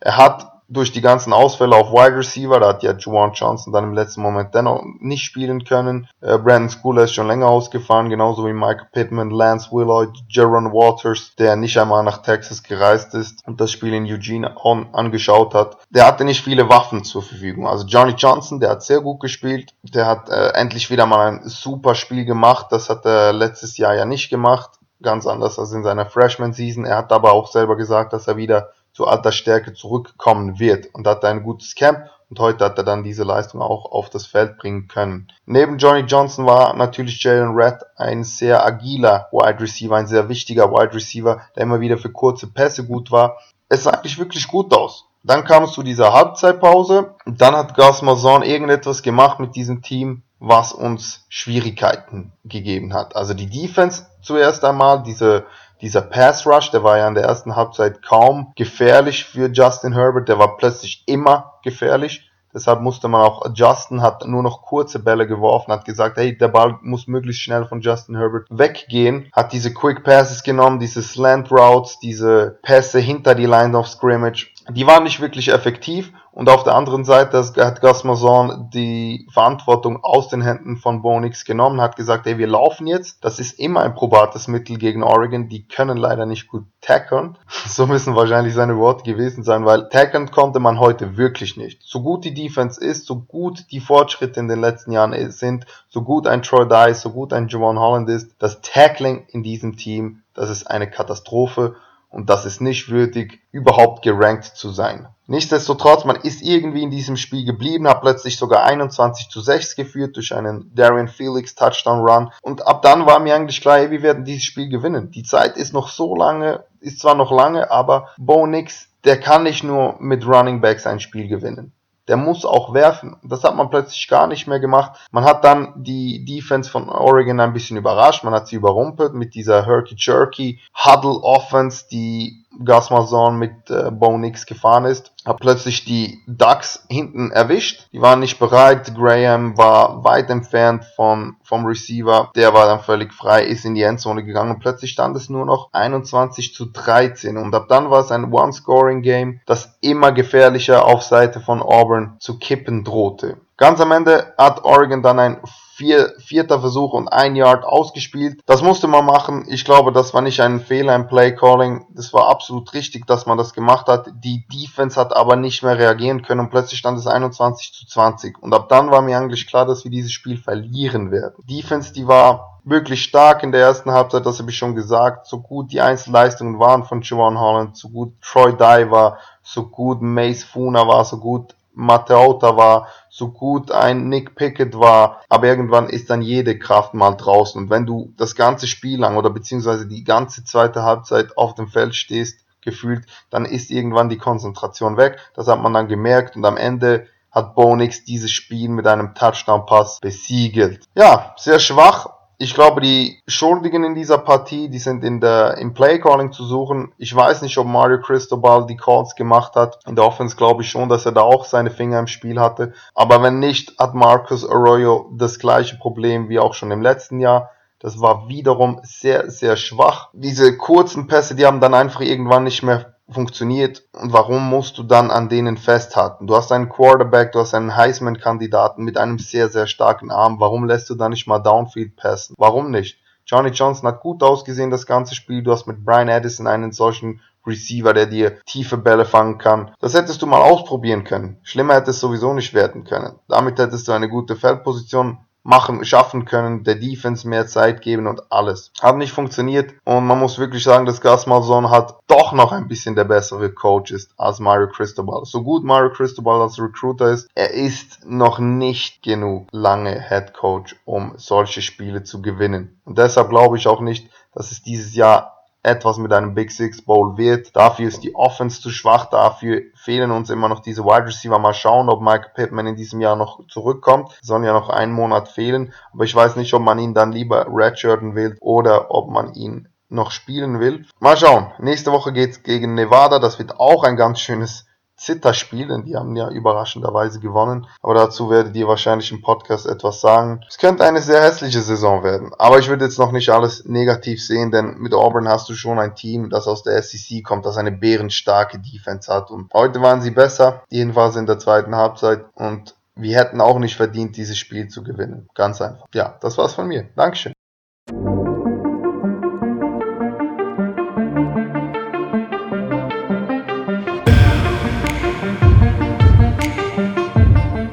Er 0.00 0.16
hat 0.16 0.50
durch 0.70 0.92
die 0.92 1.00
ganzen 1.00 1.32
Ausfälle 1.32 1.74
auf 1.74 1.92
Wide 1.92 2.16
Receiver, 2.16 2.60
da 2.60 2.68
hat 2.68 2.82
ja 2.84 2.92
Juwan 2.92 3.32
Johnson 3.32 3.72
dann 3.72 3.84
im 3.84 3.92
letzten 3.92 4.22
Moment 4.22 4.54
dennoch 4.54 4.82
nicht 5.00 5.24
spielen 5.24 5.64
können. 5.64 6.08
Äh, 6.20 6.38
Brandon 6.38 6.70
Schooler 6.70 7.02
ist 7.02 7.14
schon 7.14 7.26
länger 7.26 7.48
ausgefahren, 7.48 8.08
genauso 8.08 8.46
wie 8.46 8.52
Michael 8.52 8.86
Pittman, 8.92 9.30
Lance 9.30 9.70
Willard, 9.72 10.16
Jaron 10.28 10.72
Waters, 10.72 11.34
der 11.38 11.56
nicht 11.56 11.76
einmal 11.76 12.04
nach 12.04 12.22
Texas 12.22 12.62
gereist 12.62 13.14
ist 13.14 13.46
und 13.46 13.60
das 13.60 13.72
Spiel 13.72 13.92
in 13.92 14.04
Eugene 14.04 14.54
on, 14.62 14.86
angeschaut 14.94 15.54
hat. 15.54 15.76
Der 15.90 16.06
hatte 16.06 16.24
nicht 16.24 16.44
viele 16.44 16.68
Waffen 16.68 17.02
zur 17.02 17.22
Verfügung. 17.22 17.66
Also 17.66 17.86
Johnny 17.86 18.12
Johnson, 18.12 18.60
der 18.60 18.70
hat 18.70 18.84
sehr 18.84 19.00
gut 19.00 19.20
gespielt, 19.20 19.74
der 19.82 20.06
hat 20.06 20.28
äh, 20.28 20.50
endlich 20.50 20.88
wieder 20.90 21.06
mal 21.06 21.32
ein 21.32 21.40
super 21.44 21.96
Spiel 21.96 22.24
gemacht. 22.24 22.66
Das 22.70 22.88
hat 22.88 23.04
er 23.04 23.32
letztes 23.32 23.76
Jahr 23.76 23.94
ja 23.94 24.04
nicht 24.04 24.30
gemacht, 24.30 24.70
ganz 25.02 25.26
anders 25.26 25.58
als 25.58 25.72
in 25.72 25.82
seiner 25.82 26.06
Freshman 26.06 26.52
Season. 26.52 26.84
Er 26.84 26.98
hat 26.98 27.10
aber 27.10 27.32
auch 27.32 27.50
selber 27.50 27.76
gesagt, 27.76 28.12
dass 28.12 28.28
er 28.28 28.36
wieder 28.36 28.70
alter 29.06 29.32
Stärke 29.32 29.72
zurückkommen 29.72 30.58
wird 30.58 30.88
und 30.94 31.06
hatte 31.06 31.28
ein 31.28 31.42
gutes 31.42 31.74
Camp 31.74 32.10
und 32.30 32.38
heute 32.38 32.64
hat 32.64 32.78
er 32.78 32.84
dann 32.84 33.02
diese 33.02 33.24
Leistung 33.24 33.60
auch 33.60 33.90
auf 33.90 34.08
das 34.08 34.24
Feld 34.24 34.56
bringen 34.56 34.86
können. 34.86 35.32
Neben 35.46 35.78
Johnny 35.78 36.02
Johnson 36.02 36.46
war 36.46 36.74
natürlich 36.76 37.22
Jalen 37.22 37.54
Red 37.54 37.80
ein 37.96 38.22
sehr 38.22 38.64
agiler 38.64 39.28
Wide 39.32 39.60
Receiver, 39.60 39.96
ein 39.96 40.06
sehr 40.06 40.28
wichtiger 40.28 40.70
Wide 40.70 40.94
Receiver, 40.94 41.40
der 41.56 41.64
immer 41.64 41.80
wieder 41.80 41.98
für 41.98 42.12
kurze 42.12 42.46
Pässe 42.46 42.86
gut 42.86 43.10
war. 43.10 43.38
Es 43.68 43.82
sah 43.82 43.90
eigentlich 43.90 44.18
wirklich 44.18 44.46
gut 44.46 44.72
aus. 44.72 45.06
Dann 45.22 45.44
kam 45.44 45.64
es 45.64 45.72
zu 45.72 45.82
dieser 45.82 46.12
Halbzeitpause 46.12 47.14
und 47.26 47.40
dann 47.40 47.54
hat 47.54 47.74
Gus 47.74 48.00
Mazon 48.00 48.42
irgendetwas 48.42 49.02
gemacht 49.02 49.38
mit 49.40 49.54
diesem 49.56 49.82
Team, 49.82 50.22
was 50.38 50.72
uns 50.72 51.26
Schwierigkeiten 51.28 52.32
gegeben 52.44 52.94
hat. 52.94 53.16
Also 53.16 53.34
die 53.34 53.50
Defense 53.50 54.06
zuerst 54.22 54.64
einmal, 54.64 55.02
diese 55.02 55.44
dieser 55.80 56.02
Pass 56.02 56.46
Rush, 56.46 56.70
der 56.70 56.84
war 56.84 56.98
ja 56.98 57.08
in 57.08 57.14
der 57.14 57.24
ersten 57.24 57.56
Halbzeit 57.56 58.02
kaum 58.02 58.52
gefährlich 58.56 59.24
für 59.24 59.50
Justin 59.50 59.94
Herbert, 59.94 60.28
der 60.28 60.38
war 60.38 60.56
plötzlich 60.56 61.04
immer 61.06 61.54
gefährlich. 61.62 62.30
Deshalb 62.52 62.80
musste 62.80 63.06
man 63.06 63.20
auch 63.20 63.44
adjusten, 63.44 64.02
hat 64.02 64.26
nur 64.26 64.42
noch 64.42 64.62
kurze 64.62 64.98
Bälle 64.98 65.28
geworfen, 65.28 65.72
hat 65.72 65.84
gesagt, 65.84 66.16
hey, 66.16 66.36
der 66.36 66.48
Ball 66.48 66.78
muss 66.82 67.06
möglichst 67.06 67.42
schnell 67.42 67.64
von 67.64 67.80
Justin 67.80 68.16
Herbert 68.16 68.46
weggehen, 68.50 69.30
hat 69.32 69.52
diese 69.52 69.72
Quick 69.72 70.02
Passes 70.02 70.42
genommen, 70.42 70.80
diese 70.80 71.00
Slant 71.00 71.52
Routes, 71.52 72.00
diese 72.00 72.58
Pässe 72.62 72.98
hinter 72.98 73.36
die 73.36 73.46
Line 73.46 73.78
of 73.78 73.86
Scrimmage, 73.86 74.52
die 74.72 74.86
waren 74.86 75.04
nicht 75.04 75.20
wirklich 75.20 75.48
effektiv 75.52 76.12
und 76.32 76.48
auf 76.48 76.62
der 76.62 76.76
anderen 76.76 77.04
Seite 77.04 77.42
hat 77.58 77.80
Gasmason 77.80 78.70
die 78.72 79.26
Verantwortung 79.32 80.04
aus 80.04 80.28
den 80.28 80.42
Händen 80.42 80.76
von 80.76 81.02
Bonix 81.02 81.44
genommen, 81.44 81.80
hat 81.80 81.96
gesagt, 81.96 82.26
ey, 82.26 82.38
wir 82.38 82.46
laufen 82.46 82.86
jetzt. 82.86 83.24
Das 83.24 83.40
ist 83.40 83.58
immer 83.58 83.82
ein 83.82 83.94
probates 83.94 84.46
Mittel 84.46 84.78
gegen 84.78 85.02
Oregon. 85.02 85.48
Die 85.48 85.66
können 85.66 85.96
leider 85.96 86.26
nicht 86.26 86.48
gut 86.48 86.64
tackern. 86.80 87.36
So 87.66 87.86
müssen 87.86 88.16
wahrscheinlich 88.16 88.54
seine 88.54 88.76
Worte 88.78 89.04
gewesen 89.04 89.44
sein, 89.44 89.64
weil 89.64 89.88
tackern 89.90 90.30
konnte 90.30 90.60
man 90.60 90.80
heute 90.80 91.16
wirklich 91.16 91.56
nicht. 91.56 91.80
So 91.84 92.02
gut 92.02 92.24
die 92.24 92.34
Defense 92.34 92.80
ist, 92.80 93.06
so 93.06 93.20
gut 93.20 93.66
die 93.70 93.80
Fortschritte 93.80 94.40
in 94.40 94.48
den 94.48 94.60
letzten 94.60 94.92
Jahren 94.92 95.30
sind, 95.30 95.66
so 95.88 96.02
gut 96.02 96.26
ein 96.26 96.42
Troy 96.42 96.66
Dye, 96.66 96.94
so 96.94 97.10
gut 97.10 97.32
ein 97.32 97.48
Javon 97.48 97.78
Holland 97.78 98.08
ist, 98.08 98.32
das 98.38 98.60
Tackling 98.60 99.26
in 99.28 99.42
diesem 99.42 99.76
Team, 99.76 100.22
das 100.34 100.50
ist 100.50 100.68
eine 100.68 100.90
Katastrophe 100.90 101.76
und 102.10 102.28
das 102.28 102.44
ist 102.44 102.60
nicht 102.60 102.90
würdig, 102.90 103.40
überhaupt 103.52 104.02
gerankt 104.02 104.44
zu 104.44 104.70
sein. 104.70 105.08
Nichtsdestotrotz, 105.26 106.04
man 106.04 106.16
ist 106.16 106.42
irgendwie 106.42 106.82
in 106.82 106.90
diesem 106.90 107.16
Spiel 107.16 107.44
geblieben, 107.44 107.88
hat 107.88 108.02
plötzlich 108.02 108.36
sogar 108.36 108.64
21 108.64 109.28
zu 109.28 109.40
6 109.40 109.76
geführt 109.76 110.16
durch 110.16 110.34
einen 110.34 110.72
Darian 110.74 111.08
Felix 111.08 111.54
Touchdown 111.54 112.00
Run 112.00 112.32
und 112.42 112.66
ab 112.66 112.82
dann 112.82 113.06
war 113.06 113.20
mir 113.20 113.36
eigentlich 113.36 113.60
klar, 113.60 113.78
hey, 113.78 113.90
wir 113.90 114.02
werden 114.02 114.24
dieses 114.24 114.44
Spiel 114.44 114.68
gewinnen. 114.68 115.12
Die 115.12 115.22
Zeit 115.22 115.56
ist 115.56 115.72
noch 115.72 115.88
so 115.88 116.16
lange, 116.16 116.64
ist 116.80 116.98
zwar 116.98 117.14
noch 117.14 117.30
lange, 117.30 117.70
aber 117.70 118.08
Bo 118.18 118.46
Nix, 118.46 118.88
der 119.04 119.18
kann 119.20 119.44
nicht 119.44 119.62
nur 119.62 119.96
mit 120.00 120.26
Running 120.26 120.60
Backs 120.60 120.86
ein 120.86 121.00
Spiel 121.00 121.28
gewinnen 121.28 121.72
der 122.08 122.16
muss 122.16 122.44
auch 122.44 122.74
werfen. 122.74 123.16
Das 123.22 123.44
hat 123.44 123.56
man 123.56 123.70
plötzlich 123.70 124.08
gar 124.08 124.26
nicht 124.26 124.46
mehr 124.46 124.60
gemacht. 124.60 124.98
Man 125.10 125.24
hat 125.24 125.44
dann 125.44 125.74
die 125.76 126.24
Defense 126.24 126.70
von 126.70 126.88
Oregon 126.88 127.40
ein 127.40 127.52
bisschen 127.52 127.76
überrascht. 127.76 128.24
Man 128.24 128.34
hat 128.34 128.48
sie 128.48 128.56
überrumpelt 128.56 129.14
mit 129.14 129.34
dieser 129.34 129.64
Herky-Jerky 129.64 130.60
Huddle 130.74 131.22
Offense, 131.22 131.86
die 131.90 132.44
Gus 132.64 132.90
Malzahn 132.90 133.38
mit 133.38 133.70
äh, 133.70 133.90
Bo 133.90 134.18
Nix 134.18 134.44
gefahren 134.44 134.84
ist, 134.84 135.12
hat 135.24 135.38
plötzlich 135.40 135.84
die 135.84 136.20
Ducks 136.26 136.84
hinten 136.88 137.30
erwischt. 137.30 137.88
Die 137.92 138.00
waren 138.00 138.20
nicht 138.20 138.38
bereit. 138.38 138.94
Graham 138.94 139.56
war 139.56 140.04
weit 140.04 140.30
entfernt 140.30 140.84
von, 140.96 141.36
vom 141.42 141.64
Receiver. 141.64 142.30
Der 142.34 142.52
war 142.52 142.66
dann 142.66 142.80
völlig 142.80 143.12
frei, 143.12 143.44
ist 143.44 143.64
in 143.64 143.74
die 143.74 143.82
Endzone 143.82 144.24
gegangen 144.24 144.52
und 144.52 144.60
plötzlich 144.60 144.90
stand 144.90 145.16
es 145.16 145.28
nur 145.28 145.46
noch 145.46 145.68
21 145.72 146.54
zu 146.54 146.66
13. 146.66 147.36
Und 147.36 147.54
ab 147.54 147.66
dann 147.68 147.90
war 147.90 148.00
es 148.00 148.10
ein 148.10 148.32
One-Scoring-Game, 148.32 149.40
das 149.46 149.78
immer 149.80 150.12
gefährlicher 150.12 150.84
auf 150.84 151.02
Seite 151.02 151.40
von 151.40 151.62
Auburn 151.62 152.16
zu 152.18 152.38
kippen 152.38 152.84
drohte. 152.84 153.36
Ganz 153.56 153.80
am 153.80 153.92
Ende 153.92 154.32
hat 154.38 154.64
Oregon 154.64 155.02
dann 155.02 155.18
ein 155.18 155.40
vier, 155.80 156.12
vierter 156.18 156.60
Versuch 156.60 156.92
und 156.92 157.08
ein 157.08 157.36
Yard 157.36 157.64
ausgespielt. 157.64 158.42
Das 158.44 158.60
musste 158.60 158.86
man 158.86 159.06
machen. 159.06 159.46
Ich 159.48 159.64
glaube, 159.64 159.92
das 159.92 160.12
war 160.12 160.20
nicht 160.20 160.42
ein 160.42 160.60
Fehler 160.60 160.94
im 160.94 161.06
Play 161.06 161.34
Calling. 161.34 161.86
Das 161.94 162.12
war 162.12 162.28
absolut 162.28 162.74
richtig, 162.74 163.06
dass 163.06 163.24
man 163.24 163.38
das 163.38 163.54
gemacht 163.54 163.86
hat. 163.88 164.10
Die 164.22 164.46
Defense 164.48 165.00
hat 165.00 165.16
aber 165.16 165.36
nicht 165.36 165.62
mehr 165.62 165.78
reagieren 165.78 166.20
können 166.20 166.40
und 166.40 166.50
plötzlich 166.50 166.78
stand 166.78 166.98
es 166.98 167.06
21 167.06 167.72
zu 167.72 167.86
20. 167.86 168.42
Und 168.42 168.52
ab 168.52 168.68
dann 168.68 168.90
war 168.90 169.00
mir 169.00 169.16
eigentlich 169.16 169.46
klar, 169.46 169.64
dass 169.64 169.84
wir 169.84 169.90
dieses 169.90 170.12
Spiel 170.12 170.36
verlieren 170.36 171.10
werden. 171.10 171.42
Defense, 171.48 171.94
die 171.94 172.06
war 172.06 172.60
wirklich 172.62 173.02
stark 173.02 173.42
in 173.42 173.50
der 173.50 173.62
ersten 173.62 173.90
Halbzeit, 173.90 174.26
das 174.26 174.38
habe 174.38 174.50
ich 174.50 174.58
schon 174.58 174.74
gesagt. 174.74 175.28
So 175.28 175.40
gut 175.40 175.72
die 175.72 175.80
Einzelleistungen 175.80 176.58
waren 176.58 176.84
von 176.84 177.00
Javon 177.00 177.40
Holland, 177.40 177.74
so 177.74 177.88
gut 177.88 178.12
Troy 178.20 178.52
war, 178.60 179.16
so 179.42 179.66
gut 179.66 180.02
Mace 180.02 180.44
Funa 180.44 180.86
war, 180.86 181.06
so 181.06 181.16
gut 181.16 181.54
Matteota 181.80 182.56
war, 182.56 182.88
so 183.08 183.28
gut 183.28 183.72
ein 183.72 184.08
Nick 184.08 184.34
Pickett 184.34 184.78
war, 184.78 185.20
aber 185.28 185.46
irgendwann 185.46 185.88
ist 185.88 186.10
dann 186.10 186.22
jede 186.22 186.58
Kraft 186.58 186.94
mal 186.94 187.12
draußen. 187.12 187.60
Und 187.60 187.70
wenn 187.70 187.86
du 187.86 188.12
das 188.16 188.34
ganze 188.34 188.66
Spiel 188.66 189.00
lang 189.00 189.16
oder 189.16 189.30
beziehungsweise 189.30 189.86
die 189.86 190.04
ganze 190.04 190.44
zweite 190.44 190.82
Halbzeit 190.82 191.36
auf 191.36 191.54
dem 191.54 191.68
Feld 191.68 191.94
stehst, 191.94 192.44
gefühlt, 192.62 193.06
dann 193.30 193.44
ist 193.46 193.70
irgendwann 193.70 194.10
die 194.10 194.18
Konzentration 194.18 194.96
weg. 194.96 195.18
Das 195.34 195.48
hat 195.48 195.62
man 195.62 195.72
dann 195.72 195.88
gemerkt 195.88 196.36
und 196.36 196.44
am 196.44 196.56
Ende 196.58 197.06
hat 197.30 197.54
Bonix 197.54 198.04
dieses 198.04 198.30
Spiel 198.30 198.68
mit 198.68 198.86
einem 198.86 199.14
Touchdown-Pass 199.14 200.00
besiegelt. 200.00 200.84
Ja, 200.94 201.34
sehr 201.38 201.60
schwach, 201.60 202.10
ich 202.42 202.54
glaube, 202.54 202.80
die 202.80 203.20
Schuldigen 203.28 203.84
in 203.84 203.94
dieser 203.94 204.16
Partie, 204.16 204.70
die 204.70 204.78
sind 204.78 205.04
in 205.04 205.20
der, 205.20 205.58
im 205.58 205.74
Playcalling 205.74 206.32
zu 206.32 206.46
suchen. 206.46 206.90
Ich 206.96 207.14
weiß 207.14 207.42
nicht, 207.42 207.58
ob 207.58 207.66
Mario 207.66 208.00
Cristobal 208.00 208.66
die 208.66 208.78
Calls 208.78 209.14
gemacht 209.14 209.56
hat. 209.56 209.78
In 209.86 209.94
der 209.94 210.06
Offense 210.06 210.36
glaube 210.36 210.62
ich 210.62 210.70
schon, 210.70 210.88
dass 210.88 211.04
er 211.04 211.12
da 211.12 211.20
auch 211.20 211.44
seine 211.44 211.70
Finger 211.70 211.98
im 211.98 212.06
Spiel 212.06 212.40
hatte. 212.40 212.72
Aber 212.94 213.22
wenn 213.22 213.40
nicht, 213.40 213.78
hat 213.78 213.92
Marcus 213.92 214.48
Arroyo 214.48 215.10
das 215.12 215.38
gleiche 215.38 215.76
Problem 215.76 216.30
wie 216.30 216.38
auch 216.38 216.54
schon 216.54 216.70
im 216.70 216.80
letzten 216.80 217.20
Jahr. 217.20 217.50
Das 217.78 218.00
war 218.00 218.26
wiederum 218.28 218.80
sehr, 218.84 219.30
sehr 219.30 219.56
schwach. 219.56 220.08
Diese 220.14 220.56
kurzen 220.56 221.08
Pässe, 221.08 221.34
die 221.34 221.44
haben 221.44 221.60
dann 221.60 221.74
einfach 221.74 222.00
irgendwann 222.00 222.44
nicht 222.44 222.62
mehr 222.62 222.94
funktioniert 223.12 223.84
und 223.92 224.12
warum 224.12 224.48
musst 224.48 224.78
du 224.78 224.82
dann 224.82 225.10
an 225.10 225.28
denen 225.28 225.56
festhalten? 225.56 226.26
Du 226.26 226.36
hast 226.36 226.52
einen 226.52 226.68
Quarterback, 226.68 227.32
du 227.32 227.40
hast 227.40 227.54
einen 227.54 227.76
Heisman-Kandidaten 227.76 228.84
mit 228.84 228.96
einem 228.96 229.18
sehr, 229.18 229.48
sehr 229.48 229.66
starken 229.66 230.10
Arm. 230.10 230.40
Warum 230.40 230.64
lässt 230.64 230.90
du 230.90 230.94
da 230.94 231.08
nicht 231.08 231.26
mal 231.26 231.38
Downfield 231.38 231.96
passen? 231.96 232.34
Warum 232.38 232.70
nicht? 232.70 232.98
Johnny 233.26 233.50
Johnson 233.50 233.88
hat 233.88 234.00
gut 234.00 234.22
ausgesehen 234.22 234.70
das 234.70 234.86
ganze 234.86 235.14
Spiel. 235.14 235.42
Du 235.42 235.52
hast 235.52 235.66
mit 235.66 235.84
Brian 235.84 236.08
Addison 236.08 236.46
einen 236.46 236.72
solchen 236.72 237.20
Receiver, 237.46 237.94
der 237.94 238.06
dir 238.06 238.40
tiefe 238.44 238.76
Bälle 238.76 239.04
fangen 239.04 239.38
kann. 239.38 239.70
Das 239.80 239.94
hättest 239.94 240.20
du 240.22 240.26
mal 240.26 240.42
ausprobieren 240.42 241.04
können. 241.04 241.38
Schlimmer 241.42 241.74
hätte 241.74 241.90
es 241.90 242.00
sowieso 242.00 242.34
nicht 242.34 242.54
werden 242.54 242.84
können. 242.84 243.14
Damit 243.28 243.58
hättest 243.58 243.88
du 243.88 243.92
eine 243.92 244.08
gute 244.08 244.36
Feldposition 244.36 245.18
machen, 245.42 245.84
schaffen 245.84 246.24
können, 246.24 246.64
der 246.64 246.74
Defense 246.76 247.26
mehr 247.26 247.46
Zeit 247.46 247.82
geben 247.82 248.06
und 248.06 248.30
alles. 248.30 248.72
Hat 248.80 248.96
nicht 248.96 249.12
funktioniert 249.12 249.74
und 249.84 250.06
man 250.06 250.18
muss 250.18 250.38
wirklich 250.38 250.62
sagen, 250.62 250.86
dass 250.86 251.00
Gus 251.00 251.26
Malzahn 251.26 251.70
hat 251.70 251.98
doch 252.06 252.32
noch 252.32 252.52
ein 252.52 252.68
bisschen 252.68 252.94
der 252.94 253.04
bessere 253.04 253.50
Coach 253.50 253.90
ist 253.90 254.12
als 254.16 254.40
Mario 254.40 254.68
Cristobal. 254.68 255.24
So 255.24 255.42
gut 255.42 255.64
Mario 255.64 255.90
Cristobal 255.90 256.40
als 256.42 256.58
Recruiter 256.60 257.10
ist, 257.10 257.28
er 257.34 257.50
ist 257.52 258.04
noch 258.06 258.38
nicht 258.38 259.02
genug 259.02 259.48
lange 259.52 260.00
Head 260.00 260.34
Coach, 260.34 260.76
um 260.84 261.14
solche 261.16 261.62
Spiele 261.62 262.02
zu 262.02 262.22
gewinnen. 262.22 262.80
Und 262.84 262.98
deshalb 262.98 263.30
glaube 263.30 263.56
ich 263.56 263.66
auch 263.66 263.80
nicht, 263.80 264.10
dass 264.34 264.52
es 264.52 264.62
dieses 264.62 264.94
Jahr 264.94 265.39
etwas 265.62 265.98
mit 265.98 266.12
einem 266.12 266.34
Big 266.34 266.50
Six 266.50 266.82
Bowl 266.82 267.16
wird. 267.16 267.54
Dafür 267.54 267.88
ist 267.88 268.02
die 268.02 268.14
Offense 268.14 268.60
zu 268.60 268.70
schwach, 268.70 269.06
dafür 269.06 269.62
fehlen 269.74 270.10
uns 270.10 270.30
immer 270.30 270.48
noch 270.48 270.60
diese 270.60 270.84
Wide 270.84 271.06
Receiver. 271.06 271.38
Mal 271.38 271.54
schauen, 271.54 271.88
ob 271.88 272.00
Mike 272.00 272.30
Pittman 272.34 272.66
in 272.66 272.76
diesem 272.76 273.00
Jahr 273.00 273.16
noch 273.16 273.46
zurückkommt. 273.48 274.18
Sollen 274.22 274.44
ja 274.44 274.52
noch 274.52 274.70
einen 274.70 274.92
Monat 274.92 275.28
fehlen, 275.28 275.72
aber 275.92 276.04
ich 276.04 276.14
weiß 276.14 276.36
nicht, 276.36 276.54
ob 276.54 276.62
man 276.62 276.78
ihn 276.78 276.94
dann 276.94 277.12
lieber 277.12 277.46
redshirten 277.48 278.14
will 278.14 278.36
oder 278.40 278.90
ob 278.90 279.10
man 279.10 279.34
ihn 279.34 279.68
noch 279.90 280.12
spielen 280.12 280.60
will. 280.60 280.86
Mal 281.00 281.16
schauen. 281.16 281.50
Nächste 281.58 281.92
Woche 281.92 282.12
geht's 282.12 282.42
gegen 282.42 282.74
Nevada. 282.74 283.18
Das 283.18 283.38
wird 283.38 283.58
auch 283.58 283.82
ein 283.82 283.96
ganz 283.96 284.20
schönes 284.20 284.66
Zitterspiel, 285.00 285.68
denn 285.68 285.84
die 285.84 285.96
haben 285.96 286.14
ja 286.14 286.28
überraschenderweise 286.28 287.20
gewonnen. 287.20 287.66
Aber 287.82 287.94
dazu 287.94 288.28
werdet 288.28 288.54
ihr 288.54 288.68
wahrscheinlich 288.68 289.10
im 289.12 289.22
Podcast 289.22 289.66
etwas 289.66 290.02
sagen. 290.02 290.44
Es 290.46 290.58
könnte 290.58 290.84
eine 290.84 291.00
sehr 291.00 291.22
hässliche 291.22 291.62
Saison 291.62 292.04
werden. 292.04 292.32
Aber 292.38 292.58
ich 292.58 292.68
würde 292.68 292.84
jetzt 292.84 292.98
noch 292.98 293.10
nicht 293.10 293.30
alles 293.30 293.64
negativ 293.64 294.22
sehen, 294.22 294.50
denn 294.50 294.76
mit 294.78 294.92
Auburn 294.92 295.26
hast 295.26 295.48
du 295.48 295.54
schon 295.54 295.78
ein 295.78 295.94
Team, 295.94 296.28
das 296.28 296.46
aus 296.46 296.62
der 296.62 296.82
SEC 296.82 297.24
kommt, 297.24 297.46
das 297.46 297.56
eine 297.56 297.72
bärenstarke 297.72 298.58
Defense 298.58 299.12
hat. 299.12 299.30
Und 299.30 299.50
heute 299.54 299.80
waren 299.80 300.02
sie 300.02 300.10
besser, 300.10 300.64
jedenfalls 300.68 301.16
in 301.16 301.24
der 301.24 301.38
zweiten 301.38 301.74
Halbzeit. 301.74 302.26
Und 302.34 302.76
wir 302.94 303.16
hätten 303.16 303.40
auch 303.40 303.58
nicht 303.58 303.76
verdient, 303.76 304.18
dieses 304.18 304.36
Spiel 304.36 304.68
zu 304.68 304.82
gewinnen. 304.82 305.28
Ganz 305.34 305.62
einfach. 305.62 305.86
Ja, 305.94 306.18
das 306.20 306.36
war's 306.36 306.52
von 306.52 306.68
mir. 306.68 306.90
Dankeschön. 306.94 307.32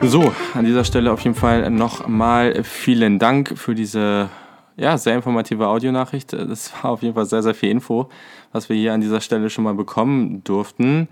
So, 0.10 0.34
an 0.54 0.64
dieser 0.64 0.86
Stelle 0.86 1.12
auf 1.12 1.20
jeden 1.20 1.36
Fall 1.36 1.70
nochmal 1.70 2.64
vielen 2.64 3.20
Dank 3.20 3.58
für 3.58 3.76
diese 3.76 4.30
ja, 4.78 4.98
sehr 4.98 5.16
informative 5.16 5.68
Audionachricht. 5.68 6.32
Das 6.32 6.72
war 6.82 6.92
auf 6.92 7.02
jeden 7.02 7.14
Fall 7.14 7.26
sehr, 7.26 7.44
sehr 7.44 7.54
viel 7.54 7.70
Info, 7.70 8.08
was 8.54 8.70
wir 8.70 8.78
hier 8.78 8.94
an 8.94 9.02
dieser 9.02 9.20
Stelle 9.20 9.50
schon 9.50 9.66
mal 9.66 9.74
bekommen 9.74 10.46
durften. 10.46 11.10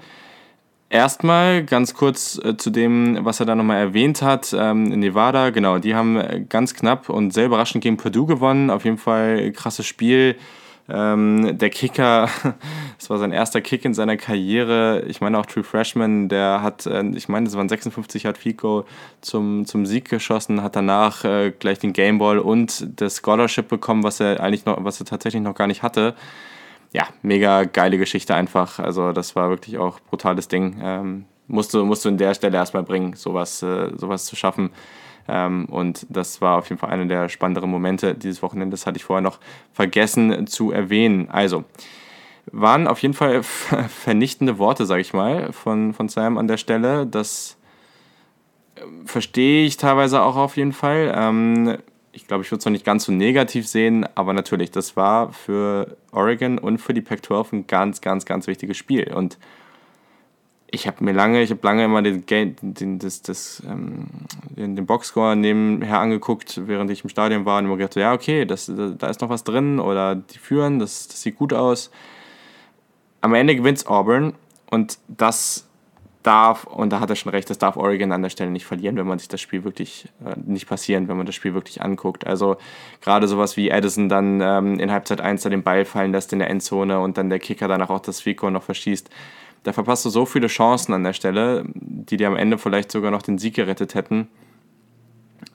Erstmal 0.90 1.66
ganz 1.66 1.94
kurz 1.94 2.40
äh, 2.42 2.56
zu 2.56 2.70
dem, 2.70 3.26
was 3.26 3.42
er 3.42 3.46
da 3.46 3.56
nochmal 3.56 3.80
erwähnt 3.80 4.22
hat. 4.22 4.56
Ähm, 4.58 4.84
Nevada, 4.84 5.50
genau, 5.50 5.78
die 5.78 5.94
haben 5.94 6.48
ganz 6.48 6.74
knapp 6.74 7.10
und 7.10 7.34
sehr 7.34 7.48
überraschend 7.48 7.84
gegen 7.84 7.98
Purdue 7.98 8.28
gewonnen. 8.28 8.70
Auf 8.70 8.86
jeden 8.86 8.98
Fall 8.98 9.52
krasses 9.52 9.86
Spiel. 9.86 10.38
Ähm, 10.88 11.58
der 11.58 11.70
Kicker, 11.72 12.30
das 12.98 13.10
war 13.10 13.18
sein 13.18 13.32
erster 13.32 13.62
Kick 13.62 13.86
in 13.86 13.94
seiner 13.94 14.18
Karriere. 14.18 15.04
Ich 15.08 15.20
meine 15.20 15.40
auch 15.40 15.46
True 15.46 15.64
Freshman, 15.64 16.30
der 16.30 16.62
hat, 16.62 16.86
äh, 16.86 17.04
ich 17.16 17.28
meine, 17.28 17.46
das 17.46 17.58
waren 17.58 17.70
56 17.70 18.24
Yard 18.24 18.40
Goal 18.58 18.86
zum, 19.22 19.66
zum 19.66 19.86
Sieg 19.86 20.10
geschossen, 20.10 20.62
hat 20.62 20.76
danach 20.76 21.24
äh, 21.24 21.52
gleich 21.52 21.80
den 21.80 21.94
Gameball 21.94 22.38
und 22.38 22.88
das 23.02 23.18
Scholarship 23.18 23.68
bekommen, 23.68 24.04
was 24.04 24.20
er 24.20 24.40
eigentlich 24.42 24.66
noch, 24.66 24.84
was 24.84 25.00
er 25.00 25.08
tatsächlich 25.08 25.42
noch 25.42 25.56
gar 25.56 25.68
nicht 25.68 25.82
hatte. 25.82 26.14
Ja, 26.94 27.08
mega 27.24 27.64
geile 27.64 27.98
Geschichte 27.98 28.36
einfach. 28.36 28.80
Also 28.80 29.12
das 29.12 29.36
war 29.36 29.50
wirklich 29.50 29.78
auch 29.80 30.00
brutales 30.00 30.48
Ding. 30.48 30.78
Ähm, 30.82 31.26
musst, 31.48 31.74
du, 31.74 31.84
musst 31.84 32.06
du 32.06 32.10
in 32.10 32.18
der 32.18 32.34
Stelle 32.36 32.58
erstmal 32.58 32.84
bringen, 32.84 33.14
sowas, 33.14 33.62
äh, 33.64 33.92
sowas 33.98 34.26
zu 34.26 34.36
schaffen. 34.36 34.70
Ähm, 35.28 35.66
und 35.66 36.06
das 36.10 36.42
war 36.42 36.58
auf 36.58 36.70
jeden 36.70 36.80
Fall 36.80 36.92
einer 36.92 37.06
der 37.06 37.30
spannenderen 37.30 37.70
Momente 37.70 38.16
dieses 38.16 38.42
Wochenendes, 38.42 38.86
hatte 38.86 38.98
ich 38.98 39.04
vorher 39.04 39.22
noch 39.22 39.40
vergessen 39.74 40.48
zu 40.48 40.72
erwähnen. 40.72 41.30
Also, 41.30 41.64
waren 42.52 42.88
auf 42.88 43.00
jeden 43.00 43.14
Fall 43.14 43.44
vernichtende 43.90 44.58
Worte, 44.58 44.86
sag 44.86 45.00
ich 45.00 45.14
mal, 45.14 45.52
von, 45.52 45.94
von 45.94 46.10
Sam 46.10 46.38
an 46.38 46.48
der 46.48 46.58
Stelle. 46.58 47.08
Das 47.08 47.58
ähm, 48.78 49.08
verstehe 49.08 49.66
ich 49.66 49.78
teilweise 49.78 50.22
auch 50.22 50.36
auf 50.36 50.58
jeden 50.58 50.74
Fall. 50.74 51.14
Ähm, 51.16 51.78
ich 52.12 52.28
glaube, 52.28 52.44
ich 52.44 52.52
würde 52.52 52.60
es 52.60 52.66
noch 52.66 52.72
nicht 52.72 52.86
ganz 52.86 53.06
so 53.06 53.12
negativ 53.12 53.68
sehen, 53.68 54.06
aber 54.16 54.32
natürlich, 54.34 54.72
das 54.72 54.96
war 54.96 55.34
für 55.34 55.98
Oregon 56.12 56.58
und 56.58 56.78
für 56.78 56.94
die 56.94 57.02
Pac-12 57.02 57.54
ein 57.54 57.68
ganz, 57.68 58.00
ganz, 58.00 58.26
ganz 58.26 58.48
wichtiges 58.48 58.78
Spiel. 58.78 59.14
Und 59.14 59.38
ich 60.76 60.88
habe 60.88 61.04
mir 61.04 61.14
lange, 61.14 61.42
ich 61.42 61.50
habe 61.50 61.62
lange 61.64 61.86
immer 61.86 62.02
den, 62.02 62.26
den, 62.62 63.00
das, 63.00 63.22
das, 63.22 63.64
ähm, 63.66 64.08
den, 64.50 64.76
den 64.76 64.86
Boxscore 64.86 65.36
nebenher 65.36 66.00
angeguckt, 66.00 66.62
während 66.68 66.92
ich 66.92 67.04
im 67.04 67.10
Stadion 67.10 67.46
war 67.46 67.58
und 67.58 67.66
immer 67.66 67.78
gedacht, 67.78 67.96
ja, 67.96 68.14
okay, 68.14 68.46
das, 68.46 68.72
da 68.76 69.08
ist 69.08 69.22
noch 69.22 69.30
was 69.30 69.44
drin 69.44 69.80
oder 69.80 70.16
die 70.16 70.38
führen, 70.38 70.78
das, 70.80 71.08
das 71.08 71.22
sieht 71.22 71.38
gut 71.38 71.54
aus. 71.54 71.90
Am 73.22 73.34
Ende 73.34 73.56
gewinnt 73.56 73.88
Auburn 73.88 74.34
und 74.70 75.00
das 75.08 75.68
darf, 76.24 76.66
und 76.66 76.92
da 76.92 77.00
hat 77.00 77.10
er 77.10 77.16
schon 77.16 77.32
recht, 77.32 77.50
das 77.50 77.58
darf 77.58 77.78
Oregon 77.78 78.12
an 78.12 78.22
der 78.22 78.30
Stelle 78.30 78.52
nicht 78.52 78.66
verlieren, 78.66 78.98
wenn 78.98 79.08
man 79.08 79.20
sich 79.20 79.28
das 79.28 79.42
Spiel 79.42 79.64
wirklich, 79.64 80.10
äh, 80.26 80.36
nicht 80.46 80.68
passieren, 80.68 81.08
wenn 81.08 81.18
man 81.18 81.26
das 81.26 81.36
Spiel 81.36 81.54
wirklich 81.54 81.82
anguckt. 81.82 82.28
Also 82.28 82.58
gerade 83.02 83.28
sowas 83.28 83.58
wie 83.58 83.72
Addison 83.72 84.10
dann 84.10 84.42
ähm, 84.42 84.80
in 84.80 84.92
Halbzeit 84.92 85.22
1 85.22 85.44
da 85.44 85.50
den 85.50 85.64
Ball 85.64 85.86
fallen 85.86 86.12
lässt 86.12 86.34
in 86.34 86.40
der 86.40 86.50
Endzone 86.50 87.00
und 87.00 87.18
dann 87.18 87.30
der 87.30 87.40
Kicker 87.40 87.68
danach 87.68 87.90
auch 87.90 88.00
das 88.00 88.22
Fico 88.22 88.50
noch 88.50 88.64
verschießt. 88.64 89.10
Da 89.66 89.74
verpasst 89.74 90.06
du 90.06 90.12
so 90.12 90.28
viele 90.28 90.46
Chancen 90.46 90.94
an 90.94 91.04
der 91.04 91.14
Stelle, 91.14 91.64
die 91.74 92.18
dir 92.18 92.28
am 92.28 92.36
Ende 92.36 92.60
vielleicht 92.60 92.92
sogar 92.92 93.10
noch 93.10 93.24
den 93.24 93.40
Sieg 93.40 93.56
gerettet 93.56 93.96
hätten. 93.96 94.28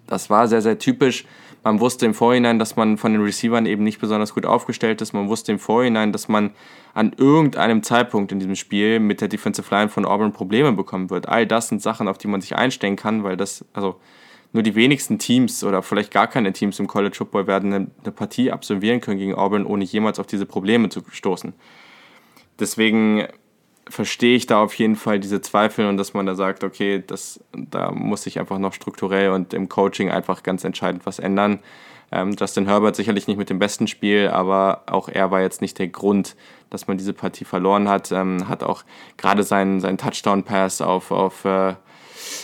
Das 0.08 0.28
war 0.30 0.48
sehr, 0.48 0.62
sehr 0.62 0.80
typisch. 0.80 1.24
Man 1.62 1.78
wusste 1.78 2.06
im 2.06 2.14
Vorhinein, 2.14 2.58
dass 2.58 2.74
man 2.74 2.98
von 2.98 3.12
den 3.12 3.22
Receivern 3.22 3.66
eben 3.66 3.84
nicht 3.84 4.00
besonders 4.00 4.34
gut 4.34 4.46
aufgestellt 4.46 5.00
ist. 5.00 5.12
Man 5.12 5.28
wusste 5.28 5.52
im 5.52 5.60
Vorhinein, 5.60 6.10
dass 6.10 6.26
man 6.26 6.50
an 6.92 7.12
irgendeinem 7.16 7.84
Zeitpunkt 7.84 8.32
in 8.32 8.40
diesem 8.40 8.56
Spiel 8.56 8.98
mit 8.98 9.20
der 9.20 9.28
Defensive 9.28 9.72
Line 9.72 9.88
von 9.88 10.04
Auburn 10.04 10.32
Probleme 10.32 10.72
bekommen 10.72 11.08
wird. 11.08 11.28
All 11.28 11.46
das 11.46 11.68
sind 11.68 11.80
Sachen, 11.80 12.08
auf 12.08 12.18
die 12.18 12.26
man 12.26 12.40
sich 12.40 12.56
einstellen 12.56 12.96
kann, 12.96 13.22
weil 13.22 13.36
das, 13.36 13.64
also 13.74 14.00
nur 14.52 14.64
die 14.64 14.74
wenigsten 14.74 15.20
Teams 15.20 15.62
oder 15.62 15.84
vielleicht 15.84 16.10
gar 16.10 16.26
keine 16.26 16.52
Teams 16.52 16.80
im 16.80 16.88
College 16.88 17.14
Football 17.14 17.46
werden 17.46 17.72
eine, 17.72 17.86
Partie 18.10 18.50
absolvieren 18.50 19.00
können 19.00 19.18
gegen 19.18 19.36
Auburn, 19.36 19.64
ohne 19.64 19.84
jemals 19.84 20.18
auf 20.18 20.26
diese 20.26 20.46
Probleme 20.46 20.88
zu 20.88 21.00
stoßen. 21.08 21.52
Deswegen 22.58 23.28
verstehe 23.90 24.36
ich 24.36 24.46
da 24.46 24.62
auf 24.62 24.74
jeden 24.74 24.96
Fall 24.96 25.20
diese 25.20 25.40
Zweifel 25.40 25.86
und 25.86 25.96
dass 25.96 26.14
man 26.14 26.26
da 26.26 26.34
sagt, 26.34 26.64
okay, 26.64 27.02
das, 27.06 27.40
da 27.52 27.90
muss 27.90 28.22
sich 28.22 28.38
einfach 28.38 28.58
noch 28.58 28.72
strukturell 28.72 29.30
und 29.30 29.52
im 29.52 29.68
Coaching 29.68 30.10
einfach 30.10 30.42
ganz 30.42 30.64
entscheidend 30.64 31.04
was 31.06 31.18
ändern. 31.18 31.60
Ähm, 32.12 32.34
Justin 32.38 32.66
Herbert 32.66 32.96
sicherlich 32.96 33.28
nicht 33.28 33.36
mit 33.36 33.50
dem 33.50 33.58
besten 33.58 33.86
Spiel, 33.86 34.28
aber 34.28 34.82
auch 34.86 35.08
er 35.08 35.30
war 35.30 35.40
jetzt 35.42 35.60
nicht 35.60 35.78
der 35.78 35.88
Grund, 35.88 36.36
dass 36.68 36.88
man 36.88 36.98
diese 36.98 37.12
Partie 37.12 37.44
verloren 37.44 37.88
hat. 37.88 38.10
Ähm, 38.10 38.48
hat 38.48 38.62
auch 38.62 38.84
gerade 39.16 39.42
seinen, 39.42 39.80
seinen 39.80 39.98
Touchdown-Pass 39.98 40.80
auf, 40.80 41.10
auf 41.10 41.44
äh, 41.44 41.74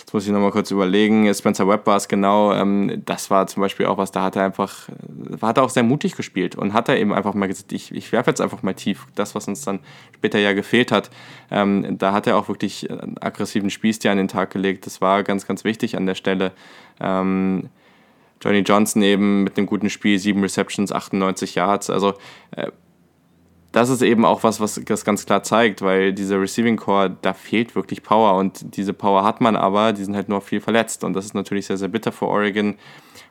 Jetzt 0.00 0.12
muss 0.12 0.26
ich 0.26 0.32
nochmal 0.32 0.50
kurz 0.50 0.70
überlegen. 0.70 1.32
Spencer 1.34 1.68
Webb 1.68 1.86
war 1.86 1.96
es 1.96 2.08
genau. 2.08 2.52
Ähm, 2.52 3.02
das 3.04 3.30
war 3.30 3.46
zum 3.46 3.60
Beispiel 3.60 3.86
auch 3.86 3.98
was, 3.98 4.12
da 4.12 4.22
hat 4.22 4.36
er 4.36 4.44
einfach, 4.44 4.88
hat 5.42 5.58
er 5.58 5.64
auch 5.64 5.70
sehr 5.70 5.82
mutig 5.82 6.16
gespielt 6.16 6.56
und 6.56 6.72
hat 6.72 6.88
er 6.88 6.98
eben 6.98 7.12
einfach 7.12 7.34
mal 7.34 7.48
gesagt, 7.48 7.72
ich, 7.72 7.92
ich 7.92 8.12
werfe 8.12 8.30
jetzt 8.30 8.40
einfach 8.40 8.62
mal 8.62 8.74
tief. 8.74 9.06
Das, 9.14 9.34
was 9.34 9.48
uns 9.48 9.62
dann 9.62 9.80
später 10.14 10.38
ja 10.38 10.52
gefehlt 10.52 10.92
hat. 10.92 11.10
Ähm, 11.50 11.98
da 11.98 12.12
hat 12.12 12.26
er 12.26 12.36
auch 12.36 12.48
wirklich 12.48 12.90
einen 12.90 13.16
aggressiven 13.20 13.70
Spielstil 13.70 14.10
an 14.10 14.18
den 14.18 14.28
Tag 14.28 14.50
gelegt. 14.50 14.86
Das 14.86 15.00
war 15.00 15.22
ganz, 15.22 15.46
ganz 15.46 15.64
wichtig 15.64 15.96
an 15.96 16.06
der 16.06 16.14
Stelle. 16.14 16.52
Ähm, 17.00 17.68
Johnny 18.40 18.60
Johnson 18.60 19.02
eben 19.02 19.44
mit 19.44 19.56
einem 19.56 19.66
guten 19.66 19.90
Spiel, 19.90 20.18
sieben 20.18 20.42
Receptions, 20.42 20.92
98 20.92 21.54
Yards. 21.54 21.90
Also 21.90 22.14
äh, 22.52 22.70
das 23.76 23.90
ist 23.90 24.00
eben 24.00 24.24
auch 24.24 24.42
was, 24.42 24.58
was 24.58 24.80
das 24.82 25.04
ganz 25.04 25.26
klar 25.26 25.42
zeigt, 25.42 25.82
weil 25.82 26.14
dieser 26.14 26.40
Receiving 26.40 26.78
Core, 26.78 27.14
da 27.20 27.34
fehlt 27.34 27.76
wirklich 27.76 28.02
Power 28.02 28.38
und 28.38 28.74
diese 28.74 28.94
Power 28.94 29.22
hat 29.22 29.42
man 29.42 29.54
aber, 29.54 29.92
die 29.92 30.02
sind 30.02 30.16
halt 30.16 30.30
nur 30.30 30.40
viel 30.40 30.62
verletzt 30.62 31.04
und 31.04 31.12
das 31.12 31.26
ist 31.26 31.34
natürlich 31.34 31.66
sehr, 31.66 31.76
sehr 31.76 31.88
bitter 31.88 32.10
für 32.10 32.26
Oregon. 32.26 32.76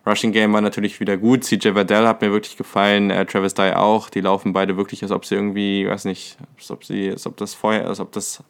Rushing 0.05 0.31
Game 0.31 0.53
war 0.53 0.61
natürlich 0.61 0.99
wieder 0.99 1.17
gut, 1.17 1.45
CJ 1.45 1.71
Verdell 1.71 2.05
hat 2.05 2.21
mir 2.21 2.31
wirklich 2.31 2.57
gefallen, 2.57 3.09
äh, 3.09 3.25
Travis 3.25 3.55
Dye 3.55 3.75
auch, 3.75 4.11
die 4.11 4.21
laufen 4.21 4.53
beide 4.53 4.77
wirklich, 4.77 5.01
als 5.01 5.11
ob 5.11 5.25
sie 5.25 5.33
irgendwie, 5.33 5.87
weiß 5.87 6.05
nicht, 6.05 6.37
als 6.57 6.69
ob 6.69 6.83
sie, 6.83 7.09
als 7.09 7.25
ob 7.25 7.37
das 7.37 7.55
Feuer, 7.55 7.87
als 7.87 7.99
ob 7.99 8.11
das 8.11 8.43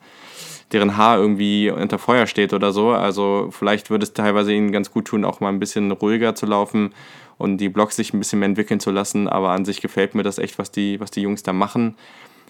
deren 0.73 0.97
Haar 0.97 1.17
irgendwie 1.17 1.71
unter 1.71 1.97
Feuer 1.97 2.27
steht 2.27 2.51
oder 2.51 2.73
so. 2.73 2.89
Also 2.89 3.47
vielleicht 3.51 3.89
würde 3.89 4.03
es 4.03 4.11
teilweise 4.11 4.51
ihnen 4.51 4.73
ganz 4.73 4.91
gut 4.91 5.05
tun, 5.05 5.23
auch 5.23 5.39
mal 5.39 5.47
ein 5.47 5.59
bisschen 5.59 5.91
ruhiger 5.91 6.35
zu 6.35 6.45
laufen 6.45 6.93
und 7.37 7.57
die 7.57 7.69
Blocks 7.69 7.95
sich 7.95 8.13
ein 8.13 8.19
bisschen 8.19 8.39
mehr 8.39 8.49
entwickeln 8.49 8.79
zu 8.79 8.91
lassen. 8.91 9.27
Aber 9.27 9.49
an 9.49 9.65
sich 9.65 9.81
gefällt 9.81 10.15
mir 10.15 10.23
das 10.23 10.37
echt, 10.37 10.57
was 10.57 10.71
die, 10.71 10.99
was 10.99 11.11
die 11.11 11.21
Jungs 11.21 11.43
da 11.43 11.53
machen. 11.53 11.95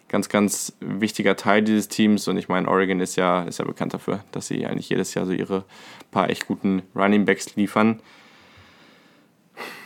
Ganz, 0.08 0.30
ganz 0.30 0.74
wichtiger 0.80 1.36
Teil 1.36 1.63
dieses 1.63 1.88
Teams. 1.88 2.28
Und 2.28 2.38
ich 2.38 2.48
meine, 2.48 2.67
Oregon 2.67 3.00
ist 3.00 3.15
ja, 3.15 3.43
ist 3.43 3.60
ja 3.60 3.65
bekannt 3.65 3.93
dafür, 3.93 4.24
dass 4.32 4.48
sie 4.48 4.65
eigentlich 4.65 4.89
jedes 4.89 5.13
Jahr 5.13 5.26
so 5.26 5.32
ihre 5.32 5.63
paar 6.12 6.30
echt 6.30 6.48
guten 6.48 6.84
Running 6.95 7.26
Backs 7.26 7.56
liefern. 7.56 8.00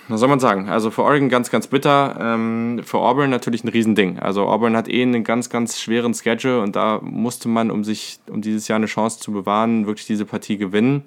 Was 0.09 0.21
soll 0.21 0.29
man 0.29 0.39
sagen? 0.39 0.69
Also 0.69 0.89
für 0.89 1.03
Oregon 1.03 1.29
ganz, 1.29 1.51
ganz 1.51 1.67
bitter. 1.67 2.17
Ähm, 2.19 2.81
für 2.83 2.97
Auburn 2.97 3.29
natürlich 3.29 3.63
ein 3.63 3.67
Riesending. 3.67 4.17
Also 4.17 4.47
Auburn 4.47 4.75
hat 4.75 4.89
eh 4.89 5.03
einen 5.03 5.23
ganz, 5.23 5.51
ganz 5.51 5.79
schweren 5.79 6.15
Schedule 6.15 6.61
und 6.61 6.75
da 6.75 6.99
musste 7.03 7.47
man, 7.47 7.69
um 7.69 7.83
sich, 7.83 8.19
um 8.27 8.41
dieses 8.41 8.67
Jahr 8.67 8.77
eine 8.77 8.87
Chance 8.87 9.19
zu 9.19 9.31
bewahren, 9.31 9.85
wirklich 9.85 10.07
diese 10.07 10.25
Partie 10.25 10.57
gewinnen. 10.57 11.03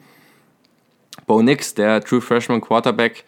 Bo 1.26 1.42
Nix, 1.42 1.74
der 1.74 2.00
True 2.00 2.20
Freshman 2.20 2.60
Quarterback, 2.60 3.24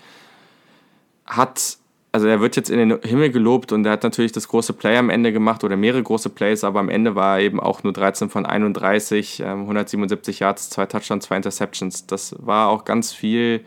hat, 1.26 1.78
also 2.12 2.26
er 2.26 2.40
wird 2.40 2.56
jetzt 2.56 2.70
in 2.70 2.78
den 2.78 3.00
Himmel 3.02 3.30
gelobt 3.30 3.72
und 3.72 3.84
er 3.87 3.92
hat 3.92 4.02
natürlich 4.02 4.32
das 4.32 4.48
große 4.48 4.72
Play 4.72 4.96
am 4.96 5.10
Ende 5.10 5.32
gemacht 5.32 5.64
oder 5.64 5.76
mehrere 5.76 6.02
große 6.02 6.30
Plays, 6.30 6.64
aber 6.64 6.80
am 6.80 6.88
Ende 6.88 7.14
war 7.14 7.38
er 7.38 7.44
eben 7.44 7.60
auch 7.60 7.82
nur 7.82 7.92
13 7.92 8.30
von 8.30 8.46
31, 8.46 9.44
177 9.44 10.40
ähm, 10.40 10.44
Yards, 10.44 10.70
zwei 10.70 10.87
Touchdowns, 10.87 11.24
zwei 11.24 11.37
Interceptions. 11.37 12.06
Das 12.06 12.37
war 12.38 12.68
auch 12.68 12.84
ganz 12.84 13.12
viel 13.12 13.64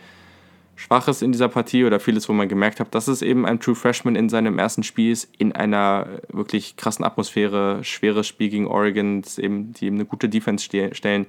Schwaches 0.76 1.24
in 1.24 1.32
dieser 1.32 1.50
Partie 1.50 1.86
oder 1.86 2.00
vieles, 2.00 2.30
wo 2.30 2.34
man 2.34 2.48
gemerkt 2.48 2.80
hat, 2.80 2.94
dass 2.94 3.08
es 3.08 3.24
eben 3.24 3.48
ein 3.48 3.60
True 3.60 3.74
Freshman 3.74 4.16
in 4.16 4.30
seinem 4.30 4.60
ersten 4.60 4.84
Spiel 4.84 5.12
ist, 5.12 5.28
in 5.38 5.52
einer 5.52 6.08
wirklich 6.32 6.78
krassen 6.78 7.04
Atmosphäre, 7.04 7.84
schweres 7.84 8.28
Spiel 8.28 8.50
gegen 8.50 8.68
Oregon, 8.68 9.24
eben, 9.38 9.74
die 9.74 9.88
eben 9.88 9.96
eine 9.96 10.06
gute 10.06 10.30
Defense 10.30 10.70
stellen 10.94 11.26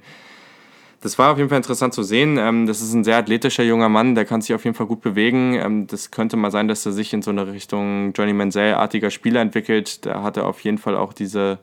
das 1.01 1.17
war 1.17 1.31
auf 1.31 1.37
jeden 1.37 1.49
Fall 1.49 1.57
interessant 1.57 1.93
zu 1.93 2.03
sehen. 2.03 2.37
Ähm, 2.37 2.65
das 2.65 2.81
ist 2.81 2.93
ein 2.93 3.03
sehr 3.03 3.17
athletischer 3.17 3.63
junger 3.63 3.89
Mann, 3.89 4.15
der 4.15 4.25
kann 4.25 4.41
sich 4.41 4.53
auf 4.53 4.65
jeden 4.65 4.75
Fall 4.75 4.87
gut 4.87 5.01
bewegen. 5.01 5.53
Ähm, 5.53 5.87
das 5.87 6.11
könnte 6.11 6.35
mal 6.37 6.51
sein, 6.51 6.67
dass 6.67 6.85
er 6.85 6.91
sich 6.91 7.13
in 7.13 7.21
so 7.21 7.31
eine 7.31 7.51
Richtung 7.51 8.11
Johnny 8.13 8.33
Manziel-artiger 8.33 9.09
Spieler 9.09 9.41
entwickelt. 9.41 10.05
Da 10.05 10.23
hat 10.23 10.37
er 10.37 10.45
auf 10.45 10.59
jeden 10.61 10.77
Fall 10.77 10.97
auch 10.97 11.13
diese, 11.13 11.59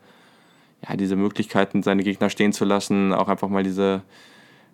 ja, 0.88 0.96
diese 0.96 1.16
Möglichkeiten, 1.16 1.82
seine 1.82 2.02
Gegner 2.02 2.30
stehen 2.30 2.52
zu 2.52 2.64
lassen, 2.64 3.12
auch 3.12 3.28
einfach 3.28 3.48
mal 3.48 3.62
diese 3.62 4.02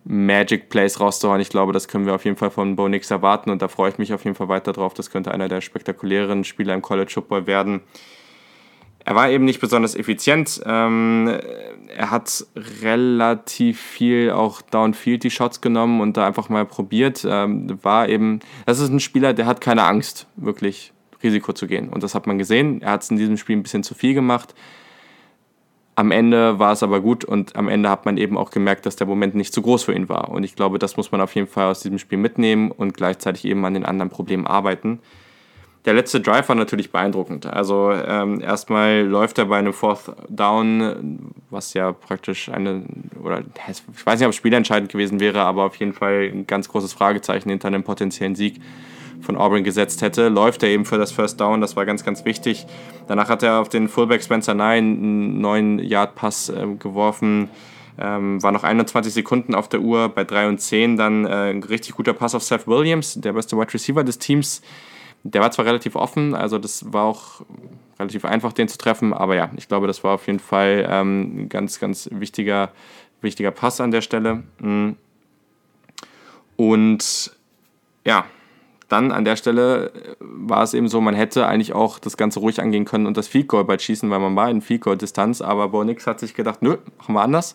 Magic 0.04 0.68
Plays 0.68 1.00
rauszuhauen. 1.00 1.40
Ich 1.40 1.50
glaube, 1.50 1.72
das 1.72 1.88
können 1.88 2.06
wir 2.06 2.14
auf 2.14 2.24
jeden 2.24 2.36
Fall 2.36 2.50
von 2.50 2.76
Bo 2.76 2.88
Nix 2.88 3.10
erwarten 3.10 3.50
und 3.50 3.62
da 3.62 3.68
freue 3.68 3.90
ich 3.90 3.98
mich 3.98 4.12
auf 4.12 4.24
jeden 4.24 4.36
Fall 4.36 4.48
weiter 4.48 4.72
drauf. 4.72 4.94
Das 4.94 5.10
könnte 5.10 5.32
einer 5.32 5.48
der 5.48 5.60
spektakulären 5.60 6.44
Spieler 6.44 6.74
im 6.74 6.82
College 6.82 7.12
Football 7.12 7.46
werden. 7.46 7.80
Er 9.04 9.14
war 9.14 9.30
eben 9.30 9.44
nicht 9.44 9.60
besonders 9.60 9.94
effizient. 9.96 10.60
Ähm, 10.64 11.28
er 11.88 12.10
hat 12.10 12.46
relativ 12.82 13.80
viel 13.80 14.30
auch 14.30 14.62
Downfield 14.62 15.24
die 15.24 15.30
Shots 15.30 15.60
genommen 15.60 16.00
und 16.00 16.16
da 16.16 16.26
einfach 16.26 16.48
mal 16.48 16.64
probiert. 16.64 17.26
Ähm, 17.28 17.78
war 17.82 18.08
eben, 18.08 18.40
das 18.66 18.78
ist 18.78 18.90
ein 18.90 19.00
Spieler, 19.00 19.34
der 19.34 19.46
hat 19.46 19.60
keine 19.60 19.84
Angst, 19.84 20.26
wirklich 20.36 20.92
Risiko 21.22 21.52
zu 21.52 21.66
gehen. 21.66 21.88
Und 21.88 22.02
das 22.02 22.14
hat 22.14 22.26
man 22.26 22.38
gesehen. 22.38 22.80
Er 22.82 22.92
hat 22.92 23.02
es 23.02 23.10
in 23.10 23.16
diesem 23.16 23.36
Spiel 23.36 23.56
ein 23.56 23.62
bisschen 23.62 23.82
zu 23.82 23.94
viel 23.94 24.14
gemacht. 24.14 24.54
Am 25.94 26.10
Ende 26.10 26.58
war 26.58 26.72
es 26.72 26.82
aber 26.82 27.00
gut 27.00 27.24
und 27.24 27.54
am 27.54 27.68
Ende 27.68 27.90
hat 27.90 28.06
man 28.06 28.16
eben 28.16 28.38
auch 28.38 28.50
gemerkt, 28.50 28.86
dass 28.86 28.96
der 28.96 29.06
Moment 29.06 29.34
nicht 29.34 29.52
zu 29.52 29.60
groß 29.60 29.84
für 29.84 29.94
ihn 29.94 30.08
war. 30.08 30.30
Und 30.30 30.42
ich 30.42 30.56
glaube, 30.56 30.78
das 30.78 30.96
muss 30.96 31.12
man 31.12 31.20
auf 31.20 31.34
jeden 31.34 31.48
Fall 31.48 31.70
aus 31.70 31.80
diesem 31.80 31.98
Spiel 31.98 32.18
mitnehmen 32.18 32.70
und 32.70 32.94
gleichzeitig 32.96 33.44
eben 33.44 33.64
an 33.66 33.74
den 33.74 33.84
anderen 33.84 34.10
Problemen 34.10 34.46
arbeiten. 34.46 35.00
Der 35.84 35.94
letzte 35.94 36.20
Drive 36.20 36.48
war 36.48 36.54
natürlich 36.54 36.92
beeindruckend. 36.92 37.46
Also 37.46 37.90
ähm, 37.90 38.40
erstmal 38.40 39.00
läuft 39.00 39.38
er 39.38 39.46
bei 39.46 39.58
einem 39.58 39.72
Fourth 39.72 40.12
Down, 40.28 41.32
was 41.50 41.74
ja 41.74 41.90
praktisch 41.90 42.48
eine, 42.50 42.84
oder 43.20 43.42
ich 43.68 44.06
weiß 44.06 44.20
nicht, 44.20 44.26
ob 44.26 44.30
es 44.30 44.36
spielentscheidend 44.36 44.92
gewesen 44.92 45.18
wäre, 45.18 45.40
aber 45.40 45.64
auf 45.64 45.74
jeden 45.76 45.92
Fall 45.92 46.30
ein 46.32 46.46
ganz 46.46 46.68
großes 46.68 46.92
Fragezeichen 46.92 47.48
hinter 47.50 47.66
einem 47.66 47.82
potenziellen 47.82 48.36
Sieg 48.36 48.60
von 49.22 49.36
Auburn 49.36 49.64
gesetzt 49.64 50.02
hätte. 50.02 50.28
Läuft 50.28 50.62
er 50.62 50.68
eben 50.68 50.84
für 50.84 50.98
das 50.98 51.10
First 51.10 51.40
Down, 51.40 51.60
das 51.60 51.74
war 51.74 51.84
ganz, 51.84 52.04
ganz 52.04 52.24
wichtig. 52.24 52.66
Danach 53.08 53.28
hat 53.28 53.42
er 53.42 53.60
auf 53.60 53.68
den 53.68 53.88
Fullback 53.88 54.22
Spencer 54.22 54.54
Nye 54.54 54.78
einen 54.78 55.44
9-Yard-Pass 55.44 56.50
äh, 56.50 56.66
geworfen. 56.78 57.48
Ähm, 57.98 58.40
war 58.40 58.52
noch 58.52 58.62
21 58.62 59.12
Sekunden 59.12 59.54
auf 59.54 59.68
der 59.68 59.80
Uhr, 59.80 60.08
bei 60.08 60.22
3 60.22 60.48
und 60.48 60.60
10 60.60 60.96
dann 60.96 61.24
äh, 61.24 61.50
ein 61.50 61.62
richtig 61.64 61.96
guter 61.96 62.12
Pass 62.12 62.36
auf 62.36 62.42
Seth 62.42 62.68
Williams, 62.68 63.20
der 63.20 63.32
beste 63.32 63.56
Wide 63.56 63.74
Receiver 63.74 64.04
des 64.04 64.18
Teams 64.18 64.62
der 65.24 65.40
war 65.40 65.50
zwar 65.50 65.66
relativ 65.66 65.96
offen, 65.96 66.34
also 66.34 66.58
das 66.58 66.92
war 66.92 67.04
auch 67.04 67.42
relativ 67.98 68.24
einfach, 68.24 68.52
den 68.52 68.68
zu 68.68 68.78
treffen, 68.78 69.12
aber 69.12 69.36
ja, 69.36 69.50
ich 69.56 69.68
glaube, 69.68 69.86
das 69.86 70.02
war 70.02 70.14
auf 70.14 70.26
jeden 70.26 70.40
Fall 70.40 70.86
ähm, 70.88 71.44
ein 71.44 71.48
ganz, 71.48 71.78
ganz 71.78 72.08
wichtiger, 72.12 72.70
wichtiger 73.20 73.52
Pass 73.52 73.80
an 73.80 73.92
der 73.92 74.00
Stelle. 74.00 74.42
Mm. 74.58 74.90
Und 76.56 77.36
ja, 78.04 78.26
dann 78.88 79.12
an 79.12 79.24
der 79.24 79.36
Stelle 79.36 79.86
äh, 79.86 80.16
war 80.20 80.62
es 80.62 80.74
eben 80.74 80.88
so, 80.88 81.00
man 81.00 81.14
hätte 81.14 81.46
eigentlich 81.46 81.72
auch 81.72 81.98
das 81.98 82.16
Ganze 82.16 82.40
ruhig 82.40 82.60
angehen 82.60 82.84
können 82.84 83.06
und 83.06 83.16
das 83.16 83.28
Field 83.28 83.48
Goal 83.48 83.64
bald 83.64 83.80
schießen, 83.80 84.10
weil 84.10 84.18
man 84.18 84.34
war 84.34 84.50
in 84.50 84.60
Field 84.60 84.82
Goal 84.82 84.96
Distanz, 84.96 85.40
aber 85.40 85.68
Bo 85.68 85.84
Nix 85.84 86.06
hat 86.06 86.20
sich 86.20 86.34
gedacht, 86.34 86.62
nö, 86.62 86.78
machen 86.98 87.14
wir 87.14 87.22
anders 87.22 87.54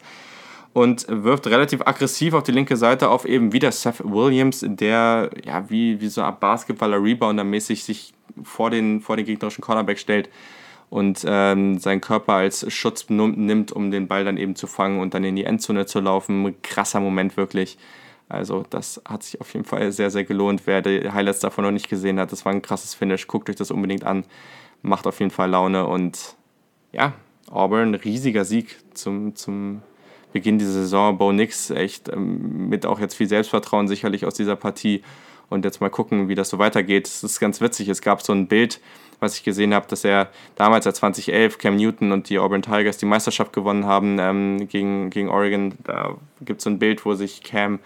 und 0.74 1.05
wirft 1.09 1.47
relativ 1.47 1.82
aggressiv 1.86 2.34
auf 2.34 2.43
die 2.43 2.51
linke 2.51 2.78
Seite 2.78 3.09
auf 3.09 3.26
eben 3.26 3.53
wieder 3.53 3.72
Seth 3.72 4.03
Williams, 4.03 4.63
der 4.65 5.30
ja 5.43 5.70
wie, 5.70 5.99
wie 6.01 6.07
so 6.07 6.22
ein 6.22 6.36
Basketballer 6.39 6.97
Rebounder-mäßig 6.97 7.84
sich 7.84 8.13
vor 8.43 8.70
den, 8.70 9.01
vor 9.01 9.18
den 9.18 9.26
gegnerischen 9.26 9.63
Cornerback 9.63 9.99
stellt 9.99 10.30
und 10.89 11.26
ähm, 11.28 11.80
seinen 11.80 12.01
Körper 12.01 12.34
als 12.34 12.72
Schutz 12.72 13.09
nimmt, 13.09 13.72
um 13.72 13.91
den 13.91 14.07
Ball 14.07 14.24
dann 14.24 14.38
eben 14.38 14.55
zu 14.55 14.68
fangen 14.68 14.99
und 14.99 15.13
dann 15.13 15.24
in 15.24 15.36
die 15.36 15.43
Endzone 15.43 15.86
zu 15.86 15.99
laufen. 15.99 16.55
Krasser 16.61 16.99
Moment 16.99 17.38
wirklich. 17.38 17.78
Also 18.30 18.65
das 18.70 19.01
hat 19.07 19.24
sich 19.24 19.39
auf 19.39 19.53
jeden 19.53 19.65
Fall 19.65 19.91
sehr, 19.91 20.11
sehr 20.11 20.24
gelohnt. 20.24 20.63
Wer 20.65 20.82
die 20.82 21.09
Highlights 21.09 21.39
davon 21.39 21.63
noch 21.63 21.72
nicht 21.72 21.89
gesehen 21.89 22.20
hat, 22.20 22.32
das 22.32 22.45
war 22.45 22.51
ein 22.51 22.61
krasses 22.61 22.93
Finish. 22.93 23.28
Guckt 23.28 23.49
euch 23.49 23.55
das 23.55 23.72
unbedingt 23.72 24.03
an. 24.03 24.26
Macht 24.82 25.07
auf 25.07 25.20
jeden 25.20 25.32
Fall 25.32 25.49
Laune. 25.49 25.88
Und 25.88 26.36
ja, 26.91 27.13
Auburn, 27.49 27.95
riesiger 27.95 28.45
Sieg 28.45 28.78
zum, 28.93 29.36
zum 29.36 29.82
Beginn 30.34 30.59
dieser 30.59 30.73
Saison. 30.73 31.17
Bo 31.17 31.32
Nix 31.32 31.69
echt 31.69 32.09
ähm, 32.09 32.69
mit 32.69 32.86
auch 32.86 32.99
jetzt 32.99 33.15
viel 33.15 33.28
Selbstvertrauen 33.28 33.88
sicherlich 33.88 34.25
aus 34.25 34.34
dieser 34.34 34.55
Partie. 34.55 35.01
Und 35.49 35.63
jetzt 35.63 35.80
mal 35.80 35.89
gucken, 35.89 36.28
wie 36.28 36.36
das 36.36 36.49
so 36.49 36.59
weitergeht. 36.59 37.07
Es 37.07 37.23
ist 37.23 37.39
ganz 37.39 37.61
witzig. 37.61 37.88
Es 37.88 38.01
gab 38.01 38.21
so 38.21 38.34
ein 38.34 38.47
Bild, 38.47 38.82
was 39.19 39.36
ich 39.36 39.43
gesehen 39.43 39.73
habe, 39.73 39.88
dass 39.88 40.03
er 40.03 40.30
damals, 40.55 40.86
als 40.86 40.97
2011 40.97 41.57
Cam 41.57 41.78
Newton 41.78 42.11
und 42.11 42.30
die 42.30 42.38
Auburn 42.38 42.61
Tigers 42.61 42.97
die 42.97 43.05
Meisterschaft 43.05 43.53
gewonnen 43.53 43.86
haben 43.86 44.17
ähm, 44.19 44.67
gegen, 44.67 45.09
gegen 45.09 45.30
Oregon, 45.30 45.75
da 45.84 46.15
gibt 46.41 46.59
es 46.59 46.65
so 46.65 46.69
ein 46.69 46.80
Bild, 46.80 47.05
wo 47.05 47.13
sich 47.13 47.43
Cam 47.43 47.80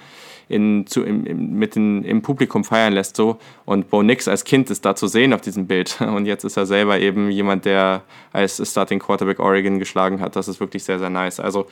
in, 0.49 0.85
zu, 0.85 1.03
im, 1.03 1.57
mit 1.57 1.75
in, 1.77 2.03
im 2.03 2.21
Publikum 2.21 2.63
feiern 2.63 2.93
lässt. 2.93 3.15
So. 3.15 3.37
Und 3.65 3.89
Bo 3.89 4.03
Nix 4.03 4.27
als 4.27 4.43
Kind 4.43 4.69
ist 4.69 4.83
da 4.83 4.95
zu 4.95 5.07
sehen 5.07 5.33
auf 5.33 5.41
diesem 5.41 5.67
Bild. 5.67 6.01
Und 6.01 6.25
jetzt 6.25 6.43
ist 6.43 6.57
er 6.57 6.65
selber 6.65 6.99
eben 6.99 7.31
jemand, 7.31 7.65
der 7.65 8.01
als 8.33 8.61
Starting 8.69 8.99
Quarterback 8.99 9.39
Oregon 9.39 9.79
geschlagen 9.79 10.19
hat. 10.19 10.35
Das 10.35 10.47
ist 10.47 10.59
wirklich 10.59 10.83
sehr, 10.83 10.99
sehr 10.99 11.09
nice. 11.09 11.39
Also 11.39 11.67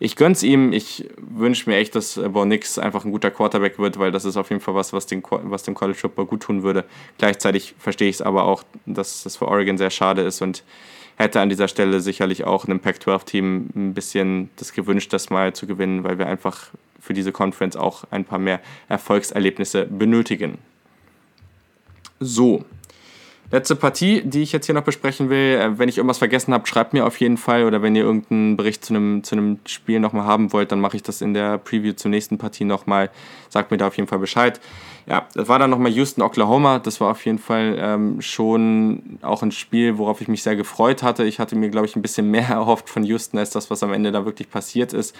ich 0.00 0.16
gönn's 0.16 0.42
ihm. 0.42 0.72
Ich 0.72 1.08
wünsche 1.16 1.68
mir 1.68 1.76
echt, 1.76 1.94
dass 1.94 2.20
Bo 2.30 2.44
Nix 2.44 2.78
einfach 2.78 3.04
ein 3.04 3.10
guter 3.10 3.30
Quarterback 3.30 3.78
wird, 3.78 3.98
weil 3.98 4.12
das 4.12 4.24
ist 4.24 4.36
auf 4.36 4.50
jeden 4.50 4.60
Fall 4.60 4.74
was, 4.74 4.92
was, 4.92 5.06
den, 5.06 5.22
was 5.28 5.64
dem 5.64 5.74
College 5.74 5.98
Football 5.98 6.26
gut 6.26 6.42
tun 6.42 6.62
würde. 6.62 6.84
Gleichzeitig 7.18 7.74
verstehe 7.78 8.08
ich 8.08 8.16
es 8.16 8.22
aber 8.22 8.44
auch, 8.44 8.62
dass 8.86 9.24
das 9.24 9.36
für 9.36 9.48
Oregon 9.48 9.78
sehr 9.78 9.90
schade 9.90 10.22
ist 10.22 10.40
und 10.40 10.62
hätte 11.16 11.40
an 11.40 11.48
dieser 11.48 11.66
Stelle 11.66 12.00
sicherlich 12.00 12.44
auch 12.44 12.66
einem 12.66 12.78
Pac-12-Team 12.78 13.70
ein 13.74 13.94
bisschen 13.94 14.50
das 14.56 14.72
gewünscht, 14.72 15.12
das 15.12 15.30
mal 15.30 15.52
zu 15.52 15.66
gewinnen, 15.66 16.04
weil 16.04 16.18
wir 16.18 16.28
einfach 16.28 16.68
für 17.00 17.12
diese 17.12 17.32
Conference 17.32 17.74
auch 17.76 18.04
ein 18.10 18.24
paar 18.24 18.38
mehr 18.38 18.60
Erfolgserlebnisse 18.88 19.86
benötigen. 19.86 20.58
So, 22.20 22.64
Letzte 23.50 23.76
Partie, 23.76 24.20
die 24.22 24.42
ich 24.42 24.52
jetzt 24.52 24.66
hier 24.66 24.74
noch 24.74 24.82
besprechen 24.82 25.30
will. 25.30 25.58
Äh, 25.58 25.78
wenn 25.78 25.88
ich 25.88 25.96
irgendwas 25.96 26.18
vergessen 26.18 26.52
habe, 26.52 26.66
schreibt 26.66 26.92
mir 26.92 27.06
auf 27.06 27.18
jeden 27.18 27.38
Fall. 27.38 27.64
Oder 27.64 27.80
wenn 27.80 27.96
ihr 27.96 28.02
irgendeinen 28.02 28.58
Bericht 28.58 28.84
zu 28.84 28.92
einem, 28.92 29.24
zu 29.24 29.36
einem 29.36 29.58
Spiel 29.66 30.00
nochmal 30.00 30.26
haben 30.26 30.52
wollt, 30.52 30.70
dann 30.70 30.80
mache 30.80 30.96
ich 30.96 31.02
das 31.02 31.22
in 31.22 31.32
der 31.32 31.56
Preview 31.56 31.94
zur 31.94 32.10
nächsten 32.10 32.36
Partie 32.36 32.64
nochmal. 32.64 33.10
Sagt 33.48 33.70
mir 33.70 33.78
da 33.78 33.86
auf 33.86 33.96
jeden 33.96 34.06
Fall 34.06 34.18
Bescheid. 34.18 34.60
Ja, 35.06 35.26
das 35.32 35.48
war 35.48 35.58
dann 35.58 35.70
nochmal 35.70 35.92
Houston, 35.92 36.20
Oklahoma. 36.20 36.78
Das 36.78 37.00
war 37.00 37.10
auf 37.10 37.24
jeden 37.24 37.38
Fall 37.38 37.78
ähm, 37.80 38.20
schon 38.20 39.18
auch 39.22 39.42
ein 39.42 39.52
Spiel, 39.52 39.96
worauf 39.96 40.20
ich 40.20 40.28
mich 40.28 40.42
sehr 40.42 40.54
gefreut 40.54 41.02
hatte. 41.02 41.24
Ich 41.24 41.38
hatte 41.38 41.56
mir, 41.56 41.70
glaube 41.70 41.86
ich, 41.86 41.96
ein 41.96 42.02
bisschen 42.02 42.30
mehr 42.30 42.48
erhofft 42.50 42.90
von 42.90 43.02
Houston 43.04 43.38
als 43.38 43.48
das, 43.48 43.70
was 43.70 43.82
am 43.82 43.94
Ende 43.94 44.12
da 44.12 44.26
wirklich 44.26 44.50
passiert 44.50 44.92
ist. 44.92 45.16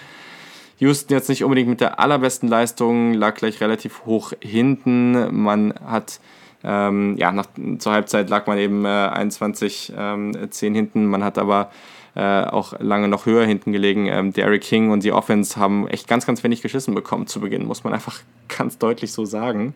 Houston 0.77 1.13
jetzt 1.13 1.29
nicht 1.29 1.43
unbedingt 1.43 1.67
mit 1.67 1.81
der 1.81 1.99
allerbesten 1.99 2.47
Leistung, 2.47 3.13
lag 3.15 3.35
gleich 3.35 3.59
relativ 3.59 4.05
hoch 4.05 4.33
hinten. 4.39 5.35
Man 5.35 5.73
hat 5.83 6.19
ähm, 6.63 7.15
ja, 7.17 7.31
nach, 7.31 7.47
zur 7.77 7.91
Halbzeit 7.91 8.29
lag 8.29 8.47
man 8.47 8.57
eben 8.57 8.85
äh, 8.85 8.87
21, 8.87 9.93
ähm, 9.97 10.33
10 10.49 10.75
hinten. 10.75 11.05
Man 11.05 11.23
hat 11.23 11.37
aber 11.37 11.71
äh, 12.15 12.43
auch 12.43 12.73
lange 12.79 13.07
noch 13.07 13.25
höher 13.25 13.45
hinten 13.45 13.71
gelegen. 13.71 14.07
Ähm, 14.07 14.33
Derek 14.33 14.61
King 14.61 14.91
und 14.91 15.03
die 15.03 15.11
Offense 15.11 15.57
haben 15.57 15.87
echt 15.87 16.07
ganz, 16.07 16.25
ganz 16.25 16.43
wenig 16.43 16.61
geschissen 16.61 16.95
bekommen 16.95 17.27
zu 17.27 17.39
Beginn, 17.39 17.65
muss 17.65 17.83
man 17.83 17.93
einfach 17.93 18.19
ganz 18.57 18.77
deutlich 18.77 19.11
so 19.11 19.25
sagen. 19.25 19.73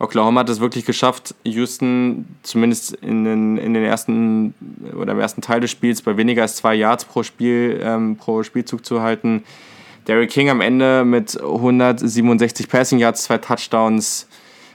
Oklahoma 0.00 0.40
hat 0.40 0.48
es 0.48 0.60
wirklich 0.60 0.84
geschafft, 0.84 1.34
Houston 1.44 2.24
zumindest 2.44 2.92
in 2.94 3.24
den, 3.24 3.58
in 3.58 3.74
den 3.74 3.82
ersten 3.82 4.54
oder 4.96 5.12
im 5.12 5.18
ersten 5.18 5.42
Teil 5.42 5.60
des 5.60 5.72
Spiels 5.72 6.02
bei 6.02 6.16
weniger 6.16 6.42
als 6.42 6.54
zwei 6.54 6.76
Yards 6.76 7.04
pro 7.04 7.24
Spiel 7.24 7.80
ähm, 7.82 8.16
pro 8.16 8.44
Spielzug 8.44 8.86
zu 8.86 9.02
halten. 9.02 9.42
Derek 10.06 10.30
King 10.30 10.50
am 10.50 10.60
Ende 10.60 11.04
mit 11.04 11.38
167 11.38 12.68
Passing 12.68 13.00
Yards, 13.00 13.24
zwei 13.24 13.38
Touchdowns, 13.38 14.28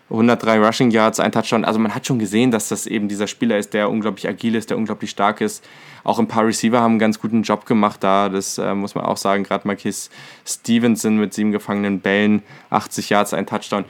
103 0.10 0.60
Rushing 0.60 0.92
Yards, 0.92 1.20
ein 1.20 1.32
Touchdown. 1.32 1.66
Also 1.66 1.80
man 1.80 1.96
hat 1.96 2.06
schon 2.06 2.20
gesehen, 2.20 2.52
dass 2.52 2.70
das 2.70 2.86
eben 2.86 3.08
dieser 3.08 3.28
Spieler 3.28 3.58
ist, 3.58 3.74
der 3.74 3.90
unglaublich 3.90 4.28
agil 4.28 4.56
ist, 4.56 4.70
der 4.70 4.78
unglaublich 4.78 5.10
stark 5.10 5.42
ist. 5.42 5.66
Auch 6.04 6.20
ein 6.20 6.28
paar 6.28 6.46
Receiver 6.46 6.82
haben 6.82 6.94
einen 6.94 7.00
ganz 7.00 7.20
guten 7.20 7.44
Job 7.44 7.66
gemacht 7.66 8.04
da. 8.04 8.30
Das 8.30 8.58
äh, 8.58 8.76
muss 8.76 8.96
man 8.96 9.06
auch 9.06 9.18
sagen. 9.18 9.44
Gerade 9.44 9.68
Marquis 9.68 10.10
Stevenson 10.46 11.18
mit 11.18 11.34
sieben 11.34 11.52
gefangenen 11.52 12.02
Bällen, 12.02 12.44
80 12.70 13.10
Yards, 13.10 13.34
ein 13.34 13.48
Touchdown. 13.48 13.86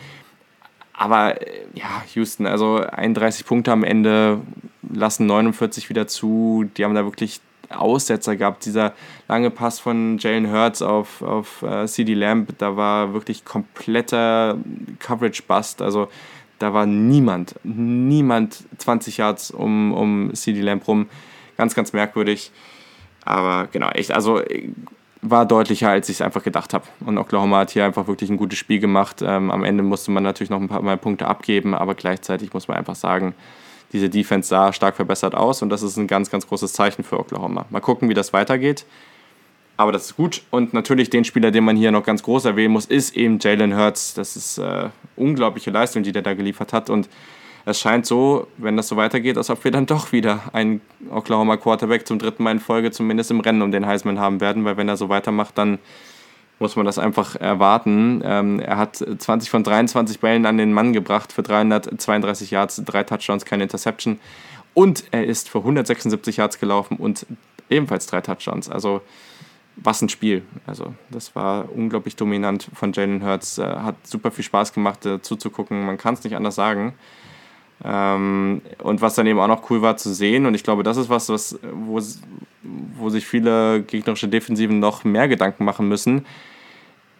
Aber 0.93 1.41
äh, 1.41 1.65
ja, 1.73 2.03
Houston, 2.13 2.45
also 2.45 2.77
31 2.77 3.45
Punkte 3.45 3.71
am 3.71 3.83
Ende, 3.83 4.39
lassen 4.81 5.25
49 5.25 5.89
wieder 5.89 6.07
zu. 6.07 6.69
Die 6.77 6.85
haben 6.85 6.95
da 6.95 7.03
wirklich 7.03 7.41
Aussetzer 7.69 8.35
gehabt. 8.35 8.65
Dieser 8.65 8.93
lange 9.27 9.49
Pass 9.49 9.79
von 9.79 10.17
Jalen 10.17 10.51
Hurts 10.51 10.81
auf, 10.81 11.21
auf 11.21 11.63
uh, 11.63 11.85
CD 11.85 12.13
Lamb, 12.13 12.49
da 12.57 12.75
war 12.77 13.13
wirklich 13.13 13.45
kompletter 13.45 14.57
Coverage-Bust. 14.99 15.81
Also 15.81 16.09
da 16.59 16.73
war 16.73 16.85
niemand, 16.85 17.55
niemand 17.63 18.63
20 18.77 19.17
Yards 19.17 19.51
um, 19.51 19.93
um 19.93 20.33
CD 20.33 20.61
Lamb 20.61 20.87
rum. 20.87 21.07
Ganz, 21.57 21.75
ganz 21.75 21.93
merkwürdig. 21.93 22.51
Aber 23.25 23.67
genau, 23.71 23.89
echt, 23.89 24.11
also 24.11 24.41
war 25.23 25.45
deutlicher, 25.45 25.89
als 25.89 26.09
ich 26.09 26.17
es 26.17 26.21
einfach 26.21 26.43
gedacht 26.43 26.73
habe. 26.73 26.85
Und 27.05 27.17
Oklahoma 27.17 27.59
hat 27.59 27.71
hier 27.71 27.85
einfach 27.85 28.07
wirklich 28.07 28.29
ein 28.29 28.37
gutes 28.37 28.59
Spiel 28.59 28.79
gemacht. 28.79 29.21
Ähm, 29.25 29.51
am 29.51 29.63
Ende 29.63 29.81
musste 29.81 30.11
man 30.11 30.23
natürlich 30.23 30.49
noch 30.49 30.59
ein 30.59 30.67
paar 30.67 30.81
Mal 30.81 30.97
Punkte 30.97 31.27
abgeben, 31.27 31.73
aber 31.73 31.95
gleichzeitig 31.95 32.53
muss 32.53 32.67
man 32.67 32.77
einfach 32.77 32.95
sagen, 32.95 33.33
diese 33.93 34.09
Defense 34.09 34.49
sah 34.49 34.73
stark 34.73 34.95
verbessert 34.95 35.35
aus 35.35 35.61
und 35.61 35.69
das 35.69 35.83
ist 35.83 35.97
ein 35.97 36.07
ganz, 36.07 36.29
ganz 36.29 36.47
großes 36.47 36.73
Zeichen 36.73 37.03
für 37.03 37.19
Oklahoma. 37.19 37.65
Mal 37.69 37.79
gucken, 37.79 38.09
wie 38.09 38.13
das 38.13 38.33
weitergeht. 38.33 38.85
Aber 39.77 39.91
das 39.91 40.05
ist 40.05 40.17
gut. 40.17 40.43
Und 40.51 40.73
natürlich 40.73 41.09
den 41.09 41.23
Spieler, 41.23 41.51
den 41.51 41.63
man 41.63 41.75
hier 41.75 41.91
noch 41.91 42.03
ganz 42.03 42.21
groß 42.23 42.45
erwähnen 42.45 42.73
muss, 42.73 42.85
ist 42.85 43.15
eben 43.15 43.39
Jalen 43.39 43.75
Hurts. 43.75 44.13
Das 44.13 44.35
ist 44.35 44.57
äh, 44.57 44.89
unglaubliche 45.15 45.71
Leistung, 45.71 46.03
die 46.03 46.11
der 46.11 46.21
da 46.21 46.33
geliefert 46.33 46.73
hat. 46.73 46.89
Und 46.89 47.09
es 47.65 47.79
scheint 47.79 48.05
so, 48.05 48.47
wenn 48.57 48.77
das 48.77 48.87
so 48.87 48.97
weitergeht, 48.97 49.37
als 49.37 49.49
ob 49.49 49.63
wir 49.63 49.71
dann 49.71 49.85
doch 49.85 50.11
wieder 50.11 50.41
einen 50.53 50.81
Oklahoma 51.09 51.57
Quarterback 51.57 52.05
zum 52.05 52.19
dritten 52.19 52.43
Mal 52.43 52.51
in 52.51 52.59
Folge 52.59 52.91
zumindest 52.91 53.31
im 53.31 53.39
Rennen 53.39 53.61
um 53.61 53.71
den 53.71 53.85
Heisman 53.85 54.19
haben 54.19 54.41
werden, 54.41 54.65
weil 54.65 54.77
wenn 54.77 54.89
er 54.89 54.97
so 54.97 55.09
weitermacht, 55.09 55.57
dann 55.57 55.79
muss 56.59 56.75
man 56.75 56.85
das 56.85 56.97
einfach 56.97 57.35
erwarten. 57.35 58.21
Ähm, 58.23 58.59
er 58.59 58.77
hat 58.77 58.97
20 58.97 59.49
von 59.49 59.63
23 59.63 60.19
Bällen 60.19 60.45
an 60.45 60.57
den 60.57 60.73
Mann 60.73 60.93
gebracht 60.93 61.33
für 61.33 61.43
332 61.43 62.51
Yards, 62.51 62.81
drei 62.85 63.03
Touchdowns, 63.03 63.45
keine 63.45 63.63
Interception. 63.63 64.19
Und 64.73 65.05
er 65.11 65.25
ist 65.25 65.49
für 65.49 65.59
176 65.59 66.37
Yards 66.37 66.59
gelaufen 66.59 66.97
und 66.97 67.25
ebenfalls 67.69 68.07
drei 68.07 68.21
Touchdowns. 68.21 68.69
Also 68.69 69.01
was 69.75 70.01
ein 70.01 70.09
Spiel. 70.09 70.43
Also 70.67 70.93
das 71.09 71.35
war 71.35 71.71
unglaublich 71.71 72.15
dominant 72.15 72.69
von 72.73 72.93
Jalen 72.93 73.25
Hurts. 73.25 73.57
Äh, 73.57 73.63
hat 73.63 73.95
super 74.03 74.31
viel 74.31 74.43
Spaß 74.43 74.73
gemacht 74.73 75.05
äh, 75.05 75.21
zuzugucken. 75.21 75.85
Man 75.85 75.97
kann 75.97 76.13
es 76.13 76.23
nicht 76.23 76.35
anders 76.35 76.55
sagen. 76.55 76.93
Ähm, 77.83 78.61
und 78.81 79.01
was 79.01 79.15
dann 79.15 79.27
eben 79.27 79.39
auch 79.39 79.47
noch 79.47 79.69
cool 79.69 79.81
war 79.81 79.97
zu 79.97 80.13
sehen, 80.13 80.45
und 80.45 80.55
ich 80.55 80.63
glaube, 80.63 80.83
das 80.83 80.97
ist 80.97 81.09
was, 81.09 81.29
was 81.29 81.59
wo, 81.61 81.99
wo 82.97 83.09
sich 83.09 83.25
viele 83.25 83.81
gegnerische 83.81 84.27
Defensiven 84.27 84.79
noch 84.79 85.03
mehr 85.03 85.27
Gedanken 85.27 85.65
machen 85.65 85.87
müssen 85.87 86.25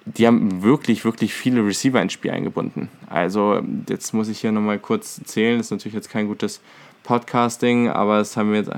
die 0.06 0.28
haben 0.28 0.64
wirklich, 0.64 1.06
wirklich 1.06 1.34
viele 1.34 1.66
Receiver 1.66 2.02
ins 2.02 2.14
Spiel 2.14 2.32
eingebunden. 2.32 2.90
Also 3.10 3.62
jetzt 3.88 4.14
muss 4.14 4.28
ich 4.28 4.40
hier 4.40 4.52
nochmal 4.52 4.80
kurz 4.80 5.22
zählen, 5.24 5.58
das 5.58 5.68
ist 5.68 5.72
natürlich 5.72 5.96
jetzt 5.96 6.10
kein 6.10 6.28
gutes 6.28 6.62
Podcasting, 7.04 7.90
aber 7.90 8.20
es 8.20 8.36
haben 8.36 8.52
wir 8.52 8.60
jetzt 8.60 8.72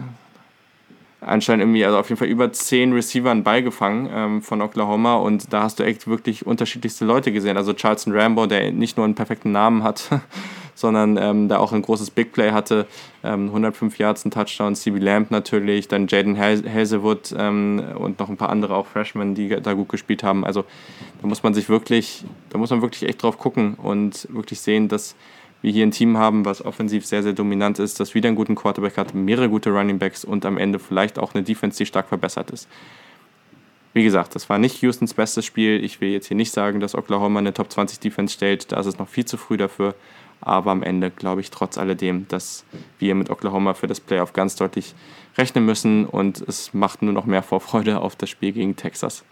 anscheinend 1.21 1.63
irgendwie, 1.63 1.83
also 1.83 1.97
auf 1.97 2.09
jeden 2.09 2.19
Fall 2.19 2.27
über 2.27 2.51
zehn 2.53 2.93
Receivern 2.93 3.43
beigefangen 3.43 4.09
ähm, 4.11 4.41
von 4.43 4.61
Oklahoma 4.61 5.15
und 5.15 5.51
da 5.51 5.63
hast 5.63 5.79
du 5.79 5.83
echt 5.83 6.05
wirklich 6.07 6.45
unterschiedlichste 6.45 7.05
Leute 7.05 7.31
gesehen. 7.31 7.57
Also 7.57 7.73
Charleston 7.73 8.15
Rambo, 8.15 8.45
der 8.45 8.71
nicht 8.71 8.97
nur 8.97 9.05
einen 9.05 9.15
perfekten 9.15 9.51
Namen 9.51 9.83
hat, 9.83 10.09
sondern 10.76 11.17
ähm, 11.17 11.47
da 11.47 11.57
auch 11.57 11.71
ein 11.71 11.82
großes 11.82 12.11
Big 12.11 12.34
Play 12.34 12.51
hatte. 12.51 12.86
Ähm, 13.23 13.47
105 13.47 13.97
Yards, 13.97 14.26
ein 14.26 14.32
Touchdown, 14.32 14.76
CB 14.76 14.99
Lamb 14.99 15.32
natürlich, 15.32 15.88
dann 15.88 16.07
Jaden 16.07 16.38
Hazelwood 16.38 17.34
ähm, 17.38 17.82
und 17.97 18.19
noch 18.19 18.30
ein 18.30 18.38
paar 18.38 18.49
andere 18.49 18.76
auch 18.76 18.86
Freshmen, 18.86 19.34
die 19.34 19.49
da 19.49 19.73
gut 19.73 19.89
gespielt 19.89 20.21
haben. 20.21 20.45
Also 20.45 20.65
da 21.21 21.28
muss 21.28 21.41
man 21.41 21.53
sich 21.53 21.69
wirklich, 21.69 22.26
da 22.49 22.59
muss 22.59 22.69
man 22.69 22.82
wirklich 22.82 23.09
echt 23.09 23.23
drauf 23.23 23.39
gucken 23.39 23.76
und 23.76 24.28
wirklich 24.32 24.59
sehen, 24.59 24.89
dass 24.89 25.15
wir 25.61 25.71
hier 25.71 25.86
ein 25.86 25.91
Team 25.91 26.17
haben, 26.17 26.45
was 26.45 26.63
offensiv 26.63 27.05
sehr, 27.05 27.23
sehr 27.23 27.34
dominant 27.34 27.80
ist, 27.80 27.99
das 27.99 28.13
wieder 28.13 28.28
einen 28.28 28.36
guten 28.36 28.53
Quarterback 28.53 28.97
hat, 28.97 29.15
mehrere 29.15 29.49
gute 29.49 29.71
Running 29.71 29.97
Backs 29.97 30.23
und 30.23 30.45
am 30.45 30.57
Ende 30.57 30.78
vielleicht 30.78 31.17
auch 31.17 31.34
eine 31.34 31.43
Defense, 31.43 31.78
die 31.78 31.88
stark 31.88 32.07
verbessert 32.07 32.51
ist. 32.51 32.67
Wie 33.95 34.03
gesagt, 34.03 34.36
das 34.36 34.49
war 34.49 34.57
nicht 34.57 34.84
Houstons 34.84 35.13
bestes 35.13 35.45
Spiel. 35.45 35.82
Ich 35.82 36.01
will 36.01 36.09
jetzt 36.09 36.28
hier 36.28 36.36
nicht 36.36 36.51
sagen, 36.51 36.82
dass 36.82 36.95
Oklahoma 36.95 37.39
eine 37.39 37.53
Top 37.53 37.71
20 37.71 37.99
Defense 38.01 38.34
stellt. 38.34 38.73
Da 38.73 38.80
ist 38.82 38.88
es 38.88 38.99
noch 38.99 39.07
viel 39.07 39.23
zu 39.23 39.38
früh 39.38 39.55
dafür. 39.55 39.95
Aber 40.45 40.71
am 40.71 40.83
Ende 40.83 41.09
glaube 41.11 41.41
ich 41.41 41.51
trotz 41.51 41.77
alledem, 41.77 42.27
dass 42.29 42.63
wir 42.99 43.15
mit 43.15 43.29
Oklahoma 43.29 43.73
für 43.73 43.87
das 43.87 43.99
Playoff 43.99 44.31
ganz 44.31 44.55
deutlich 44.55 44.95
rechnen 45.37 45.65
müssen 45.65 46.05
und 46.05 46.39
es 46.47 46.73
macht 46.73 47.01
nur 47.01 47.13
noch 47.13 47.25
mehr 47.25 47.43
Vorfreude 47.43 47.99
auf 47.99 48.15
das 48.15 48.29
Spiel 48.29 48.53
gegen 48.53 48.75
Texas. 48.75 49.25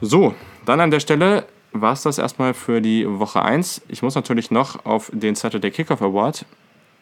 So, 0.00 0.34
dann 0.64 0.80
an 0.80 0.90
der 0.90 1.00
Stelle 1.00 1.44
war 1.72 1.92
es 1.92 2.02
das 2.02 2.18
erstmal 2.18 2.54
für 2.54 2.80
die 2.80 3.06
Woche 3.06 3.42
1. 3.42 3.82
Ich 3.88 4.02
muss 4.02 4.14
natürlich 4.14 4.50
noch 4.50 4.84
auf 4.86 5.10
den 5.12 5.34
Saturday 5.34 5.70
Kickoff 5.70 6.00
Award 6.00 6.46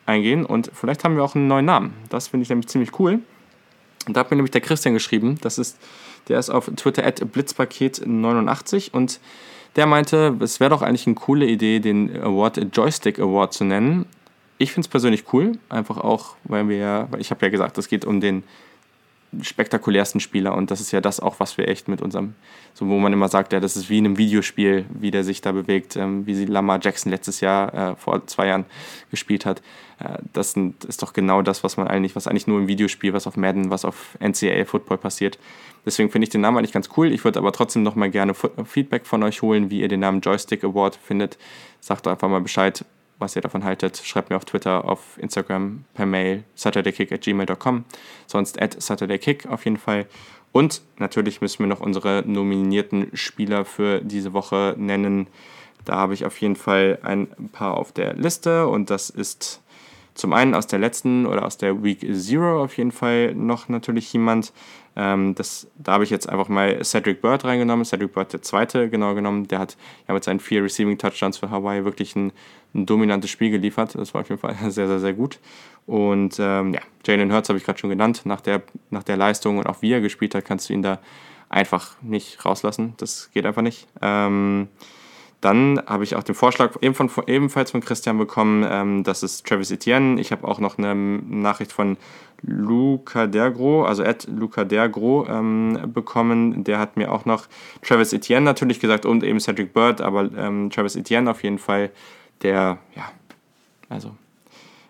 eingehen 0.06 0.44
und 0.44 0.70
vielleicht 0.72 1.04
haben 1.04 1.16
wir 1.16 1.22
auch 1.22 1.34
einen 1.34 1.48
neuen 1.48 1.66
Namen. 1.66 1.92
Das 2.08 2.28
finde 2.28 2.42
ich 2.42 2.48
nämlich 2.48 2.68
ziemlich 2.68 2.98
cool. 2.98 3.20
Da 4.06 4.20
hat 4.20 4.30
mir 4.30 4.36
nämlich 4.36 4.52
der 4.52 4.62
Christian 4.62 4.94
geschrieben, 4.94 5.38
das 5.42 5.58
ist, 5.58 5.78
der 6.28 6.38
ist 6.38 6.48
auf 6.48 6.70
Twitter 6.76 7.06
at 7.06 7.20
blitzpaket89 7.20 8.90
und 8.92 9.20
der 9.76 9.86
meinte, 9.86 10.36
es 10.40 10.60
wäre 10.60 10.70
doch 10.70 10.82
eigentlich 10.82 11.06
eine 11.06 11.16
coole 11.16 11.46
Idee, 11.46 11.80
den 11.80 12.20
Award 12.20 12.74
Joystick 12.74 13.18
Award 13.18 13.52
zu 13.52 13.64
nennen. 13.64 14.06
Ich 14.58 14.72
finde 14.72 14.86
es 14.86 14.88
persönlich 14.88 15.24
cool, 15.32 15.52
einfach 15.68 15.98
auch, 15.98 16.34
weil 16.44 16.68
wir, 16.68 17.06
weil 17.10 17.20
ich 17.20 17.30
habe 17.30 17.44
ja 17.46 17.50
gesagt, 17.50 17.78
es 17.78 17.88
geht 17.88 18.04
um 18.04 18.20
den 18.20 18.42
spektakulärsten 19.42 20.20
Spieler 20.20 20.54
und 20.54 20.70
das 20.70 20.80
ist 20.80 20.90
ja 20.90 21.00
das 21.00 21.20
auch, 21.20 21.38
was 21.38 21.58
wir 21.58 21.68
echt 21.68 21.88
mit 21.88 22.00
unserem, 22.00 22.34
so 22.74 22.88
wo 22.88 22.98
man 22.98 23.12
immer 23.12 23.28
sagt, 23.28 23.52
ja, 23.52 23.60
das 23.60 23.76
ist 23.76 23.90
wie 23.90 23.98
in 23.98 24.06
einem 24.06 24.18
Videospiel, 24.18 24.86
wie 24.88 25.10
der 25.10 25.24
sich 25.24 25.40
da 25.40 25.52
bewegt, 25.52 25.96
ähm, 25.96 26.26
wie 26.26 26.34
sie 26.34 26.46
Lamar 26.46 26.78
Jackson 26.82 27.10
letztes 27.10 27.40
Jahr, 27.40 27.74
äh, 27.74 27.96
vor 27.96 28.26
zwei 28.26 28.46
Jahren 28.46 28.64
gespielt 29.10 29.44
hat. 29.44 29.60
Äh, 29.98 30.18
das 30.32 30.52
sind, 30.52 30.84
ist 30.84 31.02
doch 31.02 31.12
genau 31.12 31.42
das, 31.42 31.62
was 31.62 31.76
man 31.76 31.88
eigentlich, 31.88 32.16
was 32.16 32.26
eigentlich 32.26 32.46
nur 32.46 32.58
im 32.58 32.68
Videospiel, 32.68 33.12
was 33.12 33.26
auf 33.26 33.36
Madden, 33.36 33.70
was 33.70 33.84
auf 33.84 34.16
NCAA 34.20 34.64
Football 34.64 34.98
passiert. 34.98 35.38
Deswegen 35.84 36.10
finde 36.10 36.24
ich 36.24 36.30
den 36.30 36.40
Namen 36.40 36.58
eigentlich 36.58 36.72
ganz 36.72 36.88
cool. 36.96 37.12
Ich 37.12 37.24
würde 37.24 37.38
aber 37.38 37.52
trotzdem 37.52 37.82
noch 37.82 37.94
mal 37.94 38.10
gerne 38.10 38.34
Feedback 38.34 39.06
von 39.06 39.22
euch 39.22 39.42
holen, 39.42 39.70
wie 39.70 39.80
ihr 39.80 39.88
den 39.88 40.00
Namen 40.00 40.20
Joystick 40.20 40.64
Award 40.64 40.96
findet. 40.96 41.38
Sagt 41.80 42.06
einfach 42.06 42.28
mal 42.28 42.40
Bescheid, 42.40 42.84
was 43.18 43.36
ihr 43.36 43.42
davon 43.42 43.64
haltet. 43.64 43.98
Schreibt 44.04 44.30
mir 44.30 44.36
auf 44.36 44.44
Twitter, 44.44 44.84
auf 44.84 45.18
Instagram, 45.18 45.84
per 45.94 46.06
Mail, 46.06 46.44
saturdaykick 46.54 47.12
at 47.12 47.22
gmail.com. 47.22 47.84
Sonst 48.26 48.60
at 48.60 48.80
saturdaykick 48.80 49.46
auf 49.46 49.64
jeden 49.64 49.76
Fall. 49.76 50.06
Und 50.52 50.82
natürlich 50.98 51.40
müssen 51.40 51.60
wir 51.60 51.66
noch 51.66 51.80
unsere 51.80 52.22
nominierten 52.26 53.10
Spieler 53.14 53.64
für 53.64 54.00
diese 54.00 54.32
Woche 54.32 54.74
nennen. 54.78 55.28
Da 55.84 55.96
habe 55.96 56.14
ich 56.14 56.24
auf 56.24 56.38
jeden 56.40 56.56
Fall 56.56 56.98
ein 57.02 57.28
paar 57.52 57.76
auf 57.76 57.92
der 57.92 58.14
Liste 58.14 58.66
und 58.66 58.90
das 58.90 59.10
ist 59.10 59.62
zum 60.18 60.32
einen 60.32 60.54
aus 60.54 60.66
der 60.66 60.80
letzten 60.80 61.26
oder 61.26 61.46
aus 61.46 61.58
der 61.58 61.82
Week 61.82 62.00
Zero 62.12 62.62
auf 62.64 62.76
jeden 62.76 62.90
Fall 62.90 63.34
noch 63.34 63.68
natürlich 63.68 64.12
jemand. 64.12 64.52
Ähm, 64.96 65.36
das, 65.36 65.68
da 65.76 65.92
habe 65.92 66.02
ich 66.02 66.10
jetzt 66.10 66.28
einfach 66.28 66.48
mal 66.48 66.84
Cedric 66.84 67.22
Bird 67.22 67.44
reingenommen. 67.44 67.84
Cedric 67.84 68.12
Bird, 68.12 68.32
der 68.32 68.42
zweite, 68.42 68.90
genau 68.90 69.14
genommen. 69.14 69.46
Der 69.46 69.60
hat 69.60 69.76
ja 70.08 70.14
mit 70.14 70.24
seinen 70.24 70.40
vier 70.40 70.64
Receiving 70.64 70.98
Touchdowns 70.98 71.38
für 71.38 71.50
Hawaii 71.50 71.84
wirklich 71.84 72.16
ein, 72.16 72.32
ein 72.74 72.84
dominantes 72.84 73.30
Spiel 73.30 73.50
geliefert. 73.50 73.94
Das 73.94 74.12
war 74.12 74.22
auf 74.22 74.28
jeden 74.28 74.40
Fall 74.40 74.56
sehr, 74.70 74.88
sehr, 74.88 74.98
sehr 74.98 75.12
gut. 75.12 75.38
Und 75.86 76.36
ähm, 76.40 76.74
ja, 76.74 76.80
Jalen 77.06 77.32
Hurts 77.32 77.48
habe 77.48 77.58
ich 77.58 77.64
gerade 77.64 77.78
schon 77.78 77.90
genannt. 77.90 78.22
Nach 78.24 78.40
der, 78.40 78.62
nach 78.90 79.04
der 79.04 79.16
Leistung 79.16 79.58
und 79.58 79.68
auch 79.68 79.82
wie 79.82 79.92
er 79.92 80.00
gespielt 80.00 80.34
hat, 80.34 80.44
kannst 80.44 80.68
du 80.68 80.72
ihn 80.72 80.82
da 80.82 80.98
einfach 81.48 81.94
nicht 82.02 82.44
rauslassen. 82.44 82.94
Das 82.96 83.30
geht 83.32 83.46
einfach 83.46 83.62
nicht. 83.62 83.86
Ähm, 84.02 84.66
dann 85.40 85.80
habe 85.86 86.02
ich 86.02 86.16
auch 86.16 86.24
den 86.24 86.34
Vorschlag 86.34 86.76
ebenfalls 86.80 87.70
von 87.70 87.80
Christian 87.80 88.18
bekommen, 88.18 88.66
ähm, 88.68 89.04
das 89.04 89.22
ist 89.22 89.46
Travis 89.46 89.70
Etienne. 89.70 90.20
Ich 90.20 90.32
habe 90.32 90.46
auch 90.46 90.58
noch 90.58 90.78
eine 90.78 90.94
Nachricht 90.94 91.72
von 91.72 91.96
Luca 92.42 93.26
Dergro, 93.26 93.84
also 93.84 94.02
Ed 94.02 94.26
Luca 94.28 94.64
Dergro, 94.64 95.26
ähm, 95.28 95.90
bekommen. 95.92 96.64
Der 96.64 96.78
hat 96.78 96.96
mir 96.96 97.12
auch 97.12 97.24
noch 97.24 97.46
Travis 97.82 98.12
Etienne 98.12 98.44
natürlich 98.44 98.80
gesagt 98.80 99.06
und 99.06 99.22
eben 99.22 99.38
Cedric 99.38 99.72
Bird, 99.72 100.00
aber 100.00 100.30
ähm, 100.36 100.70
Travis 100.70 100.96
Etienne 100.96 101.30
auf 101.30 101.42
jeden 101.44 101.58
Fall, 101.58 101.90
der, 102.42 102.78
ja, 102.96 103.10
also 103.88 104.14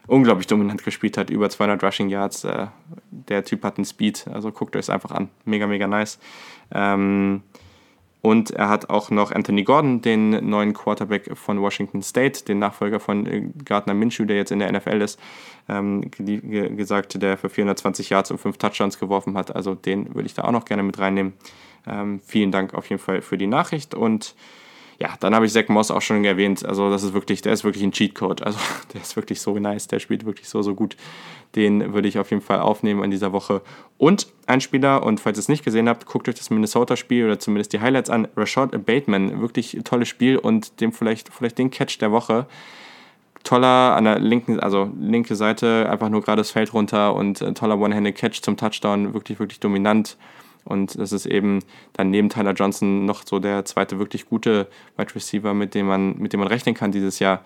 unglaublich 0.07 0.47
dominant 0.47 0.83
gespielt 0.83 1.19
hat, 1.19 1.29
über 1.29 1.51
200 1.51 1.83
Rushing 1.83 2.09
Yards. 2.09 2.45
Äh, 2.45 2.67
der 3.11 3.45
Typ 3.45 3.63
hat 3.65 3.77
einen 3.77 3.85
Speed, 3.85 4.27
also 4.33 4.51
guckt 4.51 4.75
euch 4.77 4.81
es 4.81 4.91
einfach 4.91 5.11
an. 5.11 5.29
Mega, 5.45 5.67
mega 5.67 5.87
nice. 5.87 6.19
Ähm, 6.73 7.43
und 8.21 8.51
er 8.51 8.69
hat 8.69 8.91
auch 8.91 9.11
noch 9.11 9.31
Anthony 9.31 9.63
Gordon, 9.63 10.03
den 10.03 10.49
neuen 10.49 10.75
Quarterback 10.75 11.37
von 11.37 11.61
Washington 11.61 12.03
State, 12.03 12.45
den 12.45 12.59
Nachfolger 12.59 12.99
von 12.99 13.27
äh, 13.27 13.49
Gardner 13.65 13.95
Minshew, 13.95 14.25
der 14.25 14.37
jetzt 14.37 14.51
in 14.51 14.59
der 14.59 14.73
NFL 14.73 15.01
ist, 15.03 15.21
ähm, 15.69 16.11
gesagt, 16.11 17.21
der 17.23 17.39
für 17.39 17.49
420 17.49 18.11
Yards 18.11 18.31
und 18.31 18.39
5 18.39 18.59
Touchdowns 18.59 18.99
geworfen 18.99 19.37
hat. 19.37 19.55
Also 19.55 19.75
den 19.75 20.15
würde 20.15 20.27
ich 20.27 20.35
da 20.35 20.43
auch 20.45 20.53
noch 20.53 20.65
gerne 20.65 20.83
mit 20.83 20.99
reinnehmen. 20.99 21.35
Ähm, 21.87 22.21
vielen 22.25 22.51
Dank 22.51 22.75
auf 22.75 22.89
jeden 22.91 23.01
Fall 23.01 23.23
für 23.23 23.39
die 23.39 23.47
Nachricht 23.47 23.95
und 23.95 24.35
ja, 25.01 25.15
dann 25.21 25.33
habe 25.35 25.47
ich 25.47 25.53
Zach 25.53 25.69
Moss 25.69 25.93
auch 25.93 26.03
schon 26.03 26.25
erwähnt. 26.25 26.67
Also, 26.67 26.91
das 26.91 27.05
ist 27.05 27.13
wirklich, 27.13 27.41
der 27.41 27.53
ist 27.53 27.63
wirklich 27.63 27.85
ein 27.85 27.93
Cheatcode. 27.93 28.43
Also, 28.43 28.59
der 28.93 29.01
ist 29.01 29.15
wirklich 29.15 29.41
so 29.41 29.57
nice. 29.59 29.87
Der 29.87 30.01
spielt 30.01 30.27
wirklich 30.27 30.49
so, 30.49 30.61
so 30.63 30.75
gut. 30.75 30.97
Den 31.55 31.95
würde 31.95 32.09
ich 32.09 32.19
auf 32.19 32.31
jeden 32.31 32.43
Fall 32.43 32.61
aufnehmen 32.61 33.05
in 33.05 33.11
dieser 33.11 33.33
Woche. 33.33 33.63
Und 33.97 34.27
ein 34.47 34.61
Spieler, 34.61 35.05
und 35.05 35.21
falls 35.21 35.39
ihr 35.39 35.41
es 35.41 35.49
nicht 35.49 35.65
gesehen 35.65 35.89
habt, 35.89 36.05
guckt 36.07 36.29
euch 36.29 36.35
das 36.35 36.51
Minnesota-Spiel 36.51 37.25
oder 37.25 37.39
zumindest 37.39 37.73
die 37.73 37.81
Highlights 37.81 38.11
an. 38.11 38.27
Rashad 38.37 38.85
Bateman, 38.85 39.41
wirklich 39.41 39.79
tolles 39.85 40.09
Spiel 40.09 40.37
und 40.37 40.81
dem 40.81 40.93
vielleicht, 40.93 41.33
vielleicht 41.33 41.59
den 41.59 41.71
Catch 41.71 41.99
der 42.01 42.11
Woche. 42.11 42.47
Toller 43.45 43.95
an 43.97 44.05
der 44.05 44.19
linken, 44.19 44.59
also 44.59 44.91
linke 44.99 45.37
Seite, 45.37 45.89
einfach 45.89 46.09
nur 46.09 46.23
gerade 46.23 46.41
das 46.41 46.51
Feld 46.51 46.75
runter 46.75 47.15
und 47.15 47.41
äh, 47.41 47.55
toller 47.55 47.79
One-Handed-Catch 47.79 48.43
zum 48.43 48.57
Touchdown, 48.57 49.15
wirklich, 49.15 49.39
wirklich 49.39 49.61
dominant. 49.61 50.17
Und 50.65 50.99
das 50.99 51.13
ist 51.13 51.27
eben 51.27 51.61
dann 51.95 52.11
neben 52.11 52.29
Tyler 52.29 52.53
Johnson 52.53 53.05
noch 53.07 53.27
so 53.27 53.39
der 53.39 53.65
zweite 53.65 53.99
wirklich 53.99 54.29
gute 54.29 54.69
Wide 54.97 55.15
Receiver, 55.15 55.55
mit 55.55 55.75
dem 55.75 55.87
man, 55.87 56.19
mit 56.19 56.33
dem 56.33 56.41
man 56.41 56.49
rechnen 56.49 56.75
kann 56.75 56.93
dieses 56.93 57.19
Jahr. 57.19 57.43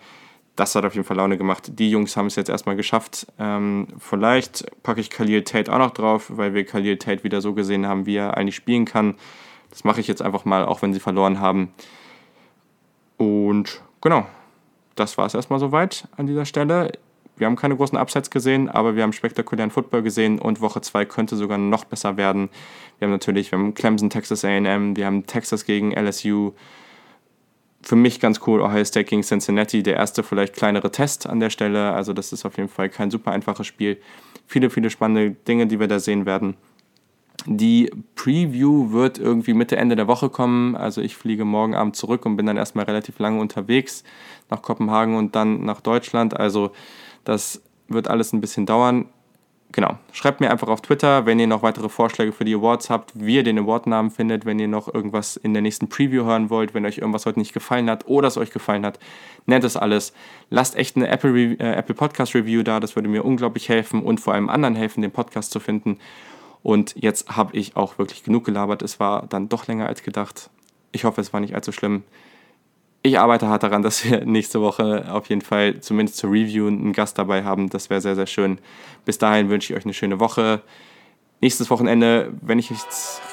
Das 0.55 0.75
hat 0.75 0.85
auf 0.85 0.93
jeden 0.93 1.05
Fall 1.05 1.17
Laune 1.17 1.37
gemacht. 1.37 1.71
Die 1.79 1.89
Jungs 1.89 2.15
haben 2.15 2.27
es 2.27 2.35
jetzt 2.35 2.49
erstmal 2.49 2.75
geschafft. 2.75 3.25
Ähm, 3.39 3.87
vielleicht 3.97 4.65
packe 4.83 5.01
ich 5.01 5.09
Khalil 5.09 5.43
Tate 5.43 5.73
auch 5.73 5.79
noch 5.79 5.91
drauf, 5.91 6.31
weil 6.35 6.53
wir 6.53 6.63
Khalil 6.65 6.97
Tate 6.97 7.23
wieder 7.23 7.41
so 7.41 7.53
gesehen 7.53 7.87
haben, 7.87 8.05
wie 8.05 8.17
er 8.17 8.37
eigentlich 8.37 8.55
spielen 8.55 8.85
kann. 8.85 9.15
Das 9.71 9.83
mache 9.83 10.01
ich 10.01 10.07
jetzt 10.07 10.21
einfach 10.21 10.45
mal, 10.45 10.65
auch 10.65 10.83
wenn 10.83 10.93
sie 10.93 10.99
verloren 10.99 11.39
haben. 11.39 11.73
Und 13.17 13.81
genau, 14.01 14.27
das 14.95 15.17
war 15.17 15.25
es 15.25 15.33
erstmal 15.33 15.59
soweit 15.59 16.07
an 16.17 16.27
dieser 16.27 16.45
Stelle 16.45 16.91
wir 17.35 17.47
haben 17.47 17.55
keine 17.55 17.75
großen 17.75 17.97
Upsets 17.97 18.29
gesehen, 18.29 18.69
aber 18.69 18.95
wir 18.95 19.03
haben 19.03 19.13
spektakulären 19.13 19.71
Football 19.71 20.03
gesehen 20.03 20.39
und 20.39 20.61
Woche 20.61 20.81
2 20.81 21.05
könnte 21.05 21.35
sogar 21.35 21.57
noch 21.57 21.85
besser 21.85 22.15
werden. 22.17 22.49
Wir 22.99 23.07
haben 23.07 23.11
natürlich, 23.11 23.51
wir 23.51 23.59
haben 23.59 23.73
Clemson, 23.73 24.09
Texas 24.09 24.45
AM, 24.45 24.95
wir 24.95 25.05
haben 25.05 25.25
Texas 25.25 25.65
gegen 25.65 25.91
LSU. 25.91 26.51
Für 27.81 27.95
mich 27.95 28.19
ganz 28.19 28.39
cool, 28.47 28.61
Ohio 28.61 28.85
State 28.85 29.05
gegen 29.05 29.23
Cincinnati, 29.23 29.83
der 29.83 29.95
erste 29.95 30.23
vielleicht 30.23 30.55
kleinere 30.55 30.91
Test 30.91 31.27
an 31.27 31.39
der 31.39 31.49
Stelle. 31.49 31.93
Also 31.93 32.13
das 32.13 32.31
ist 32.31 32.45
auf 32.45 32.57
jeden 32.57 32.69
Fall 32.69 32.89
kein 32.89 33.11
super 33.11 33.31
einfaches 33.31 33.67
Spiel. 33.67 33.99
Viele, 34.45 34.69
viele 34.69 34.89
spannende 34.89 35.31
Dinge, 35.31 35.67
die 35.67 35.79
wir 35.79 35.87
da 35.87 35.99
sehen 35.99 36.25
werden. 36.25 36.55
Die 37.45 37.91
Preview 38.15 38.91
wird 38.91 39.17
irgendwie 39.17 39.53
Mitte, 39.53 39.75
Ende 39.75 39.95
der 39.95 40.07
Woche 40.07 40.29
kommen. 40.29 40.77
Also 40.77 41.01
ich 41.01 41.17
fliege 41.17 41.43
morgen 41.43 41.75
Abend 41.75 41.95
zurück 41.95 42.25
und 42.25 42.37
bin 42.37 42.45
dann 42.45 42.55
erstmal 42.55 42.85
relativ 42.85 43.19
lange 43.19 43.41
unterwegs 43.41 44.03
nach 44.49 44.61
Kopenhagen 44.61 45.15
und 45.15 45.35
dann 45.35 45.65
nach 45.65 45.81
Deutschland. 45.81 46.39
Also 46.39 46.71
das 47.23 47.61
wird 47.87 48.07
alles 48.07 48.33
ein 48.33 48.41
bisschen 48.41 48.65
dauern. 48.65 49.05
Genau, 49.71 49.97
schreibt 50.11 50.39
mir 50.39 50.51
einfach 50.51 50.67
auf 50.67 50.81
Twitter, 50.81 51.25
wenn 51.25 51.39
ihr 51.39 51.47
noch 51.47 51.63
weitere 51.63 51.89
Vorschläge 51.89 52.31
für 52.31 52.45
die 52.45 52.53
Awards 52.53 52.91
habt, 52.91 53.11
wie 53.15 53.37
ihr 53.37 53.43
den 53.43 53.57
Awardnamen 53.57 54.11
findet, 54.11 54.45
wenn 54.45 54.59
ihr 54.59 54.67
noch 54.67 54.93
irgendwas 54.93 55.35
in 55.35 55.53
der 55.53 55.63
nächsten 55.63 55.89
Preview 55.89 56.25
hören 56.25 56.51
wollt, 56.51 56.75
wenn 56.75 56.85
euch 56.85 56.99
irgendwas 56.99 57.25
heute 57.25 57.39
nicht 57.39 57.53
gefallen 57.53 57.89
hat 57.89 58.07
oder 58.07 58.27
es 58.27 58.37
euch 58.37 58.51
gefallen 58.51 58.85
hat, 58.85 58.99
nennt 59.47 59.63
es 59.63 59.75
alles. 59.75 60.13
Lasst 60.51 60.75
echt 60.75 60.95
eine 60.95 61.07
Apple, 61.07 61.55
äh, 61.55 61.73
Apple 61.73 61.95
Podcast 61.95 62.35
Review 62.35 62.61
da, 62.61 62.79
das 62.79 62.95
würde 62.95 63.09
mir 63.09 63.25
unglaublich 63.25 63.67
helfen 63.67 64.03
und 64.03 64.19
vor 64.19 64.35
allem 64.35 64.47
anderen 64.47 64.75
helfen, 64.75 65.01
den 65.01 65.11
Podcast 65.11 65.51
zu 65.51 65.59
finden. 65.59 65.97
Und 66.61 66.93
jetzt 66.95 67.35
habe 67.35 67.57
ich 67.57 67.75
auch 67.75 67.97
wirklich 67.97 68.23
genug 68.23 68.45
gelabert. 68.45 68.83
Es 68.83 68.99
war 68.99 69.25
dann 69.25 69.49
doch 69.49 69.65
länger 69.65 69.87
als 69.87 70.03
gedacht. 70.03 70.51
Ich 70.91 71.03
hoffe, 71.03 71.19
es 71.19 71.33
war 71.33 71.39
nicht 71.39 71.55
allzu 71.55 71.71
schlimm 71.71 72.03
ich 73.03 73.19
arbeite 73.19 73.47
hart 73.47 73.63
daran, 73.63 73.81
dass 73.83 74.03
wir 74.09 74.25
nächste 74.25 74.61
Woche 74.61 75.05
auf 75.11 75.29
jeden 75.29 75.41
Fall 75.41 75.79
zumindest 75.81 76.17
zur 76.17 76.31
Review 76.31 76.67
einen 76.67 76.93
Gast 76.93 77.17
dabei 77.19 77.43
haben. 77.43 77.69
Das 77.69 77.89
wäre 77.89 78.01
sehr, 78.01 78.15
sehr 78.15 78.27
schön. 78.27 78.57
Bis 79.05 79.17
dahin 79.17 79.49
wünsche 79.49 79.73
ich 79.73 79.77
euch 79.77 79.85
eine 79.85 79.93
schöne 79.93 80.19
Woche. 80.19 80.61
Nächstes 81.41 81.69
Wochenende, 81.69 82.31
wenn 82.41 82.57
ich 82.57 82.71
mich 82.71 82.79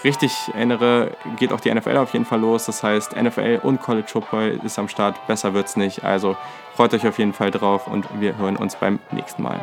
richtig 0.03 0.33
erinnere, 0.53 1.13
geht 1.39 1.53
auch 1.53 1.61
die 1.61 1.73
NFL 1.73 1.97
auf 1.97 2.13
jeden 2.13 2.25
Fall 2.25 2.41
los. 2.41 2.67
Das 2.67 2.83
heißt, 2.83 3.15
NFL 3.15 3.61
und 3.63 3.81
College 3.81 4.09
Football 4.09 4.61
ist 4.65 4.81
am 4.81 4.89
Start. 4.89 5.25
Besser 5.29 5.55
wird's 5.55 5.77
nicht. 5.77 6.03
Also 6.03 6.37
freut 6.75 6.93
euch 6.93 7.07
auf 7.07 7.21
jeden 7.21 7.33
Fall 7.33 7.53
drauf 7.53 7.87
und 7.87 8.09
wir 8.19 8.37
hören 8.37 8.57
uns 8.57 8.75
beim 8.75 8.99
nächsten 9.13 9.45
Mal. 9.45 9.61